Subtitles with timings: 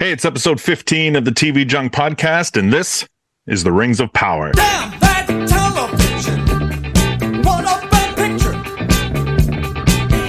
[0.00, 3.06] Hey, it's episode 15 of the TV Junk podcast, and this
[3.46, 4.50] is the Rings of Power.
[4.52, 6.40] Damn that television!
[7.42, 8.52] What a bad picture!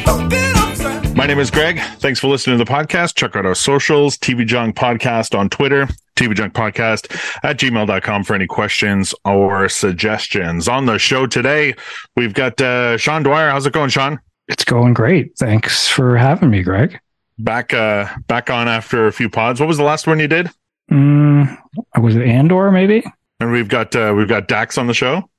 [0.04, 1.16] Don't get upset.
[1.16, 1.80] My name is Greg.
[2.00, 3.16] Thanks for listening to the podcast.
[3.16, 7.10] Check out our socials, TV Junk Podcast on Twitter, TV Junk Podcast
[7.42, 10.68] at gmail.com for any questions or suggestions.
[10.68, 11.76] On the show today,
[12.18, 13.52] we've got uh, Sean Dwyer.
[13.52, 14.20] How's it going, Sean?
[14.50, 15.38] It's going great.
[15.38, 17.00] Thanks for having me, Greg.
[17.44, 19.60] Back uh back on after a few pods.
[19.60, 20.50] What was the last one you did?
[20.92, 21.58] Mm,
[22.00, 23.04] was it Andor, maybe?
[23.40, 25.30] And we've got uh we've got Dax on the show.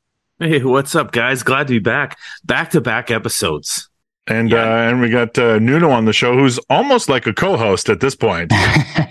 [0.40, 1.42] Hey, what's up, guys?
[1.42, 2.18] Glad to be back.
[2.44, 3.88] Back to back episodes.
[4.26, 4.62] And Yeah.
[4.62, 8.00] uh and we got uh Nuno on the show who's almost like a co-host at
[8.00, 8.52] this point.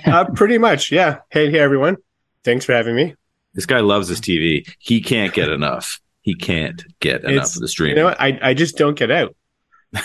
[0.04, 1.20] Uh, pretty much, yeah.
[1.30, 1.96] Hey, hey, everyone.
[2.44, 3.16] Thanks for having me.
[3.54, 4.68] This guy loves his TV.
[4.80, 6.02] He can't get enough.
[6.22, 7.92] He can't get enough It's- of the stream.
[7.92, 8.20] You know what?
[8.20, 9.34] I, I just don't get out.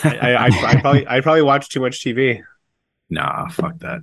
[0.04, 2.40] I, I, I, I probably I probably watch too much TV.
[3.10, 4.00] Nah, fuck that.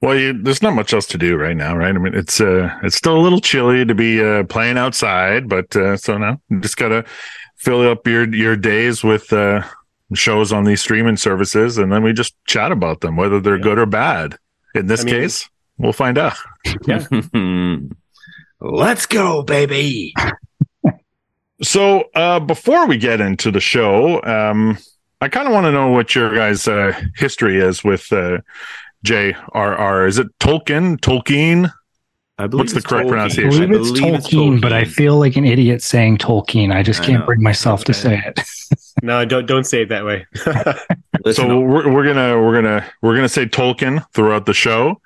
[0.00, 1.94] Well, you, there's not much else to do right now, right?
[1.94, 5.74] I mean, it's uh, it's still a little chilly to be uh, playing outside, but
[5.76, 7.04] uh, so now you just gotta
[7.56, 9.62] fill up your your days with uh,
[10.14, 13.62] shows on these streaming services, and then we just chat about them, whether they're Yeah.
[13.62, 14.36] good or bad.
[14.74, 16.34] In this I mean- case, we'll find out.
[16.86, 17.06] Yeah.
[18.60, 20.14] Let's go, baby.
[21.62, 24.78] So, uh, before we get into the show, um,
[25.22, 28.38] I kind of want to know what your guys' uh, history is with uh,
[29.04, 30.06] J.R.R.
[30.08, 30.98] Is it Tolkien?
[30.98, 31.72] Tolkien?
[32.38, 33.08] I believe What's the correct Tolkien.
[33.08, 33.70] I pronunciation?
[33.70, 36.74] believe it's believe Tolkien, but I feel like an idiot saying Tolkien.
[36.74, 37.26] I just I can't know.
[37.26, 38.40] bring myself to say it.
[39.02, 40.26] No, don't don't say it that way.
[41.32, 45.00] So we're, we're gonna we're gonna we're gonna say Tolkien throughout the show,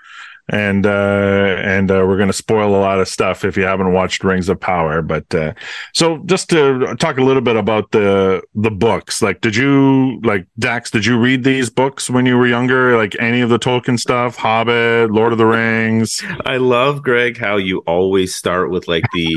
[0.49, 4.23] and uh, and uh, we're gonna spoil a lot of stuff if you haven't watched
[4.23, 5.03] Rings of Power.
[5.03, 5.55] But uh,
[5.93, 10.47] so just to talk a little bit about the the books, like did you like
[10.59, 10.91] Dax?
[10.91, 12.97] Did you read these books when you were younger?
[12.97, 16.23] Like any of the Tolkien stuff, Hobbit, Lord of the Rings?
[16.45, 19.37] I love Greg how you always start with like the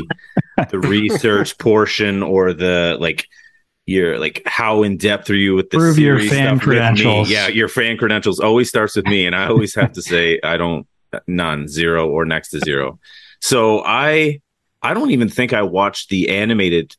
[0.70, 3.26] the research portion or the like
[3.86, 6.68] your like how in depth are you with the Prove your series fan stuff with
[6.68, 6.74] me?
[6.76, 7.30] credentials.
[7.30, 10.56] Yeah, your fan credentials always starts with me, and I always have to say I
[10.56, 10.86] don't
[11.26, 12.98] none zero or next to zero.
[13.40, 14.40] So I
[14.82, 16.96] I don't even think I watched the animated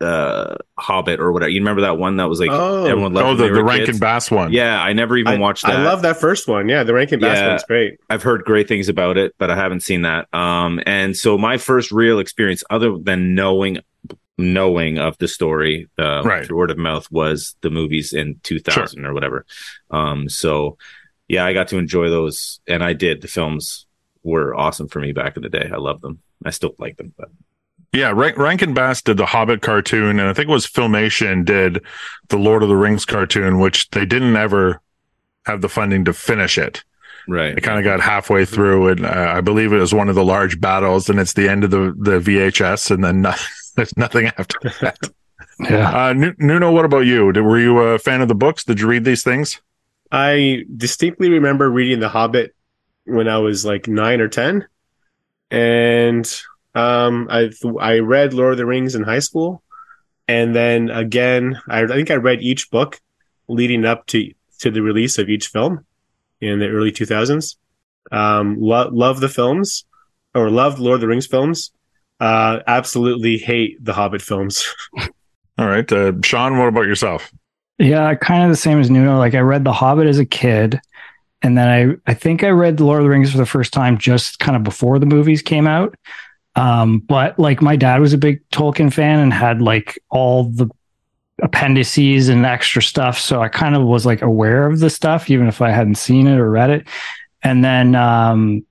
[0.00, 1.50] uh Hobbit or whatever.
[1.50, 2.86] You remember that one that was like Oh.
[2.86, 3.98] everyone loved Oh, the they the Rankin?
[3.98, 4.50] Bass one.
[4.50, 5.76] Yeah, I never even I, watched that.
[5.76, 6.70] I love that first one.
[6.70, 7.48] Yeah, the Rankin Bass Yeah.
[7.48, 7.98] one's great.
[8.08, 10.26] I've heard great things about it, but I haven't seen that.
[10.34, 13.78] Um, and so my first real experience, other than knowing
[14.38, 16.46] knowing of the story uh, Right.
[16.46, 19.44] through word of mouth, was the movies in 2000 or whatever.
[19.90, 20.78] Um, so
[21.30, 23.20] yeah, I got to enjoy those, and I did.
[23.22, 23.86] The films
[24.24, 25.70] were awesome for me back in the day.
[25.72, 26.18] I love them.
[26.44, 27.28] I still like them, but
[27.92, 31.82] Yeah, Rank, Rankin Bass did the Hobbit cartoon, and I think it was Filmation did
[32.28, 34.80] the Lord of the Rings cartoon, which they didn't ever
[35.46, 36.84] have the funding to finish it.
[37.28, 37.56] right.
[37.56, 40.24] It kind of got halfway through, and uh, I believe it was one of the
[40.24, 43.32] large battles, and it's the end of the the VHS, and then no,
[43.76, 44.98] there's nothing after that.
[45.58, 46.06] Yeah.
[46.06, 47.32] Uh, Nu- Nuno, what about you?
[47.32, 48.64] Did, were you a fan of the books?
[48.64, 49.60] Did you read these things?
[50.12, 52.54] I distinctly remember reading The Hobbit
[53.04, 54.66] when I was like nine or ten,
[55.50, 56.42] and
[56.74, 57.50] um, I
[57.80, 59.62] I read Lord of the Rings in high school,
[60.28, 63.00] and then again, I, I think I read each book
[63.48, 65.84] leading up to to the release of each film
[66.40, 67.56] in the early two thousands.
[68.10, 69.84] Um, lo- love the films,
[70.34, 71.72] or loved Lord of the Rings films.
[72.18, 74.66] Uh, absolutely hate the Hobbit films.
[75.58, 77.30] All right, uh, Sean, what about yourself?
[77.80, 79.16] Yeah, kind of the same as Nuno.
[79.16, 80.78] Like I read The Hobbit as a kid,
[81.40, 81.66] and then
[82.06, 84.38] I I think I read The Lord of the Rings for the first time just
[84.38, 85.94] kind of before the movies came out.
[86.56, 90.68] Um, but like my dad was a big Tolkien fan and had like all the
[91.42, 95.48] appendices and extra stuff, so I kind of was like aware of the stuff even
[95.48, 96.86] if I hadn't seen it or read it.
[97.42, 98.66] And then um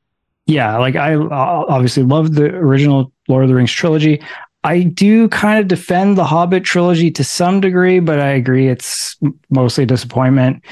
[0.46, 4.22] yeah, like I obviously loved the original Lord of the Rings trilogy.
[4.64, 9.16] I do kind of defend the Hobbit trilogy to some degree, but I agree it's
[9.50, 10.64] mostly disappointment.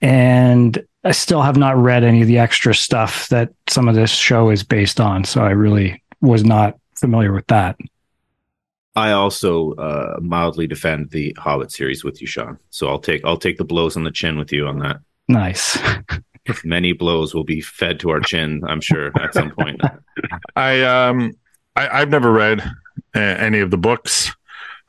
[0.00, 4.10] And I still have not read any of the extra stuff that some of this
[4.10, 5.24] show is based on.
[5.24, 7.76] So I really was not familiar with that.
[8.96, 12.58] I also uh, mildly defend the Hobbit series with you, Sean.
[12.70, 14.98] So I'll take I'll take the blows on the chin with you on that.
[15.26, 15.76] Nice.
[16.64, 19.80] Many blows will be fed to our chin, I'm sure, at some point.
[20.56, 21.32] I um
[21.74, 22.62] I, I've never read
[23.14, 24.32] any of the books.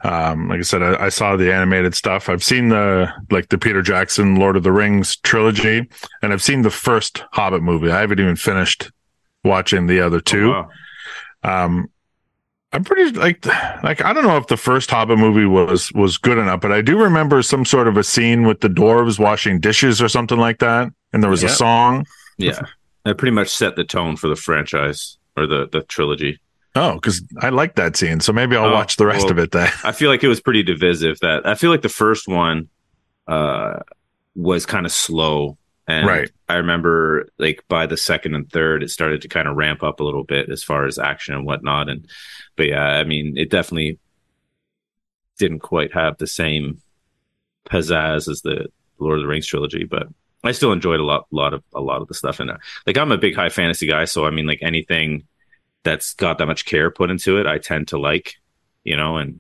[0.04, 2.30] Um, like I said, I, I saw the animated stuff.
[2.30, 5.90] I've seen the like the Peter Jackson Lord of the Rings trilogy,
[6.22, 7.90] and I've seen the first Hobbit movie.
[7.90, 8.92] I haven't even finished
[9.44, 10.54] watching the other two.
[10.54, 10.70] Oh,
[11.44, 11.66] wow.
[11.66, 11.90] Um,
[12.76, 13.46] I'm pretty like
[13.84, 16.82] like I don't know if the first Hobbit movie was was good enough, but I
[16.82, 20.60] do remember some sort of a scene with the dwarves washing dishes or something like
[20.60, 22.06] that, and there was a song.
[22.38, 22.60] Yeah.
[23.06, 26.40] That pretty much set the tone for the franchise or the the trilogy.
[26.76, 29.40] Oh, because I like that scene, so maybe I'll Oh, watch the rest well, of
[29.40, 29.72] it then.
[29.84, 31.20] I feel like it was pretty divisive.
[31.22, 32.68] That I feel like the first one
[33.28, 33.80] uh,
[34.36, 35.58] was kind of slow,
[35.88, 36.30] and Right.
[36.50, 40.00] I remember like by the second and third, it started to kind of ramp up
[40.00, 41.88] a little bit as far as action and whatnot.
[41.90, 42.08] And
[42.58, 43.98] but yeah, I mean, it definitely
[45.40, 46.82] didn't quite have the same
[47.70, 48.68] pizzazz as the
[49.00, 50.08] Lord of the Rings trilogy, but
[50.44, 52.60] I still enjoyed a lot, lot of a lot of the stuff in there.
[52.86, 55.24] Like I'm a big high fantasy guy, so I mean, like anything
[55.86, 58.36] that's got that much care put into it, I tend to like,
[58.84, 59.40] you know, and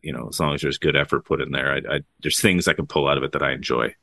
[0.00, 2.68] you know, as long as there's good effort put in there, I, I there's things
[2.68, 3.94] I can pull out of it that I enjoy,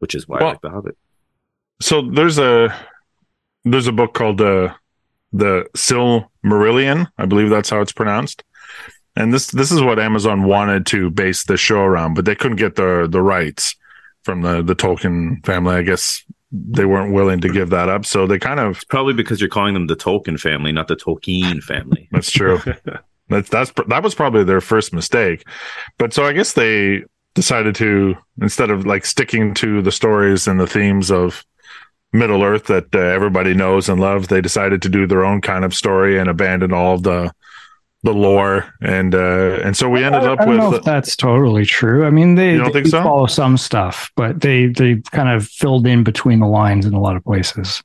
[0.00, 0.98] which is why I like The Hobbit.
[1.80, 2.76] So there's a
[3.64, 4.74] there's a book called uh,
[5.32, 8.44] the Silmarillion, I believe that's how it's pronounced.
[9.16, 12.58] And this this is what Amazon wanted to base the show around, but they couldn't
[12.58, 13.76] get the the rights
[14.22, 15.74] from the the Tolkien family.
[15.74, 19.14] I guess they weren't willing to give that up, so they kind of It's probably
[19.14, 22.08] because you're calling them the Tolkien family, not the Tolkien family.
[22.12, 22.60] That's true.
[23.28, 25.46] that's that's that was probably their first mistake.
[25.98, 27.04] But so I guess they
[27.34, 31.44] decided to instead of like sticking to the stories and the themes of
[32.12, 35.64] Middle Earth that uh, everybody knows and loves, they decided to do their own kind
[35.64, 37.32] of story and abandon all of the
[38.02, 40.82] the lore and uh and so we ended I, up I don't know with if
[40.84, 42.06] that's totally true.
[42.06, 43.02] I mean, they, You don't they think so?
[43.02, 47.00] follow some stuff, but they they kind of filled in between the lines in a
[47.00, 47.82] lot of places.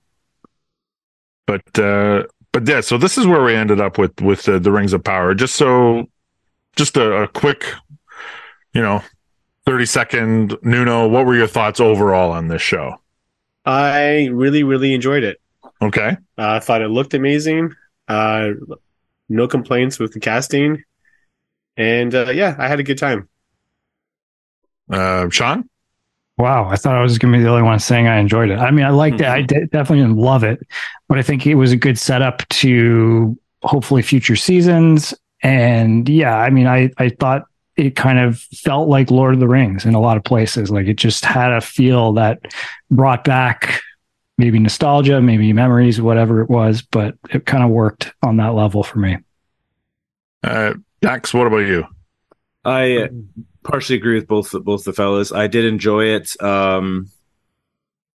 [1.48, 4.72] but uh but yeah so this is where we ended up with with the, the
[4.72, 6.06] rings of power just so
[6.76, 7.66] just a, a quick
[8.74, 9.02] you know
[9.66, 12.96] 30 second nuno what were your thoughts overall on this show
[13.68, 15.42] I really, really enjoyed it.
[15.82, 17.74] okay Uh, I thought it looked amazing.
[18.08, 18.50] Uh,
[19.30, 20.84] no complaints with the casting,
[21.78, 23.30] and uh, yeah, I had a good time.
[24.92, 25.68] uh sean
[26.38, 28.60] Wow, I thought I was going to be the only one saying I enjoyed it.
[28.60, 29.28] I mean, I liked it.
[29.28, 30.60] I de- definitely didn't love it,
[31.08, 35.14] but I think it was a good setup to hopefully future seasons.
[35.42, 37.44] And yeah, I mean, I I thought
[37.78, 40.70] it kind of felt like Lord of the Rings in a lot of places.
[40.70, 42.40] Like it just had a feel that
[42.92, 43.82] brought back
[44.38, 46.82] maybe nostalgia, maybe memories, whatever it was.
[46.82, 49.18] But it kind of worked on that level for me.
[50.44, 51.86] uh dax what about you
[52.66, 53.08] I uh,
[53.64, 55.32] partially agree with both both the fellas.
[55.32, 56.42] I did enjoy it.
[56.42, 57.12] Um,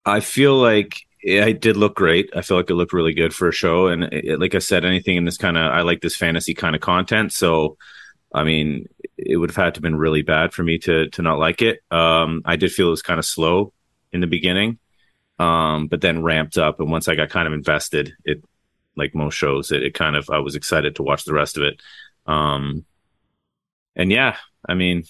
[0.05, 2.31] I feel like it did look great.
[2.35, 3.87] I feel like it looked really good for a show.
[3.87, 6.75] And it, like I said, anything in this kind of I like this fantasy kind
[6.75, 7.33] of content.
[7.33, 7.77] So,
[8.35, 11.23] I mean, it would have had to have been really bad for me to to
[11.23, 11.81] not like it.
[11.91, 13.73] Um, I did feel it was kind of slow
[14.13, 14.79] in the beginning,
[15.41, 16.81] um, but then ramped up.
[16.81, 18.45] And once I got kind of invested, it
[18.97, 21.65] like most shows, it, it kind of I was excited to watch the rest of
[21.65, 21.81] it.
[22.27, 22.85] Um,
[23.97, 24.37] and yeah,
[24.69, 25.05] I mean,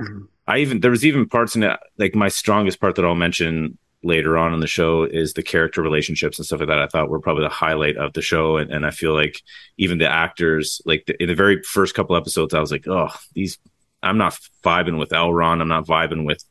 [0.00, 0.28] Mhm.
[0.46, 3.78] I even there was even parts in it like my strongest part that I'll mention
[4.04, 6.78] later on in the show is the character relationships and stuff like that.
[6.78, 9.42] I thought were probably the highlight of the show, and, and I feel like
[9.76, 13.10] even the actors, like the, in the very first couple episodes, I was like, oh,
[13.34, 13.58] these
[14.02, 16.44] I'm not vibing with Elrond, I'm not vibing with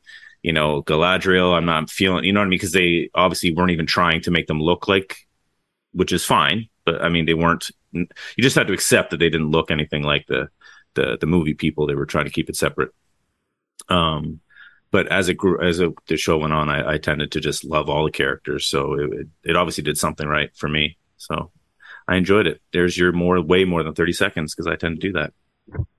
[0.48, 2.58] you know Galadriel, I'm not feeling, you know what I mean?
[2.58, 5.28] Because they obviously weren't even trying to make them look like,
[5.92, 7.70] which is fine, but I mean they weren't.
[7.92, 8.08] You
[8.40, 10.48] just had to accept that they didn't look anything like the
[10.94, 11.86] the the movie people.
[11.86, 12.92] They were trying to keep it separate.
[13.90, 14.40] Um,
[14.90, 17.66] but as it grew, as it, the show went on, I, I tended to just
[17.66, 18.68] love all the characters.
[18.68, 20.98] So it, it, obviously did something right for me.
[21.18, 21.52] So
[22.08, 22.62] I enjoyed it.
[22.72, 25.34] There's your more, way more than 30 seconds because I tend to do that.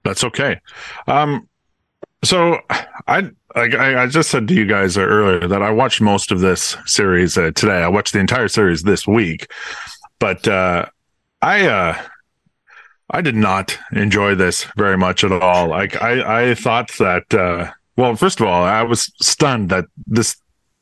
[0.02, 0.58] that's okay
[1.06, 1.46] um
[2.24, 2.58] so
[3.06, 7.36] i I just said to you guys earlier that i watched most of this series
[7.38, 9.50] uh, today i watched the entire series this week
[10.18, 10.86] but uh
[11.42, 12.00] i uh
[13.10, 17.70] i did not enjoy this very much at all like i i thought that uh
[17.96, 20.36] well first of all i was stunned that this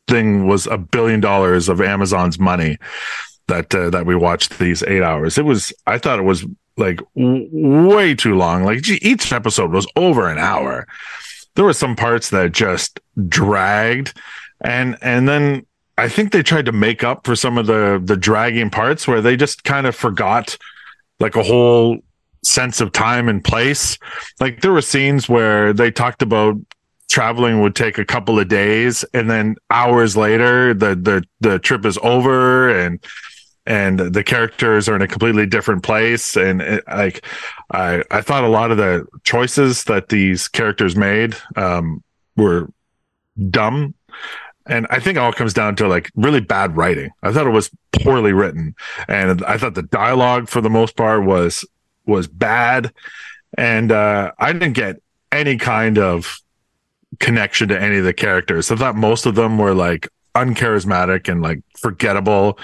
[0.09, 2.77] thing was a billion dollars of amazon's money
[3.49, 6.45] that uh, that we watched these eight hours it was i thought it was
[6.77, 8.65] like w- way too long.
[8.65, 10.87] Like each episode was over an hour.
[11.57, 14.15] There were some parts that just dragged,
[14.61, 15.67] and and then
[15.99, 19.21] I think they tried to make up for some of the the dragging parts where
[19.21, 20.57] they just kind of forgot
[21.19, 21.99] like a whole
[22.45, 23.99] sense of time and place.
[24.41, 26.57] Like there were scenes where they talked about
[27.09, 31.87] traveling would take a couple of days and then hours later the the the trip
[31.87, 33.03] is over and
[33.67, 36.37] and the characters are in a completely different place.
[36.37, 37.25] And it, like
[37.73, 42.03] i i thought a lot of the choices that these characters made um
[42.37, 42.71] were
[43.51, 43.95] dumb.
[44.67, 47.11] And i think it all comes down to like really bad writing.
[47.23, 48.75] I thought it was poorly written.
[49.09, 51.65] And i thought the dialogue for the most part was
[52.07, 52.93] was bad.
[53.59, 54.97] And uh i didn't get
[55.33, 56.39] any kind of
[57.19, 58.71] connection to any of the characters.
[58.71, 62.59] I thought most of them were like uncharismatic and like forgettable.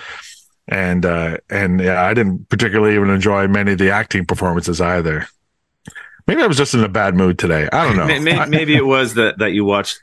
[0.69, 5.27] And uh, and yeah, I didn't particularly even enjoy many of the acting performances either.
[6.27, 7.69] Maybe I was just in a bad mood today.
[7.73, 8.07] I don't know.
[8.07, 10.01] May- may- Maybe it was that that you watched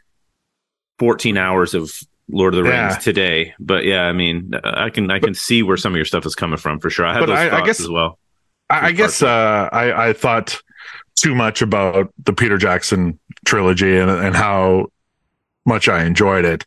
[0.99, 1.91] 14 hours of
[2.29, 2.97] Lord of the Rings Yeah.
[2.99, 6.25] today, but yeah, I mean, I can I can see where some of your stuff
[6.25, 7.05] is coming from for sure.
[7.05, 8.19] I have But those I- I guess- as well.
[8.69, 10.61] I, I guess uh, I, I thought
[11.15, 14.87] too much about the Peter Jackson trilogy and, and how
[15.69, 16.65] much I enjoyed it,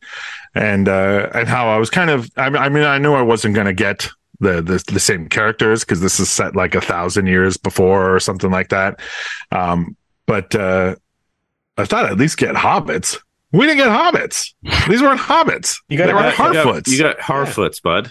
[0.55, 2.31] and uh, and how I was kind of.
[2.39, 4.09] I, mean- I mean, I knew I wasn't going to get
[4.41, 8.19] the, the the same characters because this is set like a thousand years before or
[8.21, 8.99] something like that.
[9.51, 10.97] Um, but uh,
[11.77, 13.19] I thought I'd at least get hobbits.
[13.53, 14.55] We didn't get hobbits.
[14.89, 15.77] These weren't hobbits.
[15.89, 16.89] You got they were you got- Harfoots.
[16.89, 18.11] You got Harfoots, bud.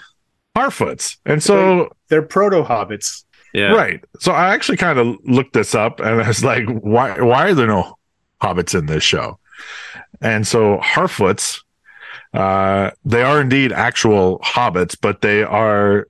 [0.56, 3.24] Harfoots, and so They're proto hobbits.
[3.54, 3.72] Yeah.
[3.74, 4.04] Right.
[4.20, 7.54] So I actually kind of looked this up and I was like, why why are
[7.54, 7.98] there no
[8.42, 9.40] hobbits in this show?
[10.20, 11.62] And so Harfoots,
[12.34, 16.08] uh, they are indeed actual hobbits, but they are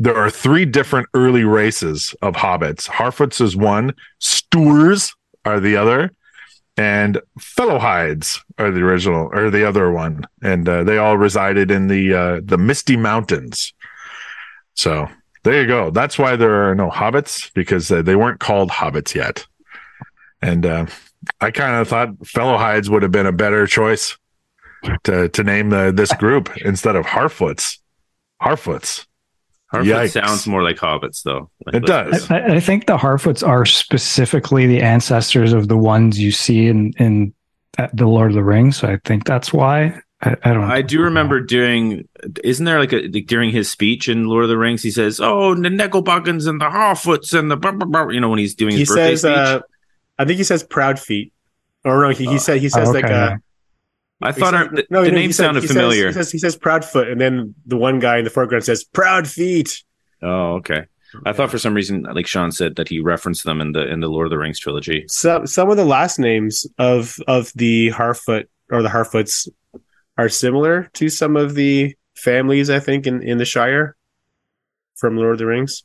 [0.00, 2.88] there are three different early races of hobbits.
[2.88, 5.14] Harfoots is one, Stoors
[5.44, 6.10] are the other,
[6.78, 10.24] and Fallohides are the original or the other one.
[10.42, 13.74] And uh, they all resided in the uh, the Misty Mountains.
[14.74, 15.06] So
[15.42, 15.90] there you go.
[15.90, 19.46] That's why there are no hobbits because uh, they weren't called hobbits yet.
[20.40, 20.86] And uh,
[21.40, 24.16] I kind of thought Fellow Hides would have been a better choice
[25.04, 27.78] to to name the this group instead of Harfoots.
[28.42, 29.06] Harfoots.
[29.72, 30.10] Harfoot Yikes.
[30.12, 31.48] sounds more like hobbits, though.
[31.64, 32.28] Like, It does.
[32.30, 36.92] I, I think the Harfoots are specifically the ancestors of the ones you see in
[36.98, 37.32] in
[37.92, 38.78] the Lord of the Rings.
[38.78, 40.00] So I think that's why.
[40.22, 40.64] I, I don't.
[40.64, 42.08] I do remember during,
[42.42, 45.20] isn't there like a like during his speech in Lord of the Rings, he says,
[45.22, 48.54] "Oh, the Negelbuggins and the Harfoots and the blah, blah, blah," you know when he's
[48.56, 49.32] doing his He birthday says, speech.
[49.32, 49.60] uh,
[50.20, 51.32] I think he says proud feet.
[51.84, 53.14] Or no, he, he said he says Oh, like okay.
[53.14, 53.36] uh,
[54.22, 56.06] I thought says- our, the, no, the no, name said- sounded he says- familiar.
[56.08, 58.84] he says he says proud foot, and then the one guy in the foreground says
[58.84, 59.82] proud feet.
[60.22, 60.84] oh, okay.
[61.26, 63.98] I thought for some reason, like Sean said, that he referenced them in the in
[64.00, 65.04] the Lord of the Rings trilogy.
[65.08, 69.48] Some some of the last names of of the Harfoot or the Harfoots
[70.18, 73.96] are similar to some of the families I think in in the Shire
[74.96, 75.82] from Lord of the Rings.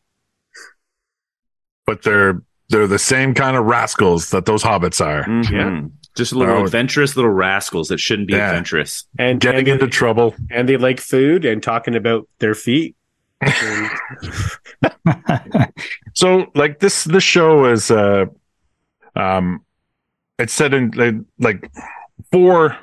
[1.87, 5.23] But they're they're the same kind of rascals that those hobbits are.
[5.25, 5.91] Mhm.
[6.15, 6.63] Just little Oh.
[6.65, 8.49] adventurous little rascals that shouldn't be Yeah.
[8.49, 9.05] adventurous.
[9.19, 10.33] And Getting and, into trouble.
[10.49, 12.95] and they like food and talking about their feet.
[16.13, 18.25] So like this this show is uh
[19.17, 19.61] um
[20.39, 21.71] it's set in like, like
[22.31, 22.77] four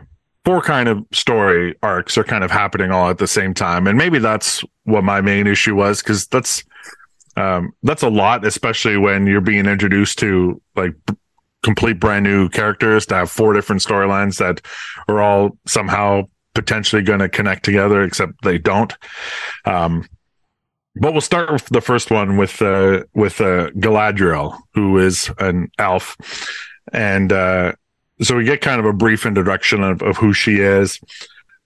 [0.44, 3.96] four kind of story arcs are kind of happening all at the same time and
[3.96, 6.62] maybe that's what my main issue was because that's
[7.36, 11.14] um that's a lot especially when you're being introduced to like b-
[11.62, 14.60] complete brand new characters to have four different storylines that
[15.08, 16.22] are all somehow
[16.54, 18.94] potentially going to connect together except they don't
[19.64, 20.04] um
[20.96, 25.70] but we'll start with the first one with uh with uh Galadriel, who is an
[25.78, 26.16] elf.
[26.92, 27.72] And uh
[28.20, 31.00] so we get kind of a brief introduction of, of who she is.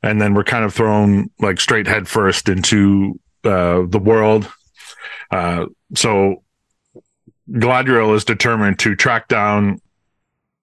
[0.03, 4.53] And then we're kind of thrown like straight head first into uh the world.
[5.31, 6.43] Uh so
[7.51, 9.81] Galadriel is determined to track down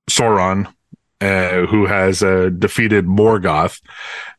[0.10, 0.74] Sauron,
[1.22, 3.82] uh, who has uh, defeated Morgoth.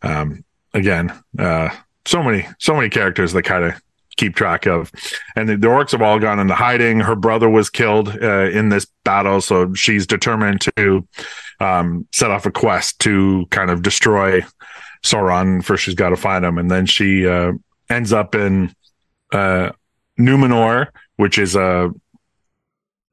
[0.03, 1.71] Um, again, uh,
[2.05, 3.81] so many, so many characters that kind of
[4.17, 4.93] keep track of.
[5.35, 7.01] And the, the orcs have all gone into hiding.
[7.01, 11.09] Her brother was killed uh, in this battle, so she's determined to
[11.61, 14.43] um, set off a quest to kind of destroy
[15.03, 15.65] Sauron.
[15.65, 17.53] First, she's got to find him, and then she uh,
[17.89, 18.75] ends up in
[19.33, 19.73] uh,
[20.19, 21.91] Numenor, which is a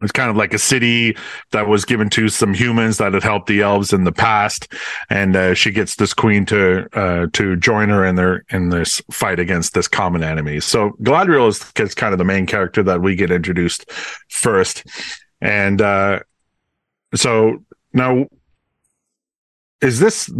[0.02, 1.16] it's kind of like a city
[1.52, 4.74] that was given to some humans that had helped the elves in the past,
[5.10, 9.02] and uh, she gets this queen to uh, to join her in their in this
[9.12, 10.60] fight against this common enemy.
[10.60, 13.92] So Galadriel is, is kind of the main character that we get introduced
[14.30, 14.84] first,
[15.40, 16.22] and uh,
[17.14, 18.26] so now
[19.82, 20.32] is this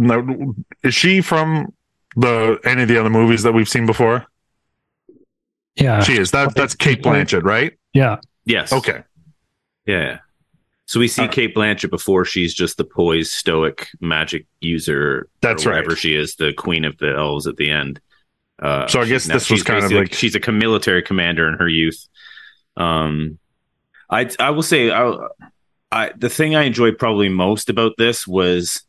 [0.82, 1.72] is she from
[2.16, 4.26] the any of the other movies that we've seen before?
[5.76, 6.30] Yeah, She is.
[6.32, 7.72] That that's Cate Blanchett, right?
[7.92, 8.18] yeah.
[8.44, 8.72] Yes.
[8.72, 9.02] Okay.
[9.86, 10.18] Yeah.
[10.86, 15.28] So we see Uh, Cate Blanchett before she's just the poised, stoic magic user.
[15.40, 15.76] That's or right.
[15.76, 18.00] whatever she is, the queen of the elves at the end.
[18.60, 21.54] Uh, So I guess now- this was kind of like- she's a military commander in
[21.54, 22.06] her youth.
[22.76, 23.38] Um,
[24.10, 25.14] I I will say I,
[25.90, 28.82] I the thing I enjoyed probably most about this was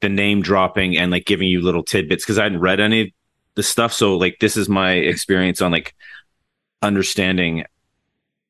[0.00, 3.08] the name dropping and like giving you little tidbits because I hadn't read any of
[3.54, 3.92] the stuff.
[3.92, 5.94] So like this is my experience on like
[6.82, 7.64] understanding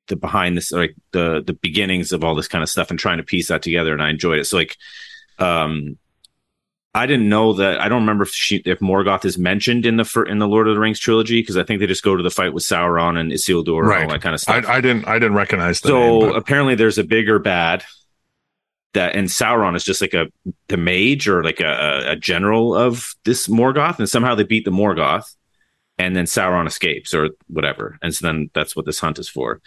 [0.08, 3.18] the behind this like the the beginnings of all this kind of stuff and trying
[3.18, 4.44] to piece that together and I enjoyed it.
[4.44, 4.76] So like
[5.38, 5.98] um
[6.94, 7.80] I didn't know that.
[7.80, 10.66] I don't remember if she if Morgoth is mentioned in the fir- in the Lord
[10.66, 13.18] of the Rings trilogy because I think they just go to the fight with Sauron
[13.18, 14.64] and Isildur and all that kind of stuff.
[14.66, 17.84] I didn't I didn't recognize the so name, apparently, there's a bigger bad
[18.94, 20.26] that, and Sauron is just like a
[20.68, 24.72] the mage or like a, a general of this Morgoth, and somehow they beat the
[24.72, 25.34] Morgoth,
[25.98, 29.60] and then Sauron escapes or whatever, and so then that's what this hunt is for.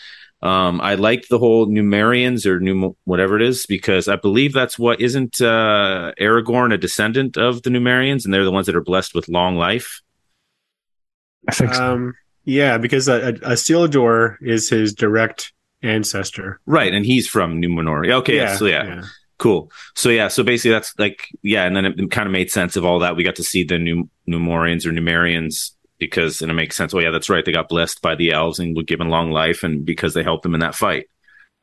[0.44, 4.80] Um, I like the whole Numerians or Num whatever it is because I believe that's
[4.80, 8.82] what isn't uh, Aragorn a descendant of the Numerians, and they're the ones that are
[8.82, 10.02] blessed with long life.
[11.48, 11.94] I think so.
[11.94, 16.60] Um, yeah, because a, a, a Isildur is his direct ancestor.
[16.66, 18.08] Right, and he's from Numenor.
[18.08, 19.04] Yeah, Okay, so yeah,
[19.38, 19.72] cool.
[19.96, 22.86] So yeah, so basically that's like yeah, and then it, kind of made sense of
[22.86, 23.16] all that.
[23.16, 25.72] We got to see the Num- Numorians or Numerians
[26.02, 26.94] because and it makes sense.
[26.94, 27.46] Oh yeah, that's right.
[27.46, 30.44] They got blessed by the elves and were given long life, and because they helped
[30.44, 31.08] them in that fight.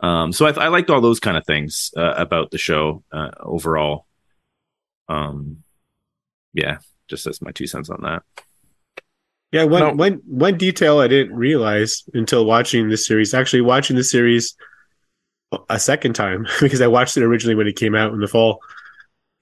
[0.00, 3.30] Um, so I, I liked all those kind of things uh, about the show uh,
[3.40, 4.06] overall.
[5.08, 5.64] Um,
[6.54, 6.78] yeah,
[7.08, 8.22] just as my two cents on that.
[9.50, 9.92] Yeah, one, No.
[9.94, 14.54] one, one detail I didn't realize until watching this series, actually watching the series
[15.70, 18.60] a second time, because I watched it originally when it came out in the fall,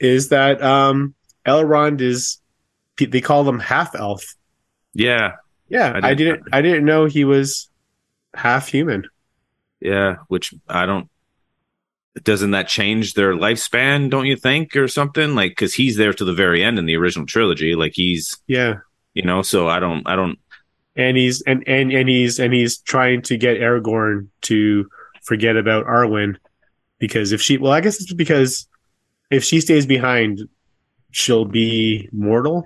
[0.01, 1.15] is that um,
[1.47, 2.39] Elrond is,
[2.99, 4.35] they call him half elf.
[4.97, 5.33] Yeah,
[5.69, 7.69] Yeah, I I didn't- didn't, I didn't know he was
[8.35, 9.09] half human.
[9.81, 11.09] yeah, which I don't.
[12.23, 14.09] Doesn't that change their lifespan?
[14.09, 15.51] Don't you think, or something like?
[15.53, 17.75] Because he's there to the very end in the original trilogy.
[17.75, 18.77] Like he's, Yeah.
[19.13, 19.43] you know.
[19.43, 20.39] So I don't, I don't.
[20.97, 24.89] and he's and, and and he's and he's trying to get Aragorn to
[25.25, 26.37] forget about Arwen
[26.99, 28.67] because if she well I guess it's because
[29.31, 30.49] if she stays behind
[31.11, 32.65] she'll be mortal.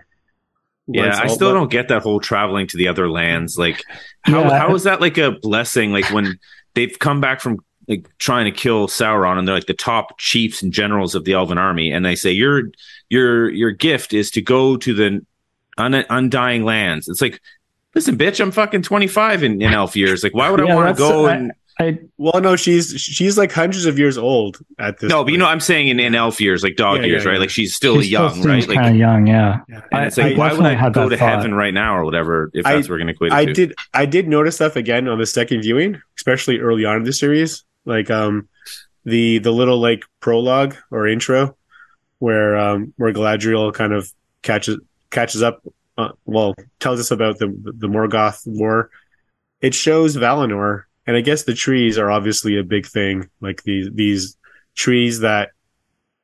[0.93, 3.59] Yeah, I all- still don't get that whole traveling to the other lands.
[3.59, 3.83] Like,
[4.23, 4.59] how Yeah.
[4.59, 5.93] how is that like a blessing?
[5.93, 6.39] Like when
[6.75, 10.63] they've come back from like trying to kill Sauron, and they're like the top chiefs
[10.63, 12.71] and generals of the Elven army, and they say your
[13.09, 15.25] your your gift is to go to the
[15.79, 17.09] un- undying lands.
[17.09, 17.41] It's like,
[17.95, 20.23] listen, bitch, I'm fucking 25 in, in elf years.
[20.23, 22.93] Like, why would I Yeah, want to that's- go I- and I, Well, no, she's
[23.01, 25.09] she's like hundreds of years old at this.
[25.11, 25.25] no?
[25.25, 25.47] But you know.
[25.47, 27.35] I'm saying in, in elf years, like dog Yeah, years, yeah, right?
[27.37, 27.41] yeah.
[27.41, 28.69] Like she's still she young, seems right?
[28.69, 29.61] Like, kind of young, yeah.
[29.69, 29.81] Yeah.
[29.91, 31.29] and I- it's like, I why would I go to thought.
[31.37, 33.53] heaven right now or whatever if I- that's what we're going to equate I to?
[33.53, 37.13] did I did notice stuff again on the second viewing, especially early on in the
[37.13, 38.49] series, like um
[39.05, 41.57] the the little like prologue or intro
[42.19, 44.13] where um where Galadriel kind of
[44.43, 44.79] catches
[45.11, 45.63] catches up
[45.97, 47.47] uh, well tells us about the
[47.79, 48.91] the Morgoth war.
[49.63, 53.91] It shows Valinor and I guess the trees are obviously a big thing, like these
[53.93, 54.37] these
[54.75, 55.51] trees that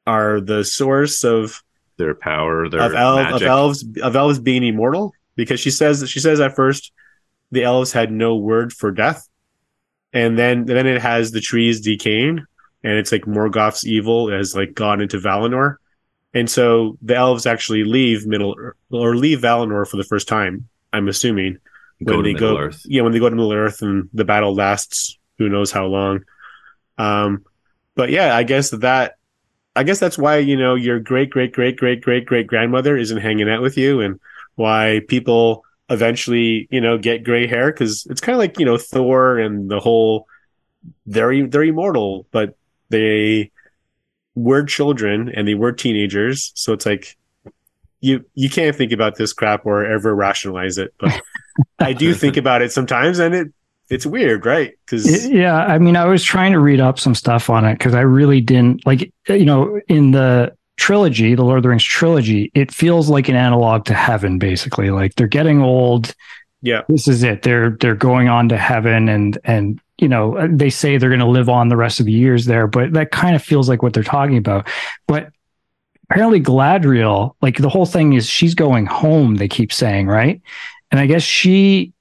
[0.07, 1.63] are the source of
[1.97, 5.13] their power, their of, elf, of elves of elves being immortal.
[5.35, 6.93] Because she says she says at first
[7.51, 9.29] the elves had no word for death.
[10.13, 12.45] And then then it has the trees decaying
[12.83, 15.77] and it's like Morgoth's evil has like gone into Valinor.
[16.33, 18.55] And so the elves actually leave middle
[18.91, 21.59] or leave Valinor for the first time I'm assuming
[22.05, 22.83] go to they Middle go Earth.
[22.85, 26.21] yeah when they go to Middle Earth and the battle lasts who knows how long
[26.99, 27.45] um
[27.95, 29.17] but yeah I guess that
[29.75, 33.19] I guess that's why you know your great great great great great great grandmother isn't
[33.19, 34.19] hanging out with you, and
[34.55, 38.79] why people eventually you know get gray hair because it's kind of like you know
[38.79, 40.27] Thor and the whole
[41.05, 42.57] they're they're immortal, but
[42.89, 43.51] they
[44.35, 47.17] were children and they were teenagers, so it's like
[48.07, 51.21] you you can't think about this crap or ever rationalize it, but
[51.81, 53.53] I do think about it sometimes, and it
[53.91, 54.75] it's weird, right?
[54.85, 57.95] Because Yeah, I mean, I was trying to read up some stuff on it because
[57.95, 62.51] I really didn't like, you know, in the trilogy, the Lord of the Rings trilogy,
[62.55, 64.91] it feels like an analog to heaven, basically.
[64.91, 66.15] Like they're getting old.
[66.63, 66.83] Yeah.
[66.89, 67.43] this is it.
[67.43, 71.27] They're they're going on to heaven, and and you know they say they're going to
[71.27, 73.93] live on the rest of the years there, but that kind of feels like what
[73.93, 74.69] they're talking about.
[75.07, 75.31] But
[76.11, 79.37] apparently, Galadriel, like the whole thing is she's going home.
[79.37, 80.41] They keep saying, right?
[80.91, 81.93] And I guess she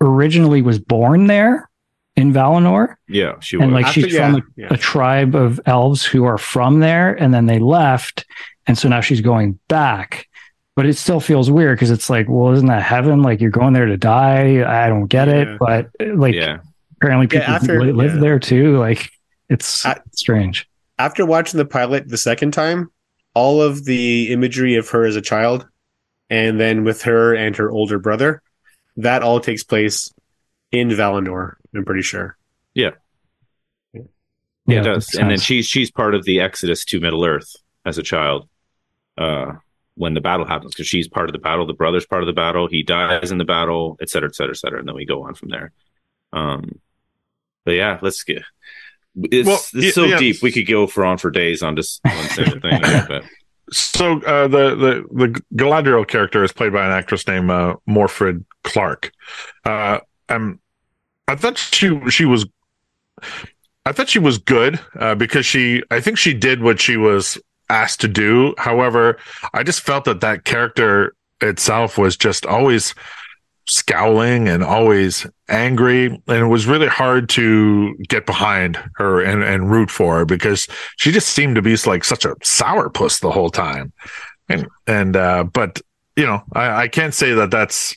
[0.00, 1.68] originally was born there
[2.16, 3.64] in Valinor, Yeah, she was.
[3.64, 4.66] and like After- she's yeah, from a, yeah.
[4.70, 8.24] a tribe of elves who are from there, and then they left,
[8.66, 10.28] and so now she's going back.
[10.76, 13.22] But it still feels weird because it's like, well, isn't that heaven?
[13.22, 14.62] Like you're going there to die.
[14.84, 15.34] I don't get Yeah.
[15.34, 16.58] it, but like yeah,
[16.96, 18.20] apparently Yeah, people after- live yeah.
[18.20, 18.78] there too.
[18.78, 19.10] Like
[19.48, 20.68] it's I- strange.
[20.98, 22.90] after watching the pilot the second time,
[23.34, 25.68] all of the imagery of her as a child,
[26.30, 28.42] and then with her and her older brother,
[28.96, 30.12] that all takes place
[30.70, 31.54] in Valinor.
[31.74, 32.36] I'm pretty sure.
[32.74, 32.90] yeah,
[34.66, 35.14] yeah it does.
[35.14, 38.48] And then she's she's part of the exodus to Middle Earth as a child.
[39.18, 39.54] Uh,
[39.96, 42.32] when the battle happens, because she's part of the battle, the brother's part of the
[42.32, 42.66] battle.
[42.68, 45.22] He dies in the battle, et cetera, et cetera, et cetera, and then we go
[45.22, 45.72] on from there.
[46.32, 46.80] Um,
[47.64, 48.42] but yeah, let's get.
[49.16, 50.18] It's, Well, it's so yeah.
[50.18, 50.42] deep.
[50.42, 52.80] We could go for on for days on just one single thing.
[53.08, 53.24] But
[53.72, 58.44] so uh, the the the Galadriel character is played by an actress named uh, Morfydd
[58.62, 59.12] Clark.
[59.64, 60.60] Uh, um,
[61.28, 62.46] I thought she she was,
[63.86, 67.38] I thought she was good uh, because she I think she did what she was
[67.70, 68.54] asked to do.
[68.58, 69.18] However,
[69.52, 72.94] I just felt that that character itself was just always
[73.66, 76.06] scowling and always angry.
[76.06, 80.66] And it was really hard to get behind her and, and root for her because
[80.96, 83.92] she just seemed to be like such a sourpuss the whole time.
[84.48, 85.80] And and uh but
[86.16, 87.96] you know i i can't say that that's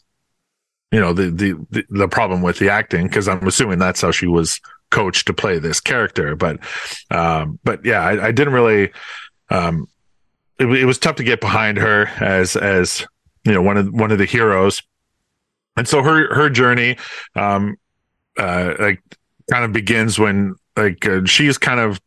[0.92, 4.28] you know the the the, problem with the acting because i'm assuming that's how she
[4.28, 6.38] was coached to play this character.
[6.38, 6.60] But
[7.12, 8.92] um but yeah i, I didn't really
[9.50, 9.88] um
[10.58, 13.06] it, it was tough to get behind her as as
[13.44, 14.82] you know one of one of the heroes
[15.78, 16.98] and so her her journey
[17.36, 17.76] um
[18.38, 19.02] uh like
[19.52, 22.00] kind of begins when like uh, she's kind of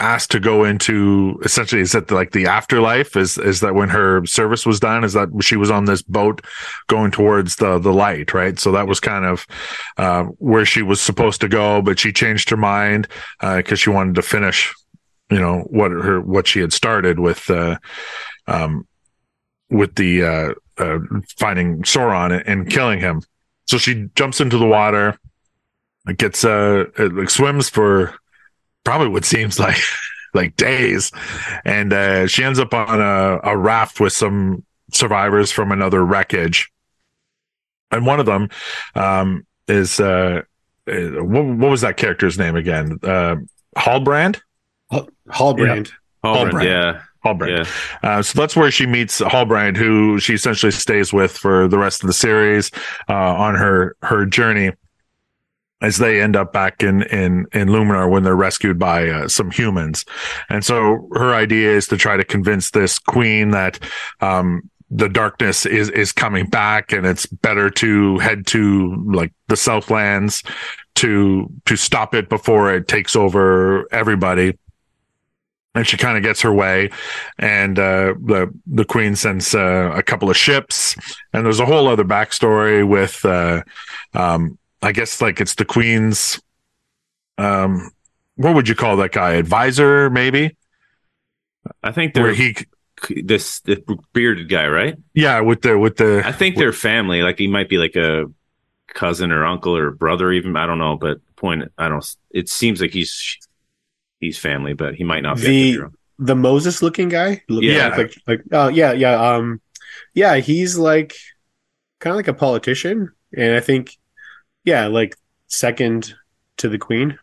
[0.00, 3.16] asked to go into essentially is that like the afterlife?
[3.16, 5.04] Is is that when her service was done?
[5.04, 6.44] Is that she was on this boat
[6.88, 8.58] going towards the the light right?
[8.58, 9.46] So that was kind of
[9.96, 13.08] uh where she was supposed to go but she changed her mind
[13.40, 14.74] uh because she wanted to finish
[15.30, 17.78] you know what her what she had started with uh
[18.46, 18.86] um
[19.70, 20.98] with the uh uh,
[21.38, 23.22] finding Sauron and killing him.
[23.66, 25.18] So she jumps into the water,
[26.06, 28.14] it gets uh, it, like swims for
[28.84, 29.78] probably what seems like
[30.34, 31.12] like days,
[31.64, 36.70] and uh, she ends up on a, a raft with some survivors from another wreckage,
[37.90, 38.50] and one of them
[38.94, 40.42] um, is uh,
[40.86, 42.98] uh, what, what was that character's name again?
[43.02, 43.36] Uh,
[43.76, 44.40] Halbrand.
[44.92, 45.10] Hallbrand.
[45.30, 45.92] Halbrand,
[46.24, 46.64] Halbrand.
[46.64, 47.02] yeah.
[47.24, 47.66] Halbrand.
[48.02, 48.08] Yeah.
[48.08, 52.02] Uh, so that's where she meets Halbrand, who she essentially stays with for the rest
[52.02, 52.70] of the series
[53.08, 54.72] uh, on her her journey.
[55.82, 59.50] As they end up back in in in Luminar when they're rescued by uh, some
[59.50, 60.06] humans,
[60.48, 63.80] and so her idea is to try to convince this queen that
[64.20, 69.56] um, the darkness is is coming back, and it's better to head to like the
[69.56, 70.42] Southlands
[70.94, 74.56] to to stop it before it takes over everybody
[75.74, 76.90] and she kind of gets her way
[77.38, 80.96] and uh, the the queen sends uh, a couple of ships
[81.32, 83.62] and there's a whole other backstory with uh,
[84.14, 86.40] um, i guess like it's the queen's
[87.38, 87.90] um,
[88.36, 90.56] what would you call that guy advisor maybe
[91.82, 92.56] I think where he
[93.22, 93.82] this the
[94.12, 94.96] bearded guy, right?
[95.14, 97.22] yeah with the with the I think they're family.
[97.22, 98.26] Like he might be like a
[98.88, 100.56] cousin or uncle or brother, even.
[100.56, 100.96] I don't know.
[100.96, 102.16] But the point, I don't.
[102.30, 103.38] It seems like he's
[104.20, 105.76] he's family, but he might not be.
[105.76, 107.42] The- the Moses looking guy.
[107.48, 107.88] Looking Yeah.
[107.88, 109.60] like like, like oh yeah yeah um
[110.14, 111.12] yeah he's like
[111.98, 113.96] kind of like a politician and I think
[114.64, 115.16] yeah like
[115.48, 116.14] second
[116.58, 117.18] to the queen.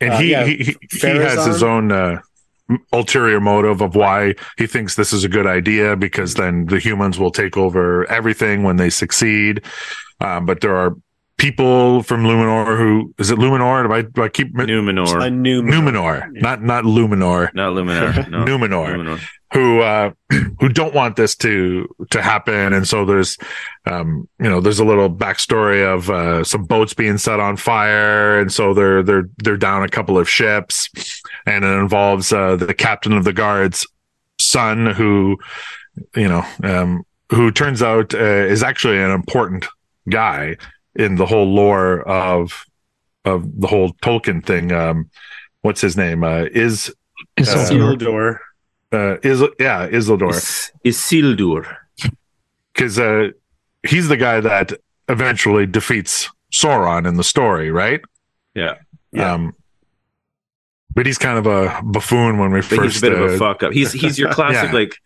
[0.00, 2.18] and uh, he, yeah, he he he has his own uh,
[2.92, 7.20] ulterior motive of why he thinks this is a good idea because then the humans
[7.20, 9.62] will take over everything when they succeed.
[10.20, 10.96] Um, but there are
[11.42, 13.88] people from Luminor who is it Luminor?
[13.88, 18.28] Do I, do I keep Numenor, A new Numenor, not not Luminor, not Luminor.
[18.30, 18.44] No.
[18.44, 19.20] Numenor, Numenor.
[19.52, 20.12] who uh,
[20.60, 23.36] who don't want this to to happen, and so there's
[23.86, 28.38] um, you know there's a little backstory of uh, some boats being set on fire,
[28.38, 30.88] and so they're they're they're down a couple of ships,
[31.44, 33.84] and it involves uh, the captain of the guard's
[34.40, 35.36] son, who
[36.14, 39.66] you know um, who turns out uh, is actually an important
[40.08, 40.56] guy
[40.96, 42.64] in the whole lore of
[43.24, 44.72] of the whole Tolkien thing.
[44.72, 45.08] Um,
[45.62, 46.24] what's his name?
[46.24, 46.92] Uh, is
[47.38, 48.38] Uh, Isildur.
[48.92, 51.76] uh, is yeah Isildur Is Isildur.
[52.74, 53.28] because uh,
[53.86, 54.72] he's the guy that
[55.08, 58.00] eventually defeats Sauron in the story, right?
[58.54, 58.74] Yeah.
[59.12, 59.32] Yeah.
[59.34, 59.54] Um,
[60.94, 62.82] but he's kind of a buffoon when we But first.
[62.82, 63.72] he's a bit of uh, a fuck up.
[63.72, 64.78] He's he's your classic Yeah.
[64.78, 64.96] like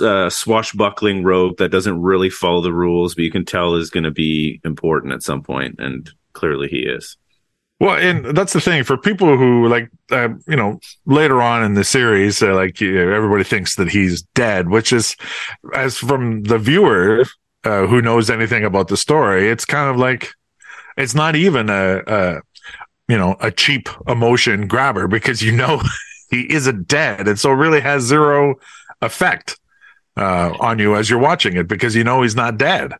[0.00, 4.04] uh, swashbuckling rogue that doesn't really follow the rules, but you can tell is going
[4.04, 7.16] to be important at some point, and clearly he is.
[7.80, 11.74] Well, and that's the thing for people who like, uh, you know, later on in
[11.74, 15.16] the series, uh, like everybody thinks that he's dead, which is,
[15.74, 17.24] as from the viewer
[17.64, 20.30] uh, who knows anything about the story, it's kind of like,
[20.96, 22.40] it's not even a, a
[23.08, 25.82] you know, a cheap emotion grabber because you know
[26.30, 28.56] he isn't dead, and so really has zero
[29.00, 29.58] effect
[30.16, 32.94] uh, on you as you're watching it because you know he's not dead.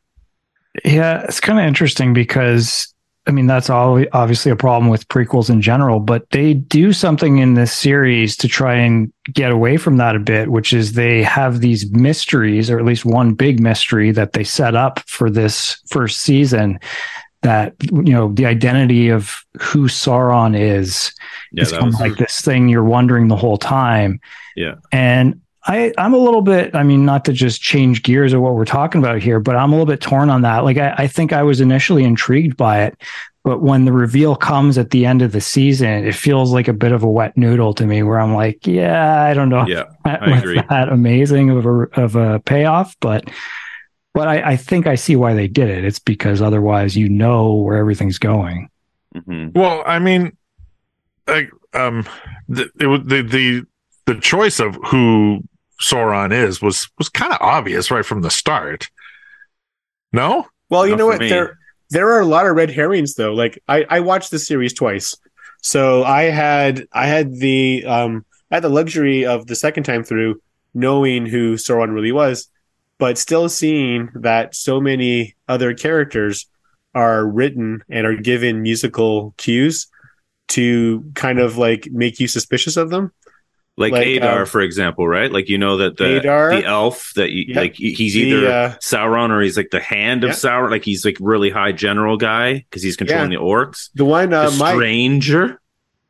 [0.84, 2.92] Yeah, it's kind of interesting because
[3.26, 7.54] I mean that's obviously a problem with prequels in general, but they do something in
[7.54, 11.60] this series to try and get away from that a bit, which is they have
[11.60, 16.20] these mysteries, or at least one big mystery that they set up for this first
[16.20, 16.80] season.
[17.42, 21.12] That you know the identity of who Sauron is
[21.50, 24.20] Yeah, that kind of like this thing you're wondering the whole time.
[24.56, 24.76] Yeah.
[24.92, 28.54] And I, I'm a little bit, I mean, not to just change gears of what
[28.54, 30.64] we're talking about here, but I'm a little bit torn on that.
[30.64, 33.00] Like, I, I think I was initially intrigued by it,
[33.44, 36.72] but when the reveal comes at the end of the season, it feels like a
[36.72, 39.64] bit of a wet noodle to me where I'm like, yeah, I don't know.
[39.66, 40.60] Yeah, that I agree.
[40.68, 43.30] That amazing of a, of a payoff, but,
[44.14, 45.84] but I, I think I see why they did it.
[45.84, 48.68] It's because otherwise you know where everything's going.
[49.26, 50.36] hmm Well, I mean,
[51.26, 52.06] like, um,
[52.48, 53.62] the, it, was- the the
[54.06, 55.42] the choice of who
[55.80, 58.88] Sauron is was was kind of obvious right from the start.
[60.12, 61.20] No, Well, you Not know what?
[61.20, 61.28] me.
[61.28, 61.58] There
[61.90, 63.32] there are a lot of red herrings though.
[63.34, 65.16] Like I, I watched the series twice.
[65.62, 70.04] So I had I had the um I had the luxury of the second time
[70.04, 70.40] through
[70.74, 72.48] knowing who Sauron really was,
[73.02, 76.46] but still seeing that so many other characters
[76.94, 79.88] are written and are given musical cues
[80.46, 83.10] to kind of like make you suspicious of them.
[83.76, 85.32] Like, Like, Adar, um, for example, right?
[85.32, 86.50] Like you know that the Adar.
[86.54, 87.56] the elf that you Yep.
[87.56, 90.36] like he's The, either uh, Sauron or he's like the hand of Yeah.
[90.36, 90.70] Sauron.
[90.70, 93.88] Like he's like really high general guy because he's controlling the orcs.
[93.96, 95.60] The one uh, the my stranger.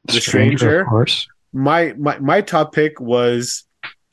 [0.08, 0.80] The Stranger?
[0.82, 1.26] of course.
[1.54, 3.64] my my my top pick was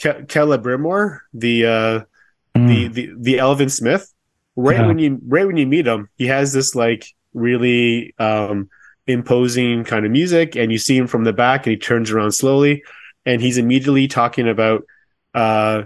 [0.02, 2.00] Ke- Celebrimbor, the uh
[2.56, 2.68] Mm.
[2.68, 4.12] the the the Elven Smith.
[4.56, 4.88] Right Yeah.
[4.88, 8.70] when you right when you meet him, he has this like really um
[9.08, 12.32] imposing kind of music, and you see him from the back, and he turns around
[12.32, 12.84] slowly,
[13.26, 14.84] and he's immediately talking about
[15.34, 15.84] uh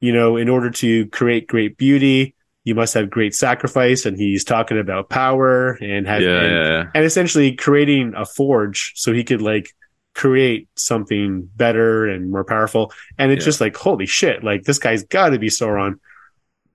[0.00, 4.44] you know in order to create great beauty, you must have great sacrifice, and he's
[4.44, 6.90] talking about power and Yeah, have yeah, and, yeah.
[6.94, 9.68] and essentially creating a forge so he could like
[10.14, 12.92] create something better and more powerful.
[13.18, 13.46] And it's Yeah.
[13.46, 15.94] just like, holy shit, like this guy's got to be Sauron.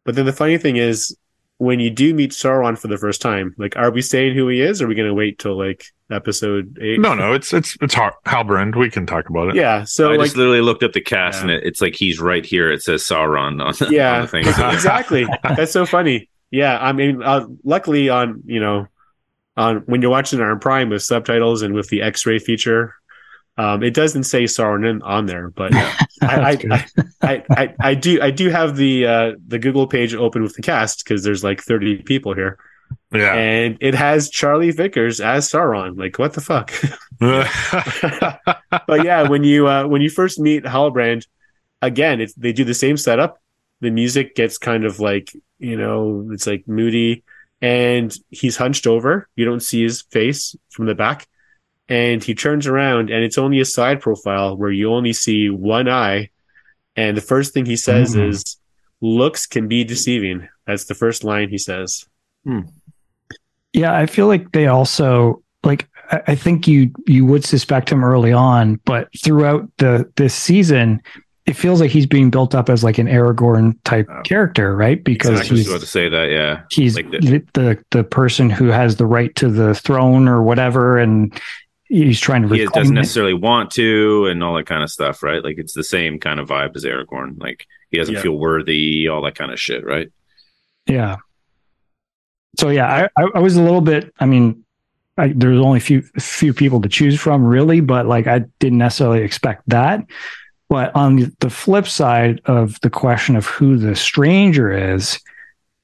[0.04, 1.16] But then the funny thing is,
[1.58, 4.62] when you do meet Sauron for the first time, like, are we saying who he
[4.62, 4.82] is?
[4.82, 7.00] Or are we going to wait till like episode eight?
[7.00, 7.32] no, no.
[7.34, 8.76] It's it's it's Har- Halbrand.
[8.76, 9.56] We can talk about it.
[9.56, 9.86] Yeah.
[9.86, 11.42] So I like, just literally looked up the cast Yeah.
[11.44, 12.72] and it, it's like he's right here.
[12.72, 14.48] It says Sauron on the, yeah, on the thing.
[14.48, 15.26] exactly.
[15.44, 16.30] That's so funny.
[16.52, 16.78] Yeah.
[16.80, 18.88] I mean, uh, luckily on, you know,
[19.56, 22.94] on when you're watching it on Prime with subtitles and with the X-ray feature,
[23.58, 26.86] um, it doesn't say Sauron on there, but I, I,
[27.22, 30.62] I, I, I do I do have the uh, the Google page open with the
[30.62, 32.58] cast because there's like 30 people here,
[33.14, 33.34] Yeah.
[33.34, 35.98] and it has Charlie Vickers as Sauron.
[35.98, 36.72] Like what the fuck?
[38.88, 41.26] but yeah, when you uh, when you first meet Halbrand,
[41.82, 43.42] again, it's they do the same setup.
[43.82, 47.24] The music gets kind of like you know it's like moody,
[47.62, 49.30] and he's hunched over.
[49.36, 51.28] You don't see his face from the back,
[51.90, 55.88] and he turns around, and it's only a side profile where you only see one
[55.88, 56.30] eye.
[56.96, 58.30] And the first thing he says Mhm.
[58.30, 58.58] is,
[59.02, 62.06] "Looks can be deceiving." That's the first line he says.
[63.74, 68.04] Yeah, I feel like they also like I I think you you would suspect him
[68.04, 71.02] early on, but throughout the this season,
[71.46, 74.22] it feels like he's being built up as like an Aragorn type Oh.
[74.24, 75.04] character, right?
[75.04, 76.30] Because I was he's about to say that.
[76.32, 76.62] Yeah.
[76.72, 80.42] he's like the- the, the the person who has the right to the throne or
[80.42, 81.34] whatever, and
[82.04, 83.00] he's trying to He doesn't it.
[83.00, 85.44] necessarily want to and all that kind of stuff, right?
[85.44, 87.40] Like it's the same kind of vibe as Aragorn.
[87.42, 88.22] Like he doesn't Yeah.
[88.22, 90.12] feel worthy, all that kind of shit, right?
[90.88, 91.18] Yeah.
[92.60, 94.14] So yeah, I, I, I was a little bit.
[94.20, 94.64] I mean,
[95.18, 99.22] I, there's only few few people to choose from, really, but like I didn't necessarily
[99.22, 100.06] expect that.
[100.68, 105.20] But on the flip side of the question of who the stranger is,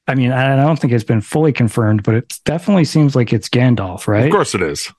[0.08, 3.48] I mean, I don't think it's been fully confirmed, but it definitely seems like it's
[3.48, 4.26] Gandalf, right?
[4.26, 4.92] Of course it is.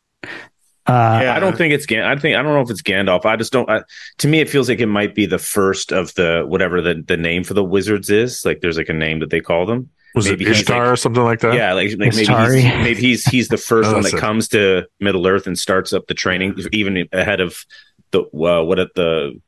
[0.87, 1.35] Uh, Yeah.
[1.37, 2.05] I don't think it's Gan.
[2.05, 3.25] I think I don't know if it's Gandalf.
[3.25, 3.68] I just don't.
[3.71, 3.83] I,
[4.18, 7.16] to me, it feels like it might be the first of the whatever the the
[7.16, 8.45] name for the wizards is.
[8.45, 9.90] Like there's like a name that they call them.
[10.14, 11.55] Was Maybe it he's Ishtar like- or something like that?
[11.55, 12.29] Yeah, like, like maybe he's,
[12.64, 14.18] maybe he's he's the first Oh, one that it.
[14.21, 17.64] comes to Middle Earth and starts up the training, even ahead of
[18.11, 19.40] the uh, what at the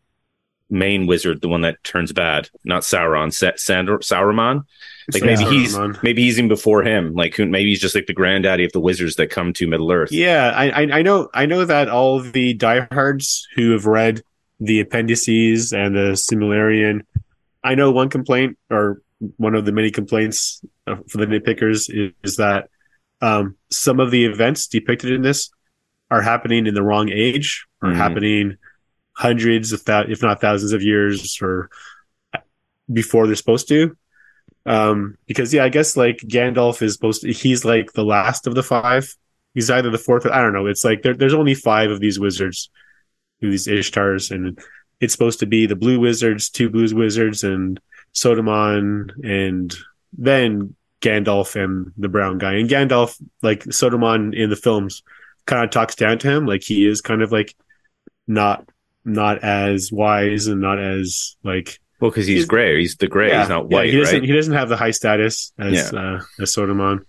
[0.70, 4.62] main wizard, the one that turns bad, not Sauron, Sa- Sandor, Sauron.
[5.12, 6.02] Like So maybe he's Saruman.
[6.02, 7.14] maybe he's even before him.
[7.14, 10.12] Like maybe he's just like the granddaddy of the wizards that come to Middle Earth.
[10.12, 14.22] Yeah, I, I I know I know that all of the diehards who have read
[14.60, 17.02] the appendices and the Similarian,
[17.62, 19.02] I know one complaint or
[19.36, 22.68] one of the many complaints uh, for the nitpickers is, is that
[23.20, 25.50] um, some of the events depicted in this
[26.10, 27.96] are happening in the wrong age, or Mhm.
[27.96, 28.56] happening
[29.12, 31.70] hundreds of thou- if not thousands of years or
[32.92, 33.96] before they're supposed to.
[34.66, 38.54] Um, because yeah, I guess like Gandalf is supposed to, he's like the last of
[38.54, 39.14] the five.
[39.54, 40.26] He's either the fourth.
[40.26, 40.66] I don't know.
[40.66, 42.70] It's like there, there's only five of these wizards,
[43.40, 44.58] these Ishtars, and
[45.00, 47.78] it's supposed to be the blue wizards, two blues wizards, and
[48.14, 49.74] Sodomon, and
[50.16, 52.54] then Gandalf and the brown guy.
[52.54, 55.02] And Gandalf, like Sodomon in the films,
[55.46, 57.54] kind of talks down to him, like he is kind of like
[58.26, 58.68] not
[59.04, 62.80] not as wise and not as like Well, because he's He's- gray.
[62.80, 63.34] He's the gray.
[63.34, 64.20] he's not yeah, white, he doesn't.
[64.20, 64.28] right?
[64.28, 65.98] He doesn't have the high status as Yeah.
[65.98, 67.00] uh, as Sotomon.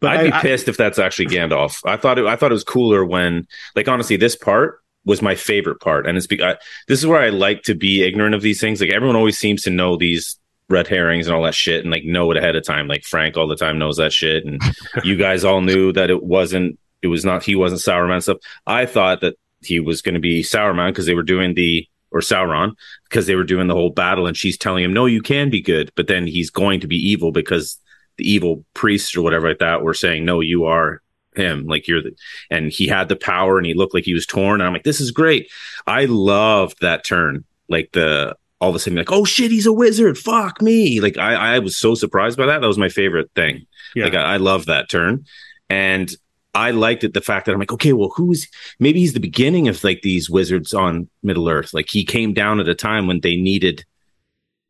[0.00, 1.80] But I'd be I- I- pissed if that's actually Gandalf.
[1.86, 5.34] I thought it, I thought it was cooler when, like, honestly, this part was my
[5.34, 6.56] favorite part, and it's because
[6.88, 8.82] this is where I like to be ignorant of these things.
[8.82, 10.38] Like everyone always seems to know these
[10.68, 12.86] red herrings and all that shit, and like know it ahead of time.
[12.86, 14.60] Like Frank all the time knows that shit, and
[15.04, 16.78] you guys all knew that it wasn't.
[17.00, 17.42] It was not.
[17.44, 18.36] He wasn't Sauron stuff.
[18.66, 22.20] I thought that he was going to be Sauron because they were doing the or
[22.20, 22.72] Sauron
[23.08, 25.60] because they were doing the whole battle, and she's telling him, "No, you can be
[25.60, 27.78] good," but then he's going to be evil because
[28.16, 31.02] the evil priests or whatever like that were saying, "No, you are
[31.34, 31.66] him.
[31.66, 32.14] Like you're the."
[32.50, 34.60] And he had the power, and he looked like he was torn.
[34.60, 35.50] And I'm like, "This is great."
[35.86, 39.72] I loved that turn, like the all of a sudden, like, "Oh shit, he's a
[39.72, 40.18] wizard!
[40.18, 42.60] Fuck me!" Like I, I was so surprised by that.
[42.60, 43.66] That was my favorite thing.
[43.94, 44.04] Yeah.
[44.04, 45.24] Like I, I love that turn,
[45.68, 46.10] and
[46.54, 49.68] I liked it the fact that I'm like, okay, well, who's maybe he's the beginning
[49.68, 51.74] of like these wizards on Middle Earth.
[51.74, 53.84] Like he came down at a time when they needed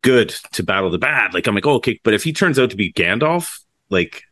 [0.02, 1.34] good to battle the bad.
[1.34, 3.60] Like I'm like, oh, okay, but if he turns out to be Gandalf,
[3.90, 4.24] like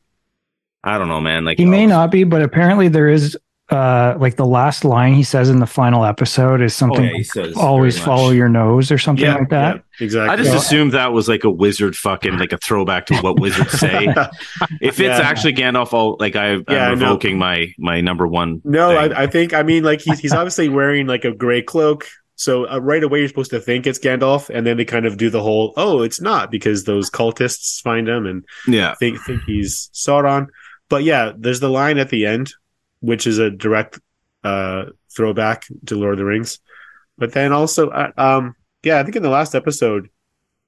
[0.84, 1.44] I don't know, man.
[1.44, 3.36] Like He may oh, not be, but apparently there is
[3.70, 7.22] uh like the last line he says in the final episode is Oh, something yeah,
[7.34, 9.76] he like, always very follow your nose or something yeah, like that.
[9.98, 10.32] yeah, exactly.
[10.32, 13.40] I just So- assumed that was like a wizard fucking like a throwback to what
[13.40, 14.06] wizards say.
[14.80, 15.18] if it's Yeah.
[15.18, 17.18] actually Gandalf, I'll like I, Yeah, I'm no.
[17.34, 18.60] my my number one.
[18.64, 18.90] No.
[18.90, 22.06] I, I think I mean like he's he's obviously wearing like a gray cloak.
[22.38, 25.16] So uh, right away you're supposed to think it's Gandalf, and then they kind of
[25.16, 29.42] do the whole oh it's not because those cultists find him and yeah, think think
[29.44, 30.48] he's Sauron.
[30.88, 32.52] But yeah, there's the line at the end,
[33.06, 33.98] which is a direct
[34.44, 36.58] uh, throwback to Lord of the Rings.
[37.18, 40.08] But then also, uh, um, yeah, I think in the last episode,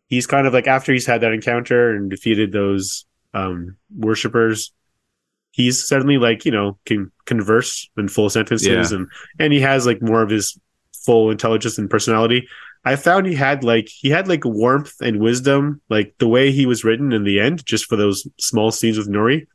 [0.09, 4.73] he's kind of like after he's had that encounter and defeated those um, worshippers,
[5.51, 8.97] he's suddenly like you know can converse in full sentences Yeah.
[8.97, 10.59] and and he has like more of his
[11.05, 12.49] full intelligence and personality.
[12.85, 16.65] I found he had like he had like warmth and wisdom, like the way he
[16.65, 19.47] was written in the end, just for those small scenes with Nori.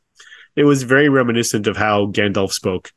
[0.56, 2.92] It was very reminiscent of how Gandalf spoke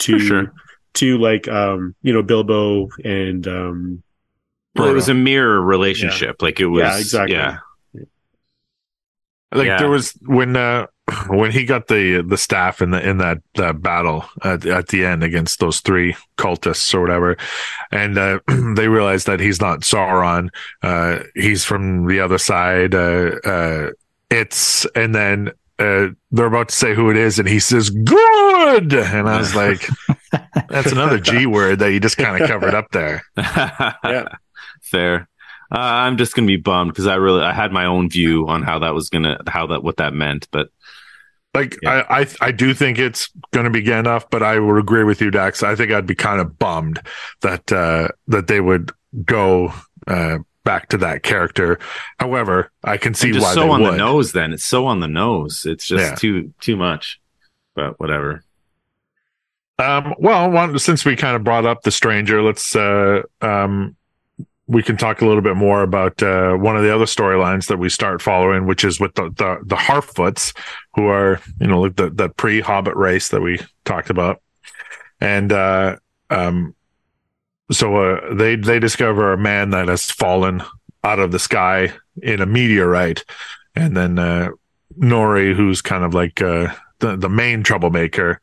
[0.00, 0.52] to sure.
[0.94, 4.02] to like um you know Bilbo and um
[4.74, 6.42] well, it was a mirror relationship.
[6.42, 7.36] Like it was, Yeah, exactly.
[7.36, 7.58] Yeah,
[9.52, 9.78] Like Yeah.
[9.78, 10.86] there was when uh
[11.28, 15.04] when he got the the staff in the in that that battle at, at the
[15.04, 17.36] end against those three cultists or whatever,
[17.92, 18.40] and uh,
[18.74, 20.48] they realized that he's not Sauron,
[20.82, 22.94] uh, he's from the other side.
[22.94, 23.90] Uh, uh,
[24.30, 28.92] it's and then uh, they're about to say who it is, and he says "good,"
[28.92, 29.86] and I was like,
[30.68, 34.28] "That's another G word that you just kind of covered up there." Yeah.
[34.82, 35.28] fair.
[35.74, 38.62] Uh, I'm just gonna be bummed because I really I had my own view on
[38.62, 40.68] how that was gonna how that what that meant, but
[41.54, 42.04] Like Yeah.
[42.08, 45.20] I, I, I do think it's going to be Gandalf, but I would agree with
[45.20, 45.62] you, Dax.
[45.62, 47.00] I think I'd be kind of bummed
[47.42, 48.90] that uh, that they would
[49.24, 49.72] go
[50.06, 51.78] uh, back to that character.
[52.18, 53.92] However, I can see why so on would.
[53.92, 54.32] the nose.
[54.32, 55.66] Then it's so on the nose.
[55.66, 56.14] It's just Yeah.
[56.16, 57.20] too too much.
[57.74, 58.42] But whatever.
[59.78, 63.96] Um, well, one, since we kind of brought up the stranger, let's uh, um,
[64.66, 67.76] we can talk a little bit more about uh, one of the other storylines that
[67.78, 70.56] we start following, which is with the the, the Harfoots,
[70.94, 74.40] who are you know like the the pre Hobbit race that we talked about,
[75.20, 75.96] and uh,
[76.30, 76.74] um,
[77.70, 80.62] so uh, they they discover a man that has fallen
[81.02, 83.24] out of the sky in a meteorite,
[83.74, 84.50] and then uh,
[84.98, 88.40] Nori, who's kind of like uh, the the main troublemaker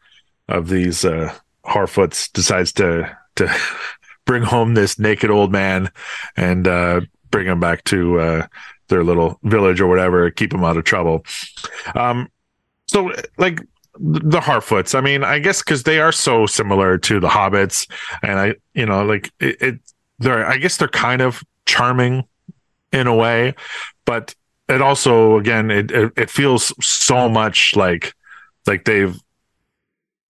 [0.47, 1.33] of these uh,
[1.65, 3.55] Harfoots, decides to to
[4.25, 5.91] bring home this naked old man
[6.35, 8.47] and uh, bring him back to uh,
[8.87, 11.25] their little village or whatever, keep him out of trouble.
[11.95, 12.29] Um,
[12.87, 13.61] so like
[13.99, 17.89] the Harfoots, I mean, I guess because they are so similar to the Hobbits,
[18.23, 19.79] and I, you know, like it, it,
[20.19, 22.23] they're, I guess they're kind of charming
[22.91, 23.55] in a way,
[24.05, 24.33] but
[24.69, 28.13] it also, again, it it, it feels so much like
[28.65, 29.17] like they've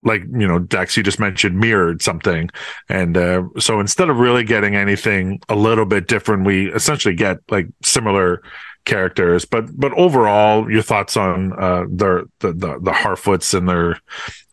[0.03, 2.49] like you know Dax you just mentioned mirrored something.
[2.89, 7.37] And uh, so instead of really getting anything a little bit different we essentially get
[7.49, 8.41] like similar
[8.83, 9.45] characters.
[9.45, 13.99] But but overall your thoughts on uh their the the, the harfoots and their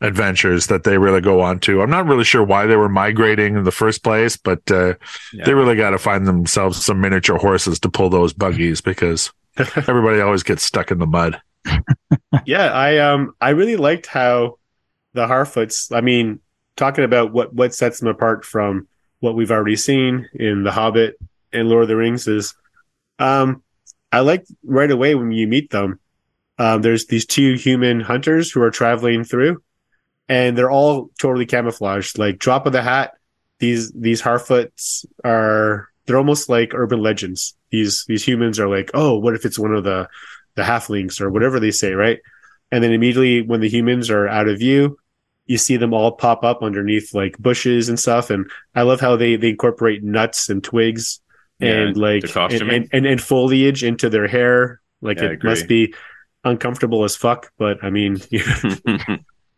[0.02, 1.80] adventures that they really go on to.
[1.80, 4.94] I'm not really sure why they were migrating in the first place but uh
[5.32, 5.46] Yeah.
[5.46, 10.20] they really got to find themselves some miniature horses to pull those buggies because everybody
[10.20, 11.40] always gets stuck in the mud.
[12.44, 14.57] Yeah, I um I really liked how
[15.18, 15.94] the Harfoots.
[15.94, 16.40] I mean,
[16.76, 18.86] talking about what what sets them apart from
[19.20, 21.18] what we've already seen in The Hobbit
[21.52, 22.54] and Lord of the Rings is,
[23.18, 23.62] um,
[24.12, 25.98] I like right away when you meet them.
[26.58, 29.60] Um, there's these two human hunters who are traveling through,
[30.28, 32.16] and they're all totally camouflaged.
[32.16, 33.14] Like drop of the hat,
[33.58, 37.56] these these Harfoots are they're almost like urban legends.
[37.70, 40.08] These these humans are like, oh, what if it's one of the
[40.54, 42.20] the halflings or whatever they say, right?
[42.70, 44.98] And then immediately when the humans are out of view,
[45.48, 48.30] you see them all pop up underneath like bushes and stuff.
[48.30, 51.20] And I love how they they incorporate nuts and twigs
[51.58, 52.22] Yeah, and like
[52.62, 54.80] and, and, and, and foliage into their hair.
[55.00, 55.94] Like Yeah, it must be
[56.44, 57.50] uncomfortable as fuck.
[57.58, 58.18] But I mean,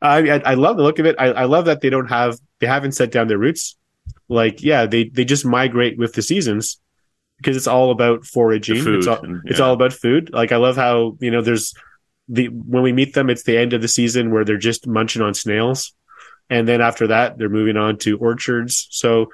[0.02, 1.16] I, I I love the look of it.
[1.18, 3.76] I, I love that they don't have they haven't set down their roots.
[4.28, 6.80] Like yeah, they they just migrate with the seasons
[7.36, 8.82] because it's all about foraging.
[8.82, 10.30] Food, It's all and- it's all about food.
[10.32, 11.74] Like I love how you know there's
[12.30, 15.20] the when we meet them, it's the end of the season where they're just munching
[15.20, 15.92] on snails,
[16.48, 18.86] and then after that they're moving on to orchards.
[18.90, 19.26] So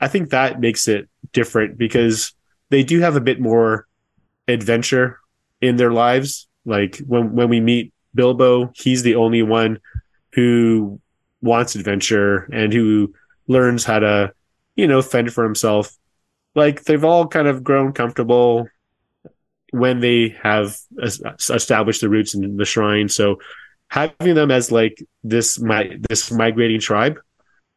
[0.00, 2.34] I think that makes it different because
[2.68, 3.86] they do have a bit more
[4.48, 5.18] adventure
[5.60, 6.46] in their lives.
[6.66, 9.80] Like when when we meet Bilbo, he's the only one
[10.34, 11.00] who
[11.40, 13.14] wants adventure and who
[13.48, 14.32] learns how to,
[14.76, 15.96] you know, fend for himself.
[16.54, 18.68] Like they've all kind of grown comfortable
[19.72, 23.08] when they have established the roots in the Shire.
[23.08, 23.40] So
[23.88, 27.18] having them as like this my this migrating tribe,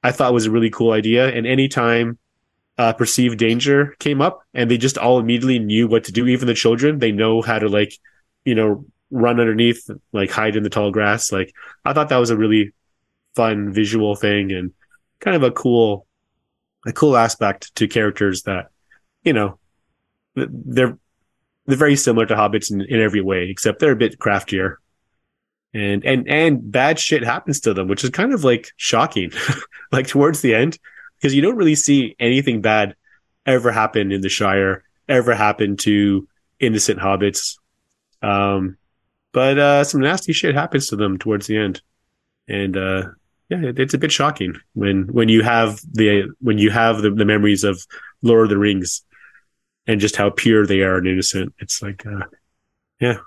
[0.04, 1.30] I thought was a really cool idea.
[1.30, 2.20] And anytime
[2.78, 6.28] uh, perceived danger came up, and they just all immediately knew what to do.
[6.28, 7.98] Even the children, they know how to like,
[8.44, 11.32] you know, run underneath, like hide in the tall grass.
[11.32, 11.54] Like
[11.86, 12.74] I thought that was a really
[13.36, 14.74] fun visual thing and
[15.20, 16.06] kind of a cool,
[16.86, 18.68] a cool aspect to characters that,
[19.24, 19.60] you know,
[20.36, 20.98] they're
[21.66, 24.80] they're very similar to hobbits in, in every way, except they're a bit craftier.
[25.74, 29.32] And and and bad shit happens to them, which is kind of like shocking,
[29.92, 30.80] like towards the end,
[31.18, 32.96] because you don't really see anything bad
[33.46, 36.28] ever happen in the Shire, ever happen to
[36.60, 37.58] innocent hobbits.
[38.22, 38.78] Um,
[39.34, 41.82] but uh, some nasty shit happens to them towards the end,
[42.48, 43.04] and uh,
[43.50, 47.10] yeah, it, it's a bit shocking when when you have the when you have the,
[47.12, 47.86] the memories of
[48.22, 49.04] Lord of the Rings
[49.88, 51.54] and just how pure they are and innocent.
[51.60, 52.26] It's like, uh,
[53.00, 53.18] yeah,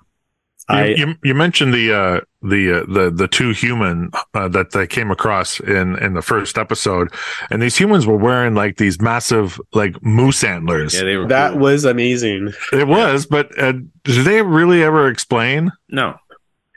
[0.69, 4.73] I you, you, you mentioned the uh, the uh, the the two human uh, that
[4.73, 7.13] they came across in in the first episode,
[7.51, 10.95] and these humans were wearing like these massive like moose antlers.
[10.95, 11.61] yeah, they were that cool.
[11.61, 12.53] was amazing.
[12.73, 13.73] it was, but uh,
[14.05, 15.71] did they really ever explain?
[15.89, 16.17] no.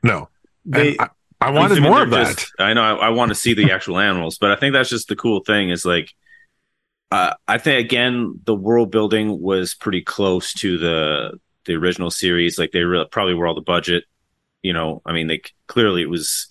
[0.03, 0.29] No,
[0.65, 1.09] They I,
[1.39, 2.37] I wanted more they're of that.
[2.37, 2.81] just- I know.
[2.81, 5.41] I, I want to see the actual animals, but I think that's just the cool
[5.41, 5.69] thing.
[5.69, 6.11] Is like,
[7.11, 12.57] uh, I think again, the world building was pretty close to the the original series.
[12.57, 14.05] Like they probably were all the budget.
[14.61, 16.47] You know, I mean, like clearly it was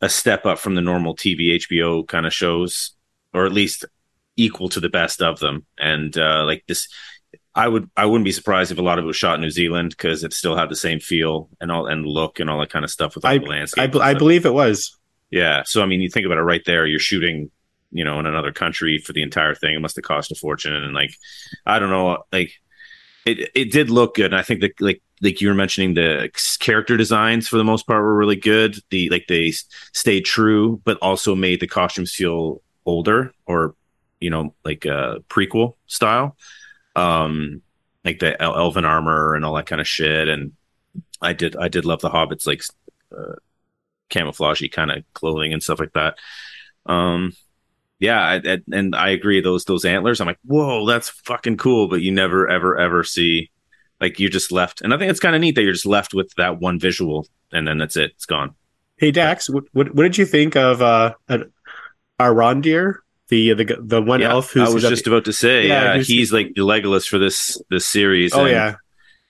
[0.00, 2.92] a step up from the normal TV HBO kind of shows,
[3.32, 3.84] or at least
[4.36, 5.66] equal to the best of them.
[5.78, 6.88] And uh, like this,
[7.54, 9.50] I would I wouldn't be surprised if a lot of it was shot in New
[9.50, 12.70] Zealand because it still had the same feel and all and look and all that
[12.70, 13.94] kind of stuff with all I the landscape.
[13.96, 14.98] I, I believe it was.
[15.30, 15.62] Yeah.
[15.64, 16.86] So I mean, you think about it right there.
[16.86, 17.50] You're shooting,
[17.92, 19.74] you know, in another country for the entire thing.
[19.74, 20.74] It must have cost a fortune.
[20.74, 21.14] And like,
[21.66, 22.52] I don't know, like
[23.24, 24.32] it it did look good.
[24.32, 27.86] And I think that like like you were mentioning, the character designs for the most
[27.86, 28.78] part were really good.
[28.90, 29.52] The like they
[29.92, 33.74] stayed true, but also made the costumes feel older or
[34.20, 36.36] you know like uh prequel style.
[36.96, 37.62] Um,
[38.04, 40.28] like the el- elven armor and all that kind of shit.
[40.28, 40.52] And
[41.20, 42.62] I did I did love the hobbits like.
[43.16, 43.34] Uh,
[44.12, 46.18] camouflagey kind of clothing and stuff like that.
[46.86, 47.32] Um,
[48.02, 49.40] yeah, I, I, and I agree.
[49.40, 51.86] Those those antlers, I'm like, whoa, that's fucking cool.
[51.86, 53.50] But you never, ever, ever see
[54.00, 54.80] like you're just left.
[54.80, 57.28] And I think it's kind of neat that you're just left with that one visual,
[57.52, 58.10] and then that's it.
[58.16, 58.56] It's gone.
[58.96, 61.38] Hey Dax, what what, what did you think of uh, uh
[62.20, 62.96] Arondir,
[63.28, 66.02] the the the one yeah, elf who's I was just about to say, Yeah, yeah,
[66.02, 68.34] he's like the Legolas for this this series.
[68.34, 68.74] oh and- yeah,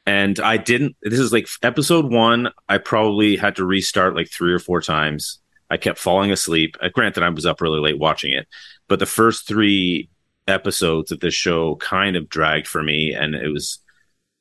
[0.06, 0.96] and I didn't.
[1.02, 2.50] This is like episode one.
[2.70, 5.40] I probably had to restart like three or four times.
[5.72, 6.76] I kept falling asleep.
[6.80, 8.46] Uh, granted, I was up really late watching it,
[8.88, 10.10] but the first three
[10.46, 13.78] episodes of this show kind of dragged for me, and it was,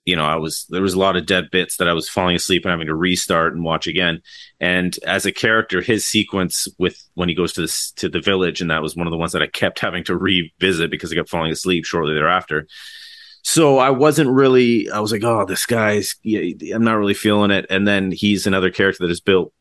[0.04, 2.36] you know, I was there was a lot of dead bits that I was falling
[2.36, 4.22] asleep and having to restart and watch again.
[4.60, 8.60] And as a character, his sequence with when he goes to this to the village,
[8.60, 11.16] and that was one of the ones that I kept having to revisit because I
[11.16, 12.68] kept falling asleep shortly thereafter
[13.44, 14.90] so I wasn't really.
[14.90, 16.16] I was like, oh, this guy's.
[16.26, 17.66] I'm not really feeling it.
[17.70, 19.54] And then he's another character that is built.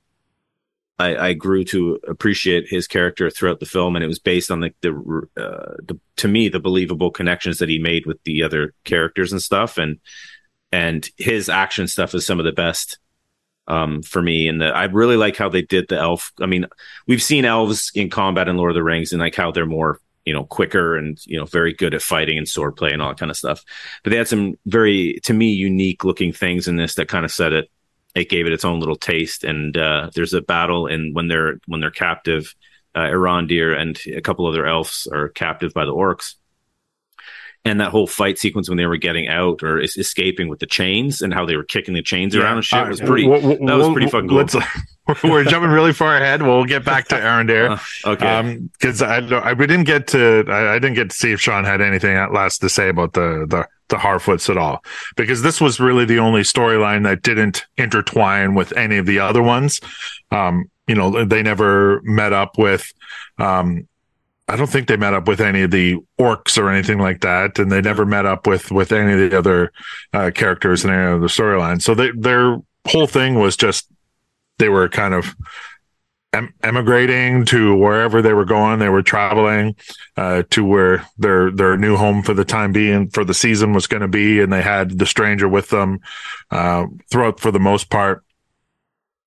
[1.00, 4.60] I, I grew to appreciate his character throughout the film, and it was based on
[4.60, 4.90] the the,
[5.36, 9.42] uh, the to me the believable connections that he made with the other characters and
[9.42, 9.98] stuff, and
[10.72, 12.98] and his action stuff is some of the best
[13.66, 14.46] um, for me.
[14.46, 16.32] And the, I really like how they did the elf.
[16.40, 16.66] I mean,
[17.06, 20.00] we've seen elves in combat in Lord of the Rings, and like how they're more
[20.26, 23.18] you know quicker and you know very good at fighting and swordplay and all that
[23.18, 23.64] kind of stuff
[24.04, 27.30] but they had some very to me unique looking things in this that kind of
[27.30, 27.70] set it
[28.14, 31.58] it gave it its own little taste and uh there's a battle and when they're
[31.66, 32.54] when they're captive
[32.94, 36.34] uh Irandir and a couple other elves are captive by the orcs
[37.64, 40.66] and that whole fight sequence when they were getting out or es- escaping with the
[40.66, 43.24] chains and how they were kicking the chains around and shit was Uh, pretty.
[43.24, 44.38] w- w- that was pretty fucking cool.
[44.38, 44.56] let's-
[45.24, 46.40] we're jumping really far ahead.
[46.40, 47.78] We'll get back to Arendelle.
[48.06, 48.26] Uh, okay.
[48.26, 51.40] Um, because I, I we didn't get to I, I didn't get to see if
[51.40, 54.82] Sean had anything at last to say about the the the Harfoots at all
[55.16, 59.42] because this was really the only storyline that didn't intertwine with any of the other
[59.42, 59.80] ones.
[60.30, 62.92] Um, you know, they never met up with.
[63.38, 63.86] Um,
[64.48, 67.60] I don't think they met up with any of the orcs or anything like that,
[67.60, 69.72] and they never met up with with any of the other
[70.12, 71.82] uh, characters in any of the storylines.
[71.82, 73.86] So they, their whole thing was just
[74.58, 75.36] they were kind of
[76.32, 78.78] em- emigrating to wherever they were going.
[78.78, 79.76] They were traveling
[80.16, 83.86] uh, to where their their new home for the time being for the season was
[83.86, 86.00] going to be, and they had the stranger with them
[86.50, 88.24] uh, throughout for the most part.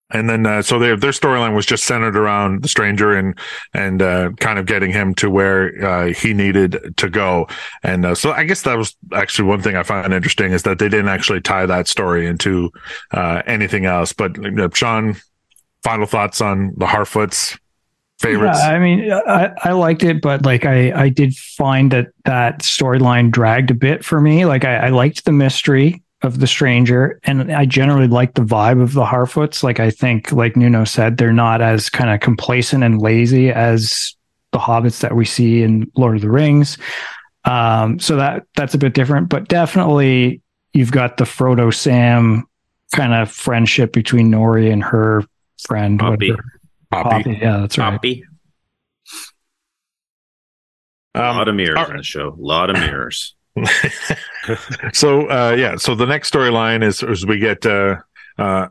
[0.10, 3.36] And then, uh, so their their storyline was just centered around the stranger and
[3.74, 7.47] and uh, kind of getting him to where uh, he needed to go.
[7.82, 10.78] And uh, so, I guess that was actually one thing I find interesting is that
[10.78, 12.72] they didn't actually tie that story into
[13.12, 14.14] anything else.
[14.14, 15.16] But uh, Sean,
[15.84, 17.58] final thoughts on the Harfoots
[18.20, 18.60] favorites?
[18.62, 22.60] Yeah, I mean, I, I liked it, but like I, I did find that that
[22.60, 24.46] storyline dragged a bit for me.
[24.46, 28.82] Like I, I liked the mystery of the stranger, and I generally like the vibe
[28.82, 29.62] of the Harfoots.
[29.62, 34.16] Like I think, like Nuno said, they're not as kind of complacent and lazy as
[34.52, 36.78] the hobbits that we see in Lord of the Rings.
[37.44, 42.48] Um, so that that's a bit different, but definitely you've got the Frodo Sam
[42.96, 45.26] kind of friendship between Nori and her
[45.68, 45.99] friend.
[45.99, 46.32] Poppy.
[46.32, 46.43] whatever.
[46.91, 47.09] Poppy.
[47.24, 47.91] Poppy, yeah, that's right.
[47.91, 48.24] Poppy.
[51.16, 52.30] A lot Um, of mirrors all in the show.
[52.30, 53.36] A lot of mirrors.
[54.93, 57.97] so uh, yeah, so the next storyline is, is we get uh,
[58.38, 58.68] uh,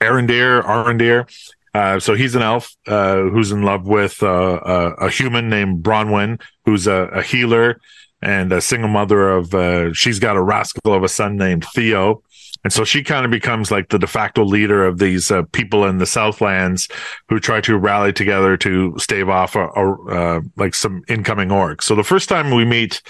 [0.00, 1.26] Arendir, Arendir.
[1.74, 5.82] Uh, so he's an elf uh, who's in love with uh, a, a human named
[5.82, 7.80] Bronwyn, who's a, a healer
[8.20, 9.54] and a single mother of.
[9.54, 12.22] Uh, she's got a rascal of a son named Theo,
[12.64, 15.84] and so she kind of becomes like the de facto leader of these uh, people
[15.84, 16.88] in the Southlands
[17.28, 21.82] who try to rally together to stave off a, a, uh, like some incoming orcs.
[21.82, 23.02] So the first time we meet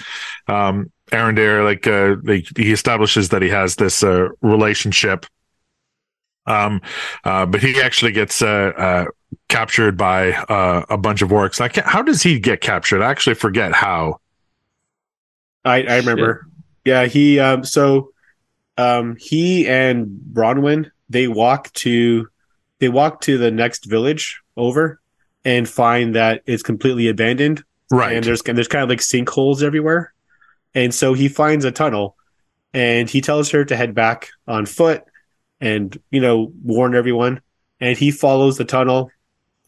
[0.48, 5.26] um, Arendir, like uh, like he establishes that he has this uh, relationship.
[6.46, 6.80] Um,
[7.24, 9.04] uh, but he actually gets uh, uh,
[9.48, 11.60] captured by uh, a bunch of orcs.
[11.60, 13.02] I can't, how does he get captured?
[13.02, 14.18] I actually forget how.
[15.64, 16.46] I, I remember.
[16.84, 18.11] Yeah, he um so
[18.82, 22.28] um he and Bronwyn they walk to
[22.80, 25.00] they walk to the next village over
[25.44, 28.16] and find that it's completely abandoned Right.
[28.16, 30.14] and there's there's kind of like sinkholes everywhere.
[30.74, 32.16] And so he finds a tunnel
[32.72, 35.02] and he tells her to head back on foot
[35.60, 37.40] and you know warn everyone
[37.80, 39.10] and he follows the tunnel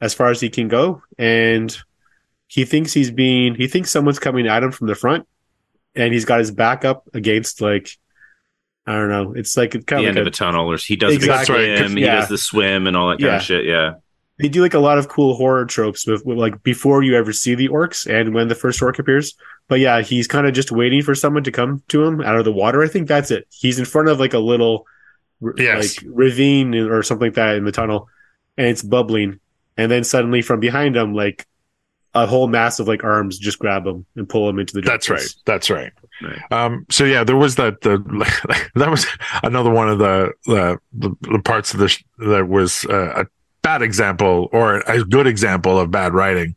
[0.01, 1.77] as far as he can go and
[2.49, 5.27] he thinks he's being he thinks someone's coming at him from the front
[5.95, 7.99] and he's got his back up against like
[8.87, 10.77] I don't know it's like it's the kind end of of like a tunnel, or
[10.77, 11.71] he does Exactly.
[11.71, 11.97] the swim.
[11.97, 13.37] He does the swim and all that kind Yeah.
[13.37, 13.65] of shit.
[13.65, 13.95] Yeah.
[14.39, 17.33] they do like a lot of cool horror tropes with, with like before you ever
[17.33, 19.35] see the orcs and when the first orc appears
[19.69, 22.45] but yeah he's kind of just waiting for someone to come to him out of
[22.45, 24.87] the water I think that's it he's in front of like a little
[25.43, 25.97] r- Yes.
[26.03, 28.09] like ravine or something like that in the tunnel
[28.59, 29.39] and it's bubbling
[29.77, 31.47] and then suddenly from behind him like
[32.13, 35.09] a whole mass of like arms just grab him and pull him into the That's
[35.11, 35.27] right.
[35.47, 35.93] That's right.
[36.23, 36.53] Right.
[36.53, 37.81] Um, so yeah, there was that.
[37.81, 37.99] The
[38.75, 39.07] that was
[39.43, 43.27] another one of the the, the, the parts of this that was uh, a
[43.63, 46.55] bad example or a good example of bad writing,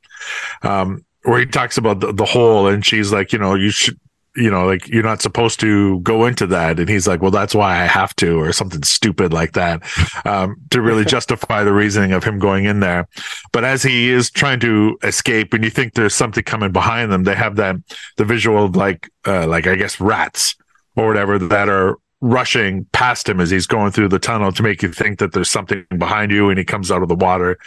[0.61, 3.99] um, where he talks about the, the hole, and she's like, you know, you should.
[4.37, 6.79] You know, like you're not supposed to go into that.
[6.79, 9.83] And he's like, well, that's why I have to, or something stupid like that,
[10.25, 13.07] um, to really justify the reasoning of him going in there.
[13.51, 17.23] But as he is trying to escape and you think there's something coming behind them,
[17.23, 17.75] they have that,
[18.17, 20.55] the visual of like, uh, like I guess rats
[20.95, 24.81] or whatever that are rushing past him as he's going through the tunnel to make
[24.81, 27.57] you think that there's something behind you and he comes out of the water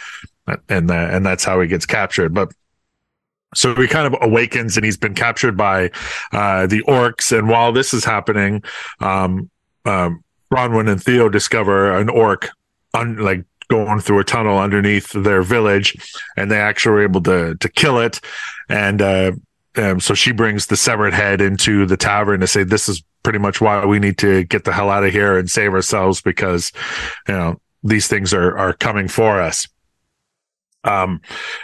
[0.69, 2.33] and, uh, and that's how he gets captured.
[2.33, 2.51] But
[3.53, 5.91] so he kind of awakens and he's been captured by,
[6.31, 7.37] uh, the orcs.
[7.37, 8.63] And while this is happening,
[8.99, 9.49] um,
[9.85, 10.23] um,
[10.53, 12.49] Bronwyn and Theo discover an orc
[12.93, 15.95] un- like going through a tunnel underneath their village
[16.35, 18.19] and they actually were able to, to kill it.
[18.69, 19.31] And, uh,
[19.77, 23.39] um, so she brings the severed head into the tavern to say, this is pretty
[23.39, 26.71] much why we need to get the hell out of here and save ourselves because,
[27.27, 29.67] you know, these things are, are coming for us.
[30.83, 31.21] Um,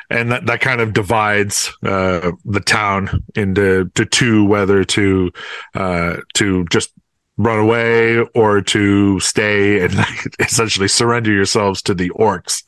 [0.09, 5.31] and that, that kind of divides, uh, the town into, to two, whether to,
[5.73, 6.91] uh, to just
[7.37, 9.93] run away or to stay and
[10.39, 12.63] essentially surrender yourselves to the orcs,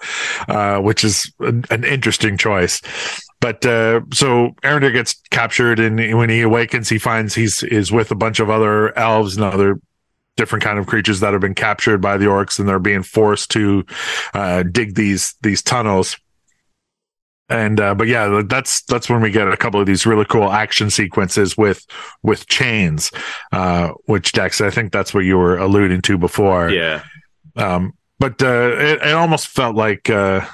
[0.48, 2.82] uh, which is an, an interesting choice.
[3.42, 8.12] but uh, so Arendir gets captured, and when he awakens, he finds he's is with
[8.12, 9.80] a bunch of other elves and other
[10.38, 13.52] different kind of creatures that have been captured by the orcs, and they're being forced
[13.52, 13.86] to
[14.34, 16.18] uh, dig these these tunnels.
[17.50, 20.52] And uh, but yeah, that's that's when we get a couple of these really cool
[20.52, 21.86] action sequences with
[22.22, 23.12] with chains,
[23.52, 26.70] uh, which Dax, I think that's what you were alluding to before.
[26.70, 27.04] Yeah.
[27.56, 30.46] Um, but uh, it, it almost felt like uh,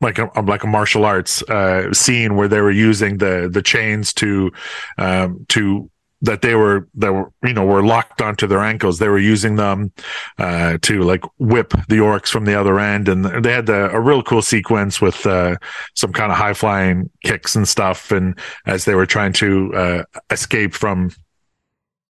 [0.00, 4.12] like a like a martial arts uh, scene where they were using the the chains
[4.14, 4.52] to
[4.98, 5.90] um, to
[6.22, 8.98] that they were that were you know were locked onto their ankles.
[8.98, 9.92] They were using them
[10.38, 14.00] uh, to like whip the orcs from the other end, and they had the, a
[14.00, 15.56] real cool sequence with uh,
[15.94, 18.10] some kind of high flying kicks and stuff.
[18.10, 21.10] And as they were trying to uh, escape from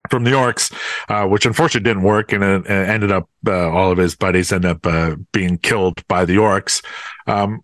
[0.09, 0.73] from the orcs,
[1.07, 4.51] uh, which unfortunately didn't work, and it, it ended up uh, all of his buddies
[4.51, 6.83] ended up uh, being killed by the orcs.
[7.25, 7.61] Um,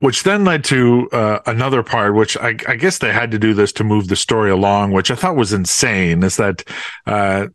[0.00, 3.52] which then led to uh, another part, which I, I, guess they had to do
[3.52, 6.22] this to move the story along, which I thought was insane.
[6.22, 6.62] Is that
[7.06, 7.48] uh,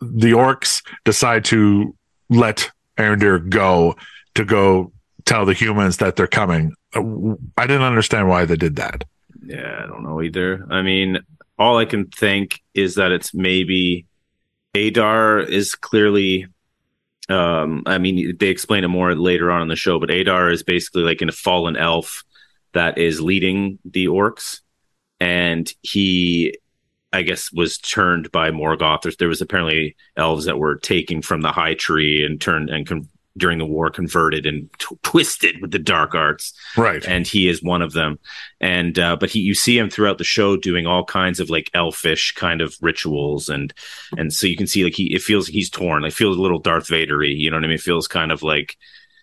[0.00, 1.94] the orcs decide to
[2.28, 3.96] let Arondir go
[4.34, 4.92] to go
[5.24, 6.74] tell the humans that they're coming.
[6.94, 9.04] Uh, I didn't understand why they did that.
[9.44, 10.66] Yeah, I don't know either.
[10.70, 11.18] I mean,
[11.58, 14.06] all I can think is that it's maybe
[14.74, 16.46] Adar is clearly
[17.28, 20.62] um, I mean, they explain it more later on in the show, but Adar is
[20.62, 22.24] basically like a fallen elf
[22.72, 24.60] that is leading the orcs,
[25.18, 26.56] and he,
[27.12, 29.16] I guess, was turned by Morgoth.
[29.16, 33.08] There was apparently elves that were taken from the high tree and turned and con-
[33.36, 36.54] during the war converted and t- twisted with the dark arts.
[36.76, 37.04] Right.
[37.06, 38.18] And he is one of them.
[38.60, 41.70] And, uh, but he, you see him throughout the show doing all kinds of like
[41.74, 43.48] elfish kind of rituals.
[43.48, 43.74] And,
[44.16, 46.04] and so you can see like he, it feels he's torn.
[46.04, 47.36] It feels a little Darth Vadery.
[47.36, 47.74] You know what I mean?
[47.74, 48.76] It feels kind of like,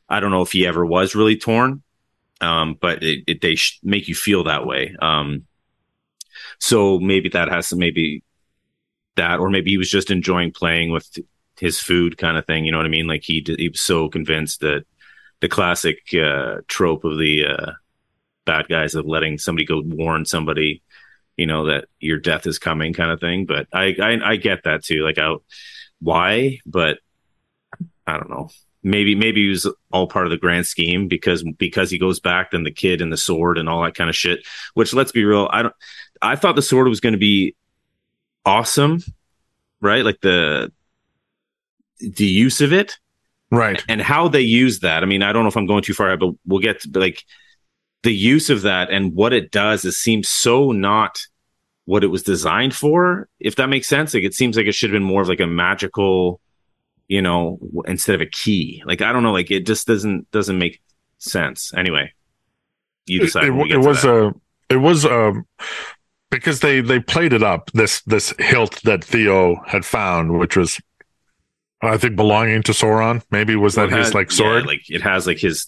[0.09, 1.81] I don't know if he ever was really torn.
[2.41, 4.95] Um, but it, it they sh- make you feel that way.
[5.01, 5.47] Um,
[6.59, 8.21] so maybe that has some, maybe
[9.15, 11.09] that, or maybe he was just enjoying playing with
[11.63, 12.65] his food kind of thing.
[12.65, 13.07] You know what I mean?
[13.07, 14.83] Like he he was so convinced that
[15.39, 17.71] the classic uh, trope of the uh,
[18.45, 20.83] bad guys of letting somebody go warn somebody,
[21.37, 23.45] you know, that your death is coming, kind of thing.
[23.45, 25.03] But I I, I get that too.
[25.03, 25.35] Like, I,
[26.01, 26.59] why?
[26.65, 26.99] But
[28.05, 28.49] I don't know.
[28.83, 32.51] Maybe maybe he was all part of the grand scheme because because he goes back
[32.51, 34.45] then the kid and the sword and all that kind of shit.
[34.73, 35.75] Which let's be real, I don't.
[36.21, 37.55] I thought the sword was going to be
[38.45, 39.01] awesome,
[39.79, 40.03] right?
[40.03, 40.73] Like the
[42.15, 42.97] the use of it
[43.51, 43.83] right.
[43.87, 45.03] and how they use that.
[45.03, 47.23] I mean i don't know if i'm going too far but we'll get to like
[48.03, 51.25] the use of that and what it does it seems so not
[51.85, 54.13] what it was designed for if that makes sense.
[54.13, 56.39] Like it seems like it should have been more of like a magical
[57.07, 58.83] you know instead of a key.
[58.85, 60.81] Like i don't know like it just doesn't doesn't make
[61.17, 61.73] sense.
[61.75, 62.11] Anyway
[63.05, 64.33] you decide it, it, it was a
[64.69, 65.45] it was um
[66.29, 70.79] because they they played it up this this hilt that theo had found which was
[71.83, 73.23] I think belonging to Sauron.
[73.31, 74.63] Maybe was that his like sword?
[74.63, 75.67] Yeah, like it has like his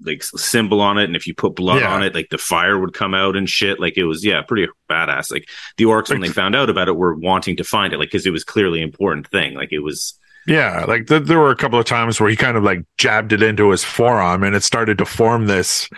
[0.00, 1.92] like symbol on it, and if you put blood yeah.
[1.92, 3.80] on it, like the fire would come out and shit.
[3.80, 5.30] Like it was, yeah, pretty badass.
[5.30, 7.98] Like the orcs like, when they found out about it were wanting to find it,
[7.98, 9.54] like because it was clearly an important thing.
[9.54, 10.18] Like it was.
[10.46, 13.32] Yeah, like th- there were a couple of times where he kind of like jabbed
[13.32, 15.88] it into his forearm, and it started to form this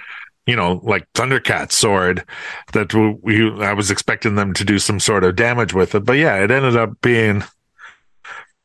[0.46, 2.24] you know, like Thundercat sword
[2.72, 6.06] that we, we, I was expecting them to do some sort of damage with it.
[6.06, 7.44] But yeah, it ended up being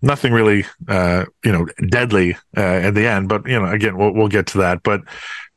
[0.04, 3.30] nothing really, uh, you know, deadly uh, in the end.
[3.30, 4.84] But you know, again, we'll we'll get to that.
[4.84, 5.02] But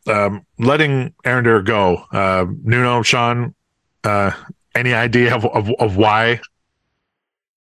[0.06, 3.54] um, letting Arondir go, uh, Nuno, Sean,
[4.04, 4.30] uh,
[4.74, 6.40] any idea of, of, of why?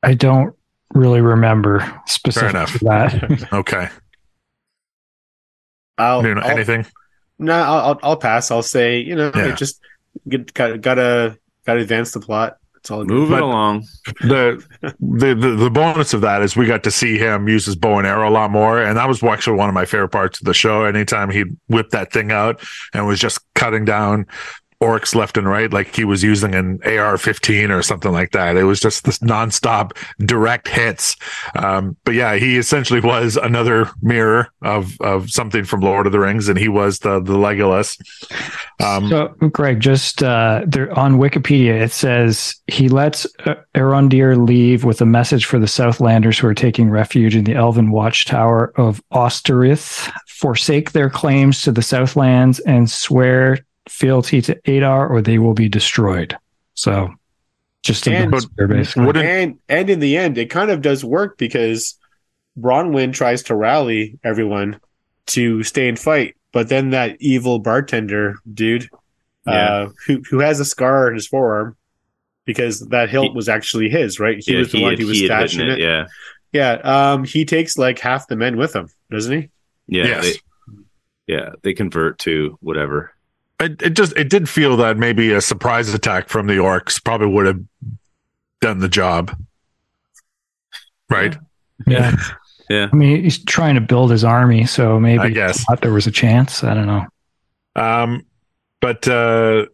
[0.03, 0.55] I don't
[0.93, 3.49] really remember specifically that.
[3.53, 3.89] okay.
[5.99, 6.85] I'll, Nuno, I'll, anything?
[7.39, 8.51] No, I'll, I'll pass.
[8.51, 9.55] I'll say, you know, yeah.
[9.55, 9.81] just
[10.29, 12.57] get, got gotta gotta advance the plot.
[12.87, 13.85] It's all moving but along.
[14.21, 14.65] The,
[15.01, 17.99] the the the bonus of that is we got to see him use his bow
[17.99, 20.45] and arrow a lot more, and that was actually one of my favorite parts of
[20.45, 20.85] the show.
[20.85, 22.63] Anytime he whipped that thing out
[22.95, 24.27] and was just cutting down
[24.83, 28.57] orcs left and right, like he was using an AR-15 or something like that.
[28.57, 31.17] It was just this nonstop direct hits.
[31.55, 36.21] Um, but yeah, he essentially was another mirror of of something from Lord of the
[36.21, 37.99] Rings, and he was the the Legolas.
[38.83, 43.27] Um, so, Greg, just uh, there on Wikipedia, it says he lets
[43.75, 47.91] Arondir leave with a message for the Southlanders who are taking refuge in the Elven
[47.91, 53.59] Watchtower of Ostirith, forsake their claims to the Southlands, and swear
[53.89, 56.37] fealty to Adar or they will be destroyed.
[56.75, 57.11] So
[57.83, 61.97] just and, and and in the end, it kind of does work because
[62.59, 64.81] Bronwyn tries to rally everyone
[65.29, 68.89] to stay and fight, but then that evil bartender dude
[69.47, 71.77] uh, who who has a scar on his forearm
[72.45, 74.39] because that hilt He- was actually his, right?
[74.45, 75.79] He yeah, was the one had- who was he had stashing hidden it.
[75.81, 76.07] Yeah,
[76.53, 76.73] Yeah,
[77.13, 79.49] um, he takes like half the men with him, doesn't he?
[79.87, 80.23] yeah, Yes.
[80.25, 80.33] they,
[81.35, 81.49] yeah.
[81.63, 83.13] They convert to whatever.
[83.59, 87.29] It, it just it did feel that maybe a surprise attack from the orcs probably
[87.29, 87.61] would have
[88.61, 89.35] done the job.
[91.09, 91.37] Right?
[91.87, 92.17] Yeah.
[92.69, 92.89] Yeah.
[92.93, 95.65] I mean, he's trying to build his army, so maybe I guess.
[95.65, 96.65] thought there was a chance.
[96.65, 97.07] I don't know.
[97.77, 98.27] Um,
[98.81, 99.67] but uh,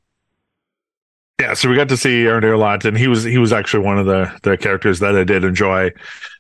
[1.41, 3.85] yeah, so we got to see Aaron a lot, and he was he was actually
[3.85, 5.91] one of the the characters that I did enjoy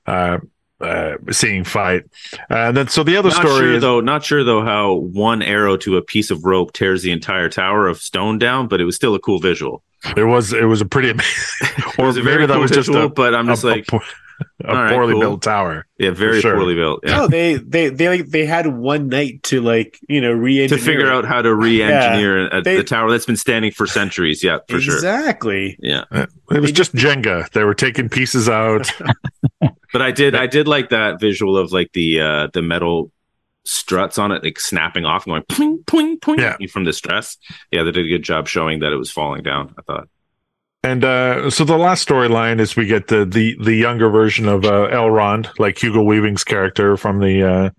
[0.07, 0.39] uh,
[0.83, 2.05] uh, seeing fight.
[2.49, 4.01] And then so the other Not story sure is though.
[4.01, 7.87] Not sure though how one arrow to a piece of rope tears the entire tower
[7.87, 9.83] of stone down, but it was still a cool visual.
[10.17, 13.09] it was it was a pretty amazing, or maybe that cool was just visual, a,
[13.09, 14.01] but I'm just a, like, a,
[14.65, 15.21] a all right, poorly cool.
[15.21, 15.87] built tower.
[15.99, 16.55] yeah, very sure.
[16.57, 17.01] poorly built.
[17.05, 17.17] Yeah.
[17.17, 20.85] No, they they they like they had one night to like you know to re-engineer
[20.85, 24.43] figure out how to re-engineer a, They- the tower that's been standing for centuries.
[24.45, 24.95] Yeah, for sure.
[24.95, 25.77] exactly.
[25.81, 27.49] Yeah, It was just Jenga.
[27.51, 28.91] They were taking pieces out.
[29.93, 33.11] but I did, I did like that visual of like the uh the metal
[33.65, 36.57] struts on it, like snapping off, and going pling, pling, pling Yeah.
[36.71, 37.37] from the stress.
[37.71, 39.75] Yeah, they did a good job showing that it was falling down.
[39.79, 40.09] I thought.
[40.85, 44.65] And uh, so the last storyline is we get the the the younger version of
[44.65, 47.71] uh, Elrond, like Hugo Weaving's character from the uh,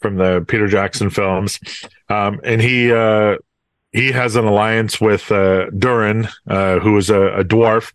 [0.00, 1.58] from the Peter Jackson films,
[2.08, 3.36] um, and he uh,
[3.90, 7.92] he has an alliance with uh, Durin, uh, who is a, a dwarf,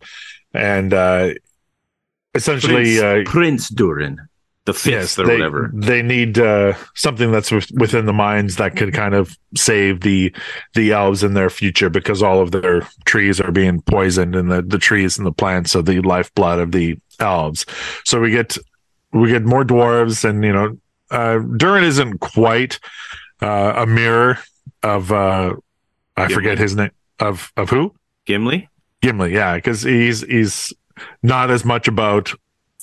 [0.52, 1.30] and uh,
[2.34, 2.98] essentially.
[2.98, 4.18] Prince, Uh, Prince Durin,
[4.64, 5.70] the fifth Yes, or they, whatever.
[5.74, 10.34] They need uh, something that's within the mines that could kind of save the
[10.74, 14.62] the elves in their future because all of their trees are being poisoned and the,
[14.62, 17.66] the trees and the plants are the lifeblood of the elves.
[18.04, 18.56] So we get
[19.12, 20.78] we get more dwarves and you know
[21.10, 22.80] uh, Durin isn't quite
[23.42, 24.38] uh, a mirror
[24.82, 25.54] of uh,
[26.16, 26.34] I Gimli.
[26.34, 26.90] forget his name
[27.20, 27.94] of of who
[28.24, 28.68] Gimli.
[29.02, 30.72] Gimli, yeah, because he's he's
[31.22, 32.32] not as much about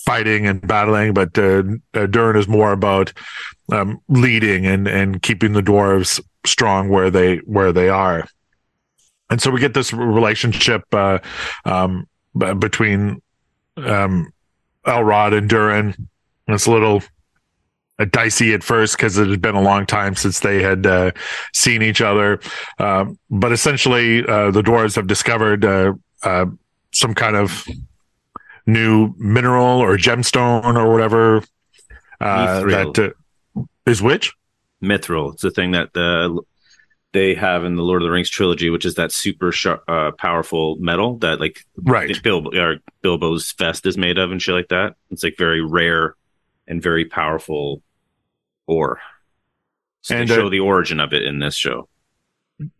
[0.05, 3.13] fighting and battling, but uh, uh, Durin is more about
[3.71, 8.25] um, leading and and keeping the dwarves strong where they where they are.
[9.29, 11.19] And so we get this relationship uh,
[11.63, 12.07] um,
[12.59, 13.21] between
[13.77, 14.31] um,
[14.85, 16.09] Elrond and Durin.
[16.47, 17.01] It's a little
[17.97, 21.11] uh, dicey at first because it had been a long time since they had uh,
[21.53, 22.41] seen each other.
[22.77, 25.93] Um, but essentially, uh, the dwarves have discovered uh,
[26.23, 26.47] uh,
[26.91, 27.65] some kind of
[28.65, 31.43] new mineral or gemstone or whatever
[32.19, 32.95] uh, Mithril.
[32.95, 33.15] that
[33.57, 34.33] uh, is which.
[34.83, 35.33] Mithril.
[35.33, 36.41] It's the thing that the
[37.13, 40.11] they have in the Lord of the Rings trilogy, which is that super sharp, uh,
[40.11, 42.21] powerful metal that like Right.
[42.23, 44.95] Bilbo, or Bilbo's vest is made of and shit like that.
[45.09, 46.15] It's like very rare
[46.67, 47.81] and very powerful
[48.65, 48.99] ore.
[50.01, 51.89] So And, they uh, show the origin of it in this show.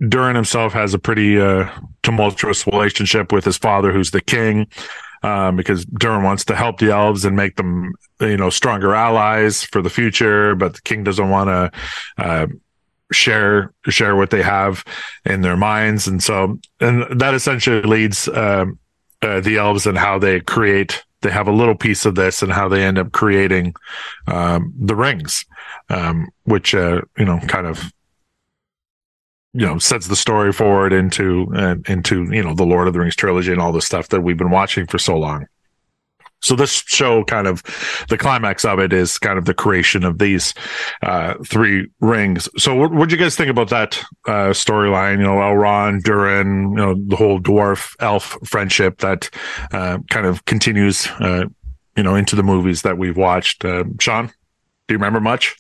[0.08, 1.70] Durin himself has a pretty uh,
[2.04, 4.68] tumultuous relationship with his father, who's the king,
[5.24, 9.64] um, because Durin wants to help the elves and make them, you know, stronger allies
[9.64, 10.56] for the future.
[10.56, 12.48] But the king doesn't want to uh,
[13.12, 14.84] share share what they have
[15.26, 18.80] in their minds, and so and that essentially leads um,
[19.22, 21.04] uh, the elves and how they create.
[21.22, 23.76] They have a little piece of this and how they end up creating
[24.26, 25.46] um, the rings,
[25.90, 27.92] um, which uh, you know kind of
[29.54, 33.00] you know sets the story forward into uh, into you know the Lord of the
[33.00, 35.48] Rings trilogy and all the stuff that we've been watching for so long.
[36.42, 37.62] So this show kind of
[38.10, 40.56] the climax of it is kind of the creation of these
[41.04, 42.50] uh, three rings.
[42.58, 45.20] So what would you guys think about that uh, storyline?
[45.20, 49.30] You know, Elrond, Durin, you know, the whole dwarf elf friendship that
[49.72, 51.46] uh, kind of continues, uh,
[51.96, 53.64] you know, into the movies that we've watched.
[53.64, 54.34] Uh, Sean, do
[54.90, 55.56] you remember much?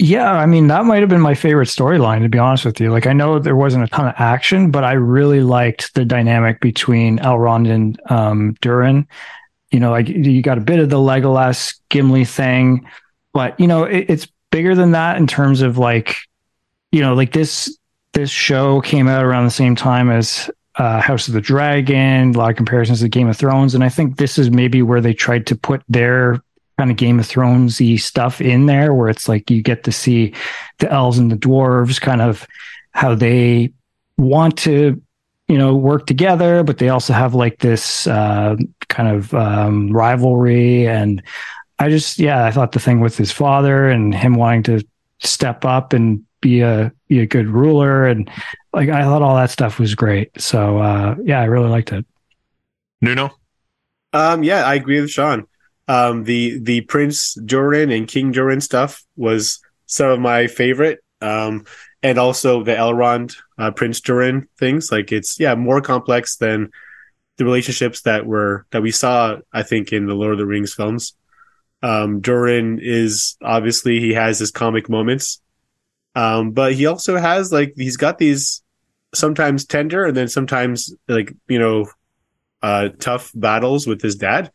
[0.00, 2.90] Yeah, I mean that might have been my favorite storyline to be honest with you.
[2.92, 6.60] Like I know there wasn't a ton of action, but I really liked the dynamic
[6.60, 9.08] between Elrond and um, Durin.
[9.72, 12.88] You know, like you got a bit of the Legolas Gimli thing,
[13.32, 16.16] but you know it, it's bigger than that in terms of like,
[16.92, 17.76] you know, like this
[18.12, 22.34] this show came out around the same time as uh, House of the Dragon.
[22.36, 25.00] A lot of comparisons to Game of Thrones, and I think this is maybe where
[25.00, 26.40] they tried to put their
[26.78, 30.32] kind of Game of Thronesy stuff in there, where it's like you get to see
[30.78, 32.46] the elves and the dwarves kind of
[32.92, 33.72] how they
[34.16, 35.02] want to,
[35.48, 38.56] you know, work together, but they also have like this uh,
[38.88, 40.86] kind of um, rivalry.
[40.86, 41.22] And
[41.78, 44.86] I just, yeah, I thought the thing with his father and him wanting to
[45.18, 48.30] step up and be a be a good ruler, and
[48.72, 50.30] like I thought all that stuff was great.
[50.40, 52.06] So uh, yeah, I really liked it.
[53.00, 53.32] Nuno?
[54.12, 55.46] Um, yeah, I agree with Sean.
[55.88, 61.00] Um, the the Prince Durin and King Durin stuff was some of my favorite.
[61.20, 61.64] Um,
[62.02, 64.92] and also the Elrond uh, Prince Durin things.
[64.92, 66.70] Like it's yeah more complex than
[67.36, 69.36] the relationships that were that we saw.
[69.52, 71.14] I think in the Lord of the Rings films.
[71.82, 75.40] Um, Durin is obviously he has his comic moments,
[76.14, 78.62] um, but he also has like he's got these
[79.14, 81.86] sometimes tender and then sometimes like you know
[82.62, 84.50] uh, tough battles with his dad.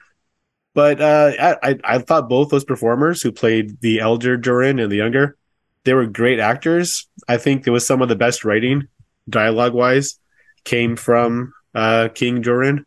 [0.73, 4.97] But uh, I I thought both those performers who played the elder Durin and the
[4.97, 5.37] younger,
[5.83, 7.07] they were great actors.
[7.27, 8.87] I think it was some of the best writing,
[9.29, 10.17] dialogue wise,
[10.63, 12.85] came from uh, King Durin.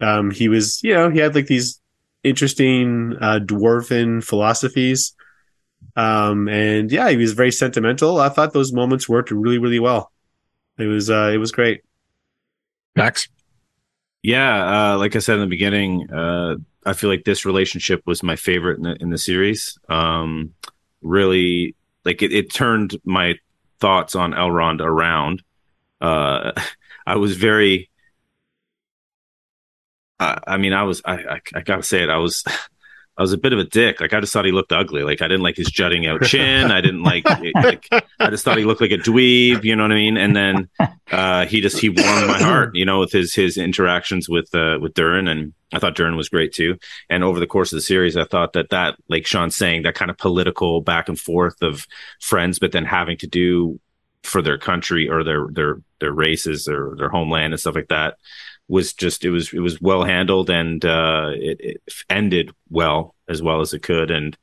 [0.00, 1.80] Um, he was, you know, he had like these
[2.22, 5.14] interesting uh, dwarven philosophies.
[5.96, 8.20] Um, and yeah, he was very sentimental.
[8.20, 10.12] I thought those moments worked really, really well.
[10.78, 11.82] It was, uh, it was great.
[12.94, 13.28] Max.
[14.26, 18.24] Yeah, uh, like I said in the beginning, uh, I feel like this relationship was
[18.24, 19.78] my favorite in the, in the series.
[19.88, 20.52] Um,
[21.00, 23.36] really, like it, it turned my
[23.78, 25.44] thoughts on Elrond around.
[26.00, 26.50] Uh,
[27.06, 27.88] I was very
[30.18, 32.10] I, I mean, I was, I, I, I, gotta say it.
[32.10, 32.42] I was,
[33.18, 34.00] I was a bit of a dick.
[34.00, 35.02] Like, I just thought he looked ugly.
[35.02, 36.70] Like, I didn't like his jutting out chin.
[36.70, 37.88] I didn't like, like,
[38.18, 39.64] I just thought he looked like a dweeb.
[39.64, 40.16] You know what I mean?
[40.18, 40.68] And then,
[41.10, 44.78] uh, he just, he warmed my heart, you know, with his, his interactions with, uh,
[44.82, 45.28] with Durin.
[45.28, 46.78] And I thought Durin was great too.
[47.08, 49.94] And over the course of the series, I thought that that, like Sean's saying, that
[49.94, 51.86] kind of political back and forth of
[52.20, 53.80] friends, but then having to do
[54.24, 58.18] for their country or their, their, their races or their homeland and stuff like that
[58.68, 63.42] was just it was it was well handled and uh, it, it, ended well as
[63.42, 64.10] well as it could.
[64.10, 64.36] And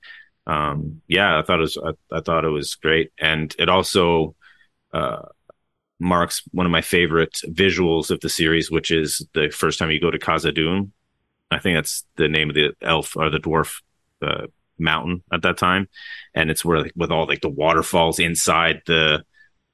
[0.47, 3.11] um, yeah I thought it was I, I, thought it was great.
[3.19, 4.35] And it also
[4.93, 5.23] uh,
[5.99, 9.99] marks one of my favorite visuals of the series which is the first time you
[9.99, 10.91] go to Khazad-dûm
[11.53, 13.81] I think that's the name of the elf or the dwarf
[14.21, 14.47] uh,
[14.79, 15.87] mountain at that time.
[16.33, 19.23] And it's where like, with all like the waterfalls inside the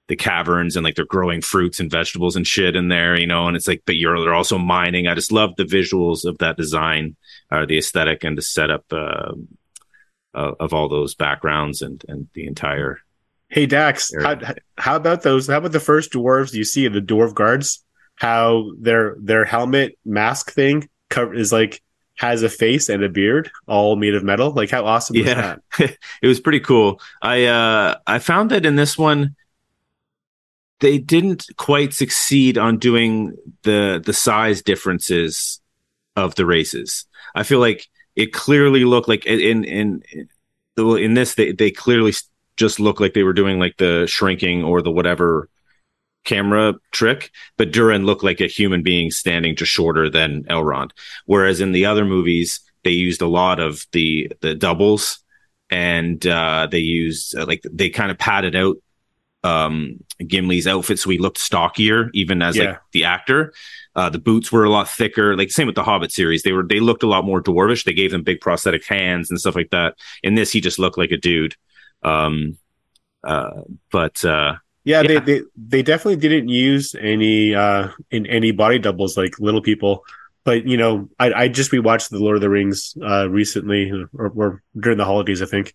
[0.10, 3.48] the caverns and like they're growing fruits and vegetables and shit in there, you know,
[3.48, 5.08] and it's like, but you're, they're also mining.
[5.08, 7.16] I just love the visuals of that design
[7.52, 9.32] or uh, the aesthetic and the setup, uh,
[10.34, 13.00] of all those backgrounds and, and the entire.
[13.50, 14.40] Hey, Dax, how,
[14.78, 15.48] how, about those?
[15.48, 17.84] How about the first dwarves you see, the dwarf guards?
[18.16, 21.82] How their, their helmet mask thing cover is like,
[22.16, 24.52] has a face and a beard all made of metal.
[24.52, 25.56] Like how awesome yeah.
[25.80, 27.00] it was pretty cool.
[27.22, 29.36] I, uh, I found that in this one,
[30.80, 35.60] they didn't quite succeed on doing the the size differences
[36.16, 37.06] of the races.
[37.36, 40.04] I feel like it clearly looked like in in
[40.78, 42.14] in, this they they clearly
[42.58, 45.50] just looked like they were doing like the shrinking or the whatever
[46.26, 50.92] camera trick, but Durin looked like a human being standing just shorter than Elrond.
[51.26, 55.20] Whereas in the other movies, they used a lot of the the doubles
[55.70, 58.78] and uh, they used uh, like they kind of padded out
[59.44, 62.64] um, Gimli's outfit, so he looked stockier, even as yeah.
[62.64, 63.54] like the actor.
[63.96, 65.36] Uh, the boots were a lot thicker.
[65.36, 67.84] Like same with the Hobbit series, they were they looked a lot more dwarvish.
[67.84, 69.96] They gave them big prosthetic hands and stuff like that.
[70.24, 71.56] In this, he just looked like a dude.
[72.04, 72.58] Um,
[73.24, 73.62] uh,
[73.92, 78.80] but uh, yeah, yeah, They, they they definitely didn't use any uh in any body
[78.80, 80.04] doubles like little people.
[80.46, 84.30] But you know, I I just rewatched the Lord of the Rings uh recently or,
[84.30, 85.74] or during the holidays, I think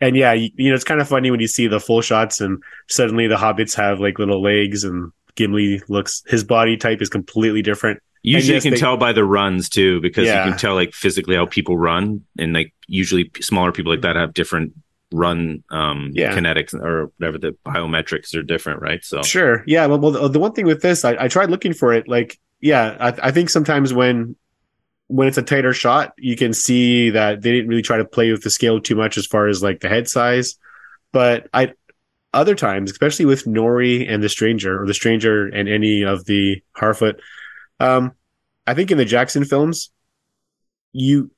[0.00, 2.40] and yeah, you, you, know, it's kind of funny when you see the full shots
[2.40, 7.08] and suddenly the hobbits have like little legs and Gimli looks his body type is
[7.08, 8.00] completely different.
[8.22, 10.44] Usually yes, you can they, tell by the runs too, because yeah.
[10.44, 14.16] you can tell like physically how people run and like usually smaller people like that
[14.16, 14.72] have different
[15.12, 16.32] run um yeah.
[16.36, 19.04] kinetics or whatever the biometrics are different, right?
[19.04, 19.64] So sure.
[19.66, 19.86] Yeah.
[19.86, 22.08] Well, well the, the one thing with this, I, I tried looking for it.
[22.08, 24.36] Like, yeah, I, I think sometimes when
[25.10, 28.30] when it's a tighter shot, you can see that they didn't really try to play
[28.30, 30.56] with the scale too much as far as like the head size.
[31.12, 31.72] But I
[32.32, 36.62] other times, especially with Nori and the Stranger or the Stranger and any of the
[36.76, 37.18] Harfoot,
[37.80, 38.12] um,
[38.68, 39.90] I think in the Jackson films,
[40.92, 41.32] you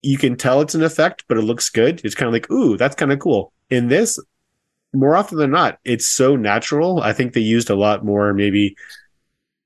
[0.00, 2.00] you can tell it's an effect, but it looks good.
[2.04, 3.52] It's kind of like, ooh, that's kind of cool.
[3.68, 4.16] In this,
[4.94, 7.02] more often than not, it's so natural.
[7.02, 8.76] I think they used a lot more maybe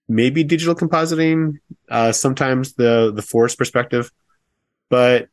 [0.08, 4.12] maybe digital compositing, uh, sometimes the the force perspective,
[4.90, 5.28] but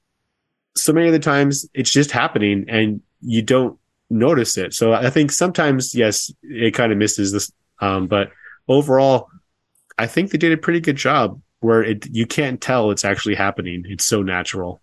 [0.75, 3.77] so many of the times it's just happening and you don't
[4.09, 4.73] notice it.
[4.73, 8.31] So I think sometimes yes, it kind of misses this, um, but
[8.67, 9.29] overall,
[9.97, 13.35] I think they did a pretty good job where it you can't tell it's actually
[13.35, 13.85] happening.
[13.87, 14.81] It's so natural.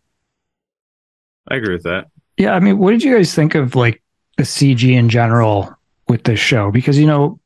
[1.49, 2.09] I agree with that.
[2.37, 4.03] Yeah, I mean, what did you guys think of like
[4.37, 5.75] the CG in general
[6.09, 6.71] with this show?
[6.71, 7.41] Because you know,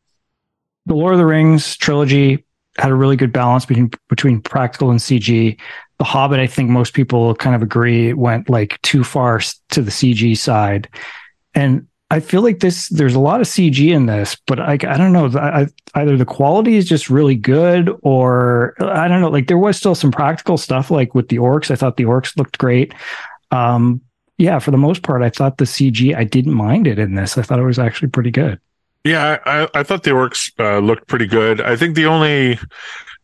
[0.87, 2.45] the Lord of the Rings trilogy
[2.79, 5.59] had a really good balance between between practical and CG.
[5.99, 9.91] The Hobbit, I think most people kind of agree, went like too far to the
[9.91, 10.89] CG side.
[11.55, 12.89] And I feel like this.
[12.89, 15.31] There's a lot of CG in this, but I, I don't know.
[15.39, 19.31] I, either the quality is just really good, or I don't know.
[19.31, 21.71] Like there was still some practical stuff, like with the orcs.
[21.71, 22.95] I thought the orcs looked great.
[23.51, 24.01] Um,
[24.39, 26.17] yeah, for the most part, I thought the CG.
[26.17, 27.39] I didn't mind it in this.
[27.39, 28.59] I thought it was actually pretty good.
[29.05, 31.61] Yeah, I, I thought the orcs uh, looked pretty good.
[31.61, 32.59] I think the only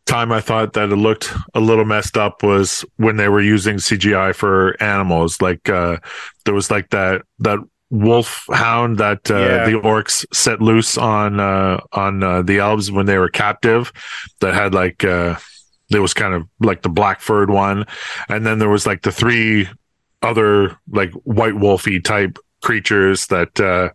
[0.07, 3.77] time I thought that it looked a little messed up was when they were using
[3.77, 5.41] CGI for animals.
[5.41, 5.99] Like uh,
[6.45, 7.59] there was like that that
[7.91, 9.65] wolf hound that uh, Yeah.
[9.67, 13.93] the orcs set loose on uh, on uh, the elves when they were captive.
[14.41, 15.37] That had like uh,
[15.91, 17.85] there was kind of like the black furred one,
[18.29, 19.69] and then there was like the three
[20.23, 23.91] other like white wolfy type creatures that uh,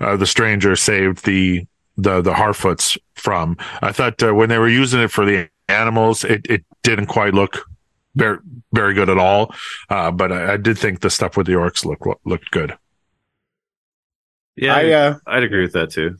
[0.00, 1.66] uh, the stranger saved the
[1.96, 3.56] the the Harfoots from.
[3.82, 7.34] I thought uh, when they were using it for the animals, it, it didn't quite
[7.34, 7.68] look
[8.14, 8.38] very
[8.72, 9.54] very good at all.
[9.90, 12.76] Uh, but I, I did think the stuff with the orcs looked looked good.
[14.56, 16.16] Yeah, I uh, I'd agree with that too.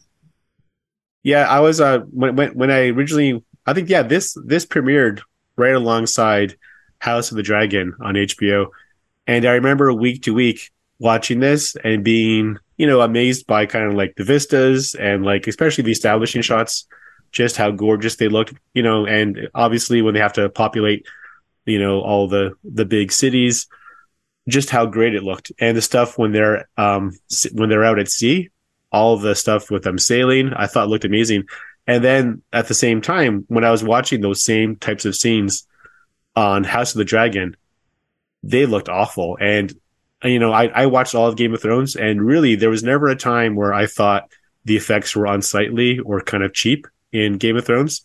[1.22, 5.20] Yeah, I was uh when when when I originally I think yeah this this premiered
[5.56, 6.56] right alongside
[7.00, 8.68] House of the Dragon on HBO,
[9.26, 13.86] and I remember week to week watching this and being you know amazed by kind
[13.86, 16.86] of like the vistas and like especially the establishing shots,
[17.32, 21.06] just how gorgeous they looked, you know, and obviously when they have to populate,
[21.66, 23.66] you know, all the the big cities,
[24.48, 27.12] just how great it looked, and the stuff when they're um
[27.52, 28.50] when they're out at sea
[28.90, 31.44] all the stuff with them sailing, I thought looked amazing.
[31.86, 35.66] And then at the same time, when I was watching those same types of scenes
[36.36, 37.56] on House of the Dragon,
[38.42, 39.36] they looked awful.
[39.40, 39.72] And
[40.24, 43.08] you know, I, I watched all of Game of Thrones, and really, there was never
[43.08, 44.30] a time where I thought
[44.64, 48.02] the effects were unsightly or kind of cheap in Game of Thrones.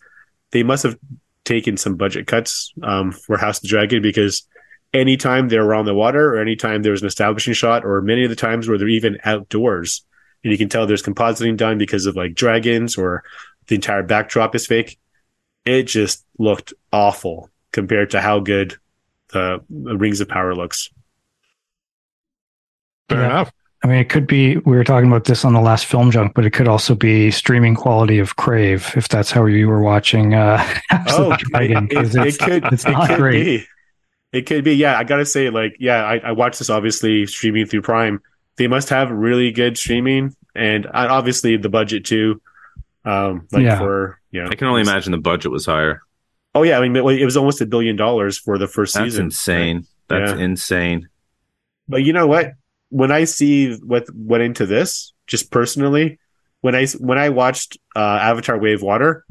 [0.52, 0.96] They must have
[1.44, 4.46] taken some budget cuts um, for House of the Dragon because
[4.92, 8.30] anytime they're around the water, or anytime there was an establishing shot, or many of
[8.30, 10.04] the times where they're even outdoors,
[10.42, 13.24] and you can tell there's compositing done because of like dragons or
[13.66, 14.98] the entire backdrop is fake.
[15.64, 18.76] It just looked awful compared to how good
[19.32, 20.90] the, the Rings of Power looks.
[23.08, 23.26] Fair Yeah.
[23.26, 23.52] enough.
[23.82, 24.56] I mean, it could be.
[24.58, 27.30] We were talking about this on the last film junk, but it could also be
[27.30, 30.32] streaming quality of Crave if that's how you were watching.
[30.34, 30.56] Uh,
[30.88, 33.44] House of the Dragon, it, 'cause it it's, could it's it could great.
[33.44, 33.66] be.
[34.32, 34.74] It could be.
[34.74, 38.20] Yeah, I gotta say, like, yeah, I, I watched this obviously streaming through Prime.
[38.56, 42.40] They must have really good streaming, and uh, obviously the budget too.
[43.04, 43.78] Um, like Yeah.
[43.78, 46.00] for yeah, I can only imagine the budget was higher.
[46.54, 49.04] Oh yeah, I mean, it it was almost a billion dollars for the first That's
[49.12, 49.26] season.
[49.26, 49.86] That's insane.
[50.08, 50.44] That's Yeah.
[50.44, 51.08] insane.
[51.86, 52.52] But you know what?
[52.94, 56.20] When I see what went into this, just personally,
[56.60, 59.26] when I when I watched uh, Avatar: Way of Water,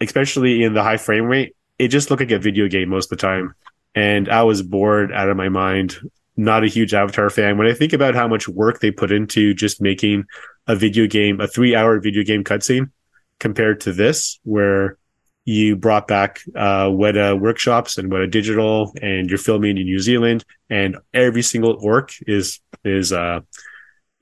[0.00, 3.16] especially in the high frame rate, it just looked like a video game most of
[3.16, 3.54] the time,
[3.94, 5.98] and I was bored out of my mind.
[6.36, 7.58] Not a huge Avatar fan.
[7.58, 10.24] When I think about how much work they put into just making
[10.66, 12.90] a video game, a three-hour video game cutscene,
[13.38, 14.98] compared to this, where
[15.44, 20.44] you brought back uh, Weta workshops and Weta Digital, and you're filming in New Zealand,
[20.70, 23.40] and every single orc is is uh,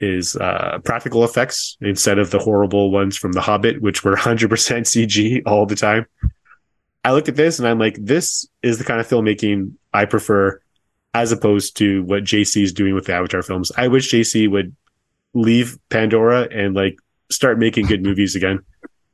[0.01, 4.49] is uh, practical effects instead of the horrible ones from The Hobbit, which were 100%
[4.49, 6.07] CG all the time.
[7.05, 10.61] I look at this and I'm like, this is the kind of filmmaking I prefer,
[11.15, 13.73] as opposed to what JC is doing with the Avatar films.
[13.77, 14.75] I wish JC would
[15.35, 16.99] leave Pandora and like
[17.31, 18.61] start making good movies again.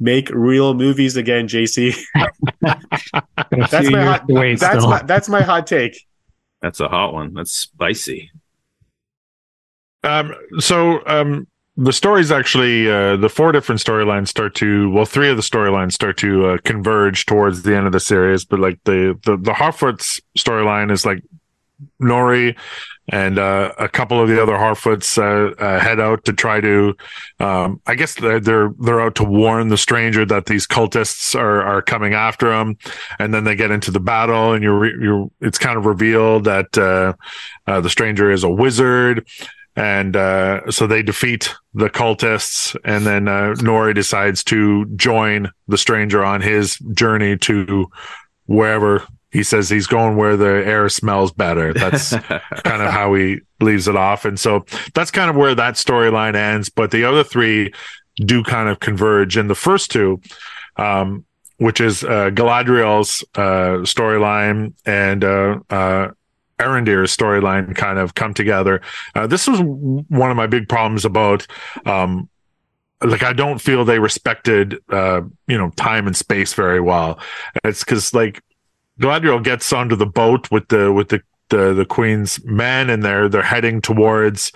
[0.01, 1.99] Make real movies again, JC.
[2.63, 4.89] That's my hot, that's still.
[4.89, 6.07] my that's my hot take.
[6.63, 7.35] That's a hot one.
[7.35, 8.31] That's spicy.
[10.05, 11.47] Um, so um,
[11.77, 15.93] the stories actually, uh, the four different storylines start to, well, three of the storylines
[15.93, 18.45] start to uh, converge towards the end of the series.
[18.45, 21.23] But like the the the Harfoots storyline is like
[22.03, 22.57] Nori
[23.11, 26.95] and uh, a couple of the other Harfoots uh, uh, head out to try to,
[27.41, 31.63] um, I guess they're, they're they're out to warn the stranger that these cultists are
[31.63, 32.77] are coming after him,
[33.19, 36.77] and then they get into the battle, and you're you're it's kind of revealed that
[36.77, 37.15] uh,
[37.67, 39.27] uh, the stranger is a wizard.
[39.77, 46.25] And uh, so they defeat the cultists and then nori decides to join the stranger
[46.25, 47.87] on his journey to
[48.47, 52.11] wherever he says he's going where the air smells better that's
[52.65, 54.65] kind of how he leaves it off and so
[54.95, 57.73] that's kind of where that storyline ends but the other three
[58.17, 60.21] do kind of converge in the first two
[60.77, 61.25] um,
[61.59, 66.09] which is uh, galadriel's uh, storyline and uh, uh,
[66.59, 68.81] Arondir's storyline kind of come together.
[69.15, 71.47] Uh, this was one of my big problems about,
[71.87, 72.29] um,
[73.01, 77.21] like I don't feel they respected, uh, you know, time and space very well.
[77.63, 78.43] It's because like
[79.01, 83.29] Galadriel gets onto the boat with the with the the the Queen's men, and they're
[83.29, 84.53] they're heading towards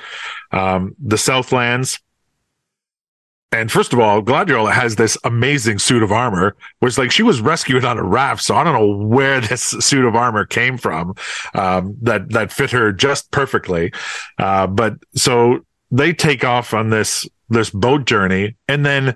[0.51, 1.99] um, the Southlands.
[3.55, 7.43] And first of all, Galadriel has this amazing suit of armor, which like she was
[7.43, 11.15] rescued on a raft, so I don't know where this suit of armor came from
[11.55, 13.93] um, that that fit her just perfectly.
[14.39, 19.15] Uh, but so they take off on this this boat journey, and then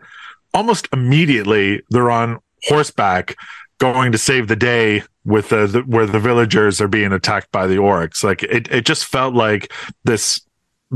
[0.53, 3.37] almost immediately they're on horseback
[3.79, 7.67] going to save the day with the, the where the villagers are being attacked by
[7.67, 8.25] the orcs.
[8.25, 9.73] Like it, it just felt like
[10.05, 10.41] this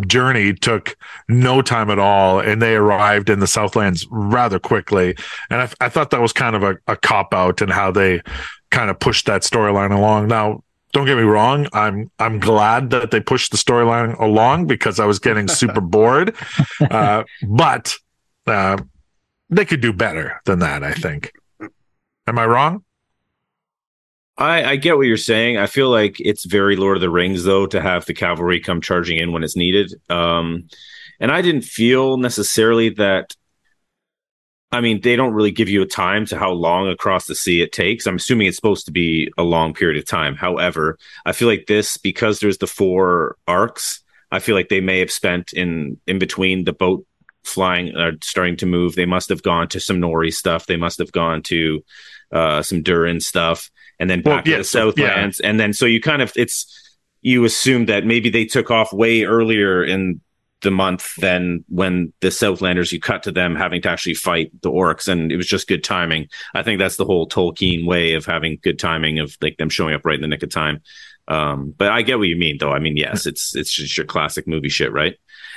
[0.07, 0.97] journey took
[1.29, 5.17] no time at all and they arrived in the southlands rather quickly.
[5.51, 8.23] And i, I thought that was kind of a, a cop out and how they
[8.71, 10.29] kind of pushed that storyline along.
[10.29, 10.63] Now
[10.93, 15.07] don't get me wrong i'm i'm glad that they pushed the storyline along because i
[15.07, 16.35] was getting super bored.
[16.81, 17.95] Uh, but
[18.47, 18.77] uh,
[19.51, 21.33] they could do better than that i think
[22.31, 22.83] am i wrong
[24.41, 25.59] I, I get what you're saying.
[25.59, 28.81] I feel like it's very Lord of the Rings, though, to have the cavalry come
[28.81, 29.93] charging in when it's needed.
[30.09, 30.69] Um,
[31.21, 33.37] and I didn't feel necessarily that.
[34.73, 37.61] I mean, they don't really give you a time to how long across the sea
[37.61, 38.07] it takes.
[38.07, 40.37] I'm assuming it's supposed to be a long period of time.
[40.37, 44.03] However, I feel like this because there's the four arcs.
[44.31, 47.05] I feel like they may have spent in in between the boat
[47.43, 48.95] flying, uh, starting to move.
[48.95, 50.67] They must have gone to some Nori stuff.
[50.67, 51.85] They must have gone to
[52.33, 55.41] uh, some Durin stuff and then Well, back to yeah, the so- Southlands.
[55.41, 56.67] And then so you kind of it's
[57.23, 60.21] you assume that maybe they took off way earlier in
[60.63, 64.71] the month than when the Southlanders you cut to them having to actually fight the
[64.71, 66.29] orcs and it was just good timing.
[66.55, 69.95] I think that's the whole Tolkien way of having good timing of like them showing
[69.95, 70.83] up right in the nick of time.
[71.29, 72.73] Um, but I get what you mean though.
[72.73, 75.17] I mean, yes, it's it's just your classic movie shit, right?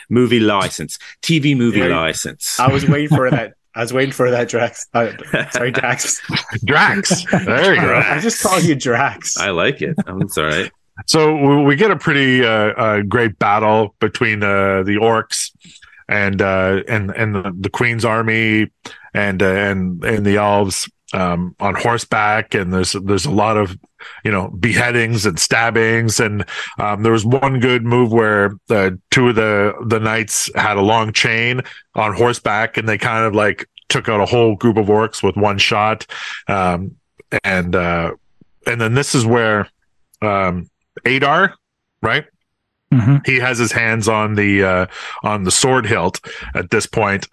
[0.09, 1.87] Movie license, TV movie Yeah.
[1.99, 2.59] license.
[2.59, 3.53] I was waiting for that.
[3.75, 4.87] I was waiting for that, Drax.
[4.93, 5.11] Uh,
[5.51, 6.21] sorry, Dax.
[6.63, 9.37] drax there you go I just call you Drax.
[9.37, 9.95] I like it.
[10.05, 10.71] Um, it's all right.
[11.07, 15.49] So we- we get a pretty uh, uh, great battle between uh, the orcs
[16.07, 18.69] and uh, and and the, the Queen's army
[19.13, 23.75] and uh, and and the elves um, on horseback, and there's there's a lot of
[24.23, 26.45] you know beheadings and stabbings, and
[26.79, 30.81] um, there was one good move where the two of the the knights had a
[30.81, 31.61] long chain
[31.95, 35.35] on horseback, and they kind of like took out a whole group of orcs with
[35.35, 36.05] one shot,
[36.47, 36.95] um,
[37.43, 38.11] and uh,
[38.65, 39.67] and then this is where
[40.21, 40.69] um,
[41.05, 41.53] Adar,
[42.01, 42.25] right?
[42.93, 43.25] Mhm.
[43.25, 44.85] He has his hands on the uh,
[45.23, 46.19] on the sword hilt
[46.53, 47.27] at this point,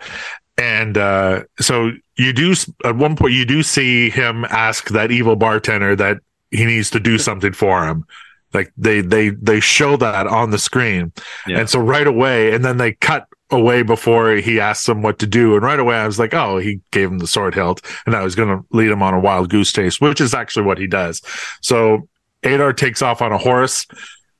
[0.56, 2.54] and uh, so you do
[2.84, 6.18] at one point you do see him ask that evil bartender that
[6.50, 8.04] he needs to do something for him.
[8.52, 11.12] Like they they they show that on the screen,
[11.46, 11.60] Yeah.
[11.60, 15.26] and so right away, and then they cut away before he asks him what to
[15.26, 18.16] do, and right away I was like, oh, he gave him the sword hilt, and
[18.16, 20.78] I was going to lead him on a wild goose chase, which is actually what
[20.78, 21.22] he does.
[21.60, 22.08] So
[22.42, 23.86] Adar takes off on a horse,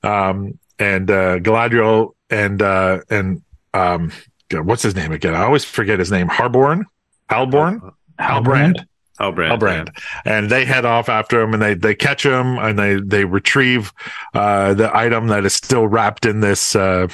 [0.03, 3.43] um, and uh, Galadriel and uh, and
[3.75, 4.11] um,
[4.49, 5.35] God, what's his name again?
[5.37, 6.29] I always forget his name.
[6.29, 6.85] Harborn,
[7.31, 8.87] Halborn, Halbrand,
[9.21, 9.59] Halbrand.
[9.59, 13.25] Halbrand, and they head off after him, and they they catch him, and they they
[13.25, 13.93] retrieve
[14.35, 17.07] uh, the item that is still wrapped in this uh,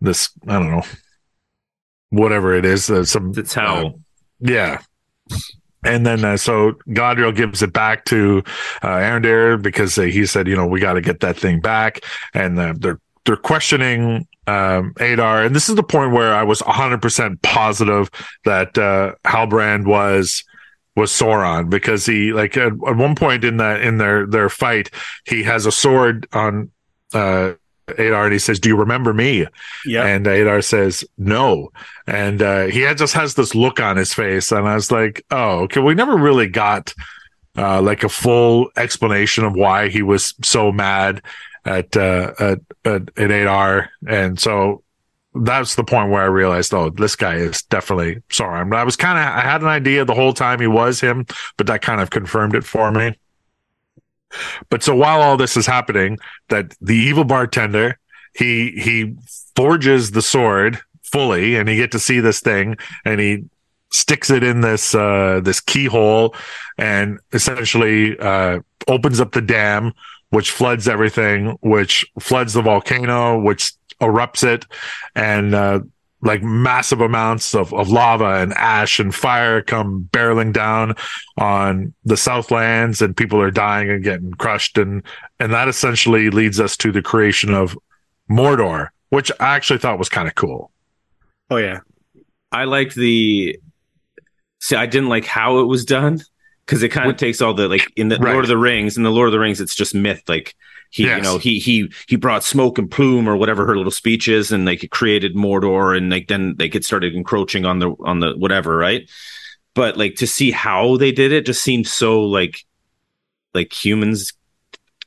[0.00, 0.84] this I don't know
[2.10, 2.90] whatever it is.
[2.90, 4.00] Uh, some The towel.
[4.38, 4.80] yeah.
[5.84, 8.44] And then, uh, so Galadriel gives it back to
[8.82, 12.04] uh, Arondir because uh, he said, you know, we got to get that thing back.
[12.34, 16.60] And uh, they're they're questioning um, Adar, and this is the point where I was
[16.62, 18.10] 100 percent positive
[18.44, 20.44] that uh, Halbrand was
[20.94, 24.90] was Sauron because he like at, at one point in that in their their fight
[25.24, 26.70] he has a sword on
[27.14, 27.54] uh,
[27.88, 29.46] Adar and he says, "Do you remember me?"
[29.84, 30.04] yeah.
[30.04, 31.72] And Adar says no.
[32.06, 34.52] And uh, he had, just has this look on his face.
[34.52, 35.80] And I was like, oh, okay.
[35.80, 36.94] We never really got
[37.56, 41.22] uh, like a full explanation of why he was so mad
[41.64, 43.90] at, uh, at, at, at Adar.
[44.06, 44.82] And so
[45.34, 48.74] that's the point where I realized, oh, this guy is definitely Sauron.
[48.74, 51.26] I was kind of, I had an idea the whole time he was him,
[51.56, 53.16] but that kind of confirmed it for me.
[54.70, 56.18] But so while all this is happening,
[56.48, 57.98] that the evil bartender,
[58.34, 59.14] he he
[59.54, 63.44] forges the sword fully, and he get to see this thing, and he
[63.90, 66.34] sticks it in this uh, this keyhole,
[66.78, 69.92] and essentially uh, opens up the dam,
[70.30, 74.66] which floods everything, which floods the volcano, which erupts it,
[75.14, 75.80] and uh,
[76.20, 80.94] like massive amounts of, of lava and ash and fire come barreling down
[81.36, 85.02] on the Southlands and people are dying and getting crushed and
[85.40, 87.76] and that essentially leads us to the creation of
[88.30, 90.70] Mordor, which I actually thought was kind of cool.
[91.50, 91.80] Oh yeah.
[92.52, 93.58] I liked the.
[94.60, 96.20] See, I didn't like how it was done
[96.64, 98.32] because it kind of takes all the like in the Right.
[98.32, 98.96] Lord of the Rings.
[98.96, 100.22] In the Lord of the Rings, it's just myth.
[100.28, 100.54] Like
[100.92, 104.28] He, you know, he he he brought smoke and plume or whatever her little speech
[104.28, 107.94] is, and like it created Mordor, and like then they get started encroaching on the
[108.00, 109.10] on the whatever, right?
[109.72, 112.66] But like to see how they did it just seemed so like
[113.54, 114.34] like humans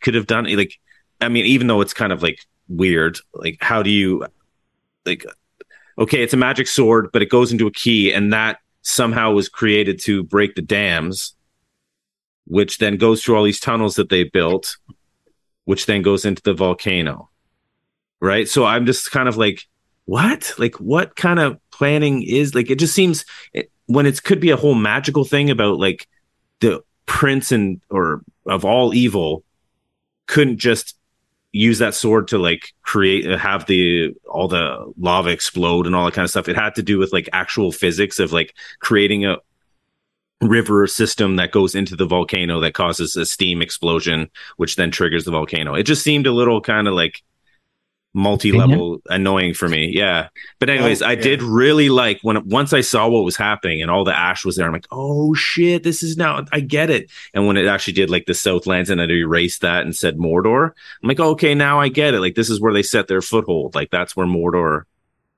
[0.01, 0.57] could have done it.
[0.57, 0.73] Like,
[1.21, 4.25] I mean, even though it's kind of like weird, like how do you
[5.05, 5.23] like?
[5.99, 9.49] Okay, it's a magic sword, but it goes into a key, and that somehow was
[9.49, 11.35] created to break the dams,
[12.47, 14.77] which then goes through all these tunnels that they built,
[15.65, 17.29] which then goes into the volcano.
[18.21, 18.47] Right.
[18.47, 19.63] So I'm just kind of like,
[20.05, 20.53] what?
[20.57, 22.71] Like, what kind of planning is like?
[22.71, 26.07] It just seems it, when it could be a whole magical thing about like
[26.59, 29.43] the prince and or of all evil
[30.27, 30.95] couldn't just
[31.51, 36.05] use that sword to like create uh, have the all the lava explode and all
[36.05, 39.25] that kind of stuff it had to do with like actual physics of like creating
[39.25, 39.37] a
[40.41, 45.23] river system that goes into the volcano that causes a steam explosion which then triggers
[45.23, 45.73] the volcano.
[45.75, 47.23] It just seemed a little kind of like
[48.13, 49.91] multi-level annoying for me.
[49.93, 50.29] Yeah.
[50.59, 51.21] But anyways Oh, i yeah.
[51.21, 54.55] did really like when once i saw what was happening and all the ash was
[54.55, 57.11] there i'm like oh shit this is now i get it.
[57.33, 60.71] And when it actually did like the southlands and it erased that and said mordor
[61.03, 62.21] i'm like okay now i get it.
[62.21, 63.75] Like this is where they set their foothold.
[63.75, 64.83] Like that's where mordor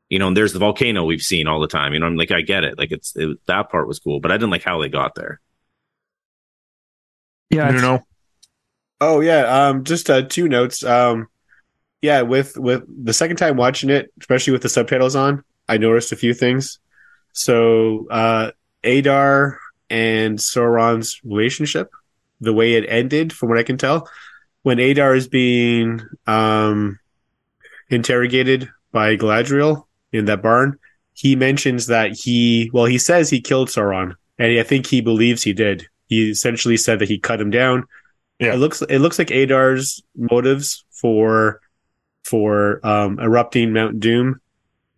[0.09, 2.31] you know and there's the volcano we've seen all the time you know i'm like
[2.31, 4.79] i get it like it's it, that part was cool but i didn't like how
[4.79, 5.39] they got there
[7.49, 8.03] Yeah, you it's- know,
[8.99, 10.83] Oh yeah, um, just uh, two notes.
[10.83, 11.27] Um,
[12.01, 16.11] yeah, with with the second time watching it, especially with the subtitles on, I noticed
[16.11, 16.79] a few things.
[17.33, 18.51] So uh,
[18.83, 19.59] Adar
[19.91, 21.91] and Sauron's relationship,
[22.41, 24.09] the way it ended, from what I can tell,
[24.63, 26.97] when Adar is being um,
[27.91, 30.79] interrogated by Galadriel in that barn,
[31.13, 35.43] he mentions that he, well, he says he killed Sauron, and I think he believes
[35.43, 35.87] he did.
[36.07, 37.85] He essentially said that he cut him down.
[38.39, 38.53] Yeah.
[38.53, 41.59] It looks it looks like Adar's motives for
[42.23, 44.39] for um, erupting Mount Doom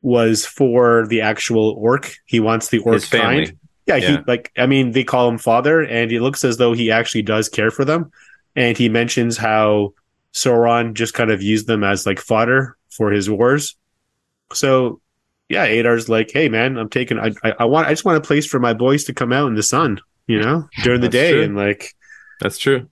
[0.01, 2.13] was for the actual orc.
[2.25, 3.57] He wants the orc his family kind.
[3.85, 6.91] Yeah, he like I mean they call him father, and it looks as though he
[6.91, 8.11] actually does care for them.
[8.55, 9.93] And he mentions how
[10.33, 13.75] Sauron just kind of used them as like fodder for his wars.
[14.53, 15.01] So
[15.49, 18.27] yeah, Adar's like, hey man, I'm taking I I, I want I just want a
[18.27, 21.31] place for my boys to come out in the sun, you know, during the day
[21.31, 21.43] true.
[21.43, 21.95] and like
[22.39, 22.87] That's true.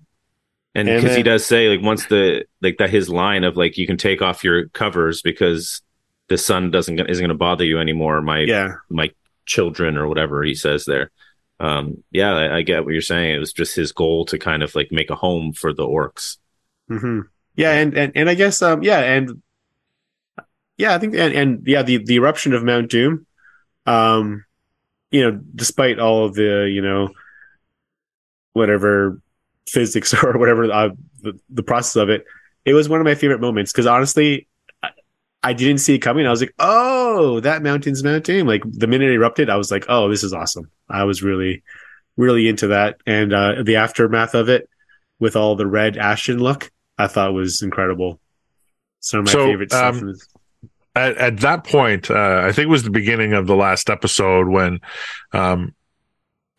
[0.75, 3.87] And because he does say like once the like that his line of like you
[3.87, 5.81] can take off your covers because
[6.27, 8.21] the sun doesn't isn't going to bother you anymore.
[8.21, 8.73] My yeah.
[8.89, 9.11] my
[9.45, 11.11] children or whatever he says there.
[11.59, 13.35] Um, yeah, I, I get what you're saying.
[13.35, 16.37] It was just his goal to kind of like make a home for the orcs.
[16.87, 17.21] hmm
[17.55, 19.41] Yeah, and, and and I guess um yeah, and
[20.77, 23.25] yeah, I think and, and yeah, the the eruption of Mount Doom,
[23.85, 24.45] um,
[25.11, 27.09] you know, despite all of the you know
[28.53, 29.21] whatever
[29.67, 30.89] physics or whatever uh,
[31.21, 32.25] the the process of it,
[32.65, 34.47] it was one of my favorite moments because honestly.
[34.83, 34.91] I-
[35.43, 36.25] I didn't see it coming.
[36.25, 39.71] I was like, "Oh, that mountain's Mount Doom!" Like the minute it erupted, I was
[39.71, 41.63] like, "Oh, this is awesome!" I was really,
[42.17, 44.67] really into that, and uh, the aftermath of it,
[45.19, 48.19] with all the red ashen look, I thought was incredible.
[48.99, 50.01] Some of my So, favorite stuff.
[50.01, 50.27] um, this.
[50.97, 54.47] At, at that point, uh, I think it was the beginning of the last episode
[54.47, 54.79] when
[55.31, 55.75] um,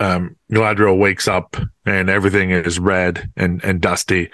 [0.01, 4.31] um, Galadriel wakes up and everything is red and, and dusty.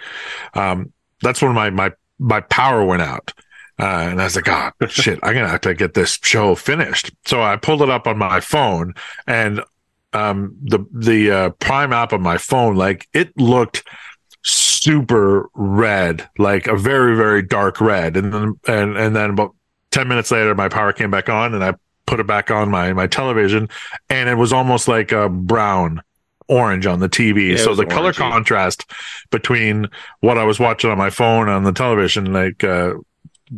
[0.55, 3.33] Um, that's when my, my, my power went out.
[3.79, 6.55] Uh, and I was like, oh, shit, I'm going to have to get this show
[6.55, 7.11] finished.
[7.27, 8.95] So I pulled it up on my phone
[9.27, 9.63] and,
[10.13, 13.83] um, the, the, uh, prime app on my phone, like it looked
[14.43, 18.17] super red, like a very, very dark red.
[18.17, 19.57] And then, and, and then about
[19.95, 22.93] 10 minutes later, my power came back on and I put it back on my,
[22.93, 23.69] my television
[24.11, 26.03] and it was almost like a brown
[26.49, 27.53] orange on the TV.
[27.53, 28.17] Yeah, so the color orangey.
[28.17, 28.91] contrast
[29.31, 29.87] between
[30.19, 32.95] what I was watching on my phone on the television, like, uh,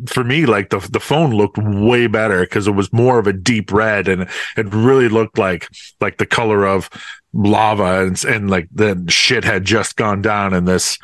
[0.06, 3.32] for me, like the the phone looked way better because it was more of a
[3.32, 5.68] deep red and it really looked like
[6.00, 6.90] like the color of
[7.32, 10.98] lava and and like the shit had just gone down in this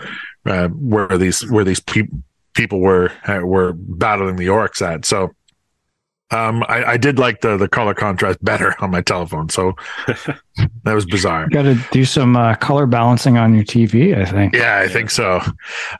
[0.46, 2.08] uh, where these where these pe-
[2.54, 5.04] people were uh, were battling the orcs at.
[5.04, 5.30] So
[6.30, 9.48] um, I, I did like the the color contrast better on my telephone.
[9.48, 9.74] So
[10.06, 11.48] that was bizarre.
[11.48, 14.54] Got to do some uh, color balancing on your TV, I think.
[14.54, 15.40] Yeah, I think so.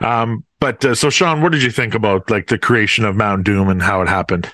[0.01, 3.45] Um, but uh, so Sean, what did you think about like the creation of Mount
[3.45, 4.53] Doom and how it happened?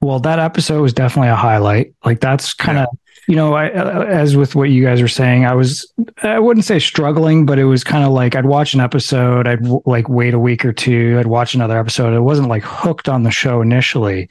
[0.00, 1.92] Well, that episode was definitely a highlight.
[2.04, 2.86] Like that's kind of,
[3.28, 5.92] you know, I, uh, as with what you guys are saying, I was,
[6.22, 9.62] I wouldn't say struggling, but it was kind of like I'd watch an episode, I'd
[9.62, 12.14] w- like wait a week or two, I'd watch another episode.
[12.14, 14.30] It wasn't like hooked on the show initially,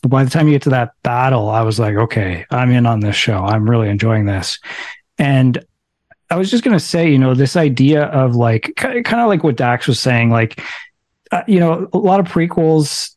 [0.00, 2.86] but by the time you get to that battle, I was like, okay, I'm in
[2.86, 3.44] on this show.
[3.44, 4.58] I'm really enjoying this,
[5.18, 5.62] and
[6.30, 9.56] I was just gonna say, you know, this idea of like kind of like what
[9.56, 10.62] Dax was saying, like
[11.32, 13.14] uh, you know, a lot of prequels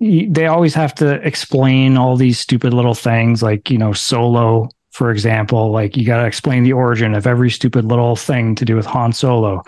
[0.00, 5.10] they always have to explain all these stupid little things like you know solo for
[5.10, 8.76] example like you got to explain the origin of every stupid little thing to do
[8.76, 9.62] with han solo.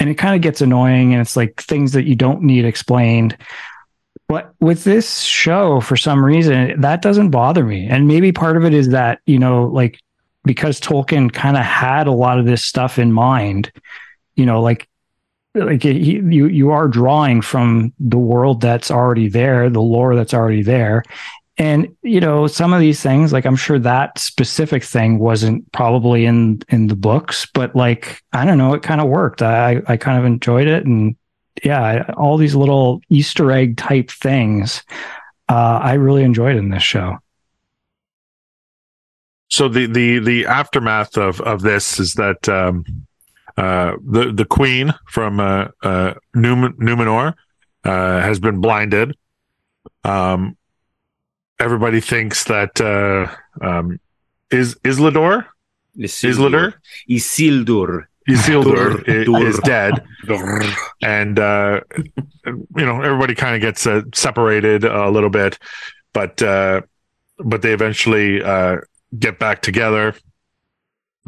[0.00, 3.36] And it kind of gets annoying and it's like things that you don't need explained.
[4.28, 7.86] But with this show for some reason that doesn't bother me.
[7.88, 9.98] And maybe part of it is that you know like
[10.44, 13.72] because tolkien kind of had a lot of this stuff in mind
[14.36, 14.87] you know like
[15.64, 20.62] like you you are drawing from the world that's already there the lore that's already
[20.62, 21.02] there.
[21.56, 26.24] And you know some of these things like i'm sure that specific thing wasn't probably
[26.24, 29.42] in in the books but like i don't know it kind of worked.
[29.42, 30.86] I i kind of enjoyed it.
[30.86, 31.16] And
[31.64, 34.84] yeah all these little easter egg type things
[35.48, 37.18] uh i really enjoyed in this show.
[39.50, 42.84] So the the the aftermath of of this is that um,
[43.58, 47.34] uh, the the queen from uh, uh, Numen- Numenor
[47.84, 49.16] uh, has been blinded.
[50.04, 50.56] Um,
[51.58, 53.26] everybody thinks that uh,
[53.66, 53.98] um,
[54.50, 55.44] is Islador
[55.98, 56.74] Isildur.
[57.10, 58.06] Isildur.
[58.28, 59.46] Isildur i- Dur.
[59.48, 59.94] is dead,
[61.02, 61.80] and uh,
[62.44, 65.58] you know everybody kind of gets uh, separated a little bit,
[66.12, 66.82] but uh,
[67.38, 68.76] but they eventually uh,
[69.18, 70.14] get back together,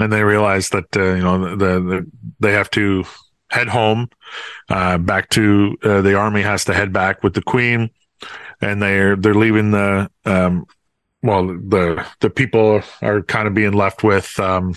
[0.01, 2.07] and they realize that uh, you know the, the
[2.41, 3.05] they have to
[3.51, 4.09] head home,
[4.69, 7.91] uh, back to uh, the army has to head back with the queen,
[8.61, 10.65] and they're they're leaving the um,
[11.23, 14.75] well the the people are kind of being left with um,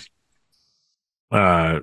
[1.30, 1.80] uh,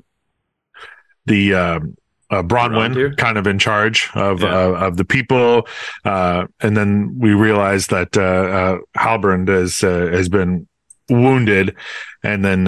[1.26, 1.96] the um,
[2.30, 4.48] uh, Bronwyn kind of in charge of Yeah.
[4.56, 5.68] uh, of the people,
[6.06, 10.68] uh, and then we realize that uh, uh, Halbrand has uh, has been
[11.10, 11.76] wounded,
[12.24, 12.68] and then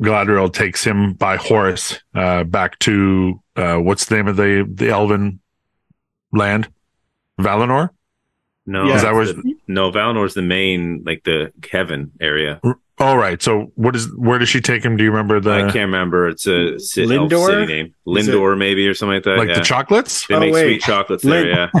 [0.00, 4.88] Galadriel takes him by horse uh, back to uh, what's the name of the the
[4.90, 5.40] Elven
[6.32, 6.68] land,
[7.40, 7.90] Valinor.
[8.66, 8.96] No, Yeah.
[8.96, 12.60] Is that it's where- the- no, Valinor's the main, like the Kevin area.
[13.00, 13.40] All right.
[13.42, 14.96] So what is where does she take him?
[14.96, 16.28] Do you remember the I can't remember.
[16.28, 17.46] It's a ci- Lindor?
[17.46, 17.86] city name.
[18.16, 19.38] Is it- Lindor, maybe, or something like that.
[19.38, 19.54] like yeah.
[19.58, 20.26] the chocolates?
[20.26, 20.64] They Oh, make wait.
[20.64, 21.70] sweet chocolates there, yeah.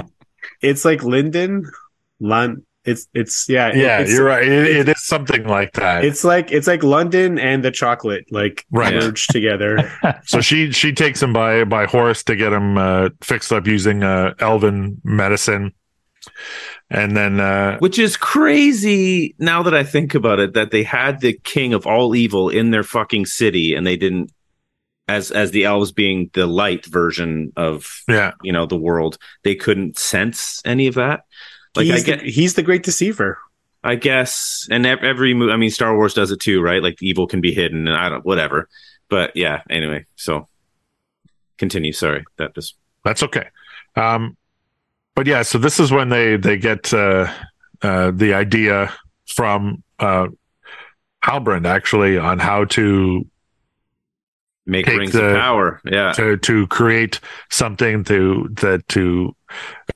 [0.62, 1.70] It's like Linden,
[2.20, 2.64] Lon.
[2.84, 4.46] It's it's yeah Yeah, it's, you're right.
[4.46, 6.04] It, it is something like that.
[6.04, 8.94] It's like it's like London and the chocolate like Right.
[8.94, 9.90] merged together.
[10.24, 14.02] so she she takes him by by horse to get him uh, fixed up using
[14.02, 15.72] uh, elven medicine,
[16.90, 21.20] and then uh, Which is crazy now that I think about it, that they had
[21.20, 24.32] the king of all evil in their fucking city and they didn't
[25.08, 29.54] as as the elves being the light version of yeah, you know the world, they
[29.54, 31.20] couldn't sense any of that.
[31.76, 33.38] Like he's, I get the, he's the great deceiver.
[33.84, 36.82] I guess, and every movie, I mean, Star Wars does it too, right?
[36.82, 38.68] Like evil can be hidden, and I don't, whatever.
[39.08, 40.48] But yeah, anyway, so
[41.58, 41.92] continue.
[41.92, 42.74] Sorry, that just
[43.04, 43.48] that's okay.
[43.94, 44.36] Um,
[45.14, 47.32] but yeah, so this is when they they get uh,
[47.80, 48.92] uh, the idea
[49.26, 50.28] from uh,
[51.24, 53.26] Halbrand actually on how to
[54.66, 55.80] make rings the- of power.
[55.84, 59.34] Yeah, to to create something to that to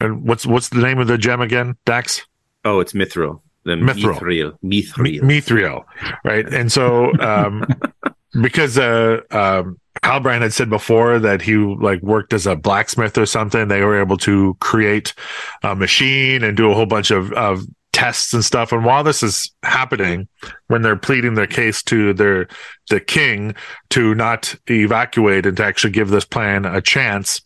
[0.03, 2.23] and what's what's the name of the gem again dax
[2.65, 4.19] oh, it's Mithril, the Mithril.
[4.21, 5.21] Mithril, Mithril.
[5.21, 5.85] mithril
[6.25, 7.65] right and so um
[8.43, 13.27] because uh um Halbrand had said before that he like worked as a blacksmith or
[13.27, 13.69] something.
[13.69, 15.15] They were able to create
[15.63, 18.73] a machine and do a whole bunch of, of tests and stuff.
[18.73, 20.29] And while this is happening,
[20.67, 22.49] when they're pleading their case to their
[22.91, 23.55] the king
[23.91, 27.43] to not evacuate and to actually give this plan a chance,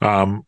[0.00, 0.44] um,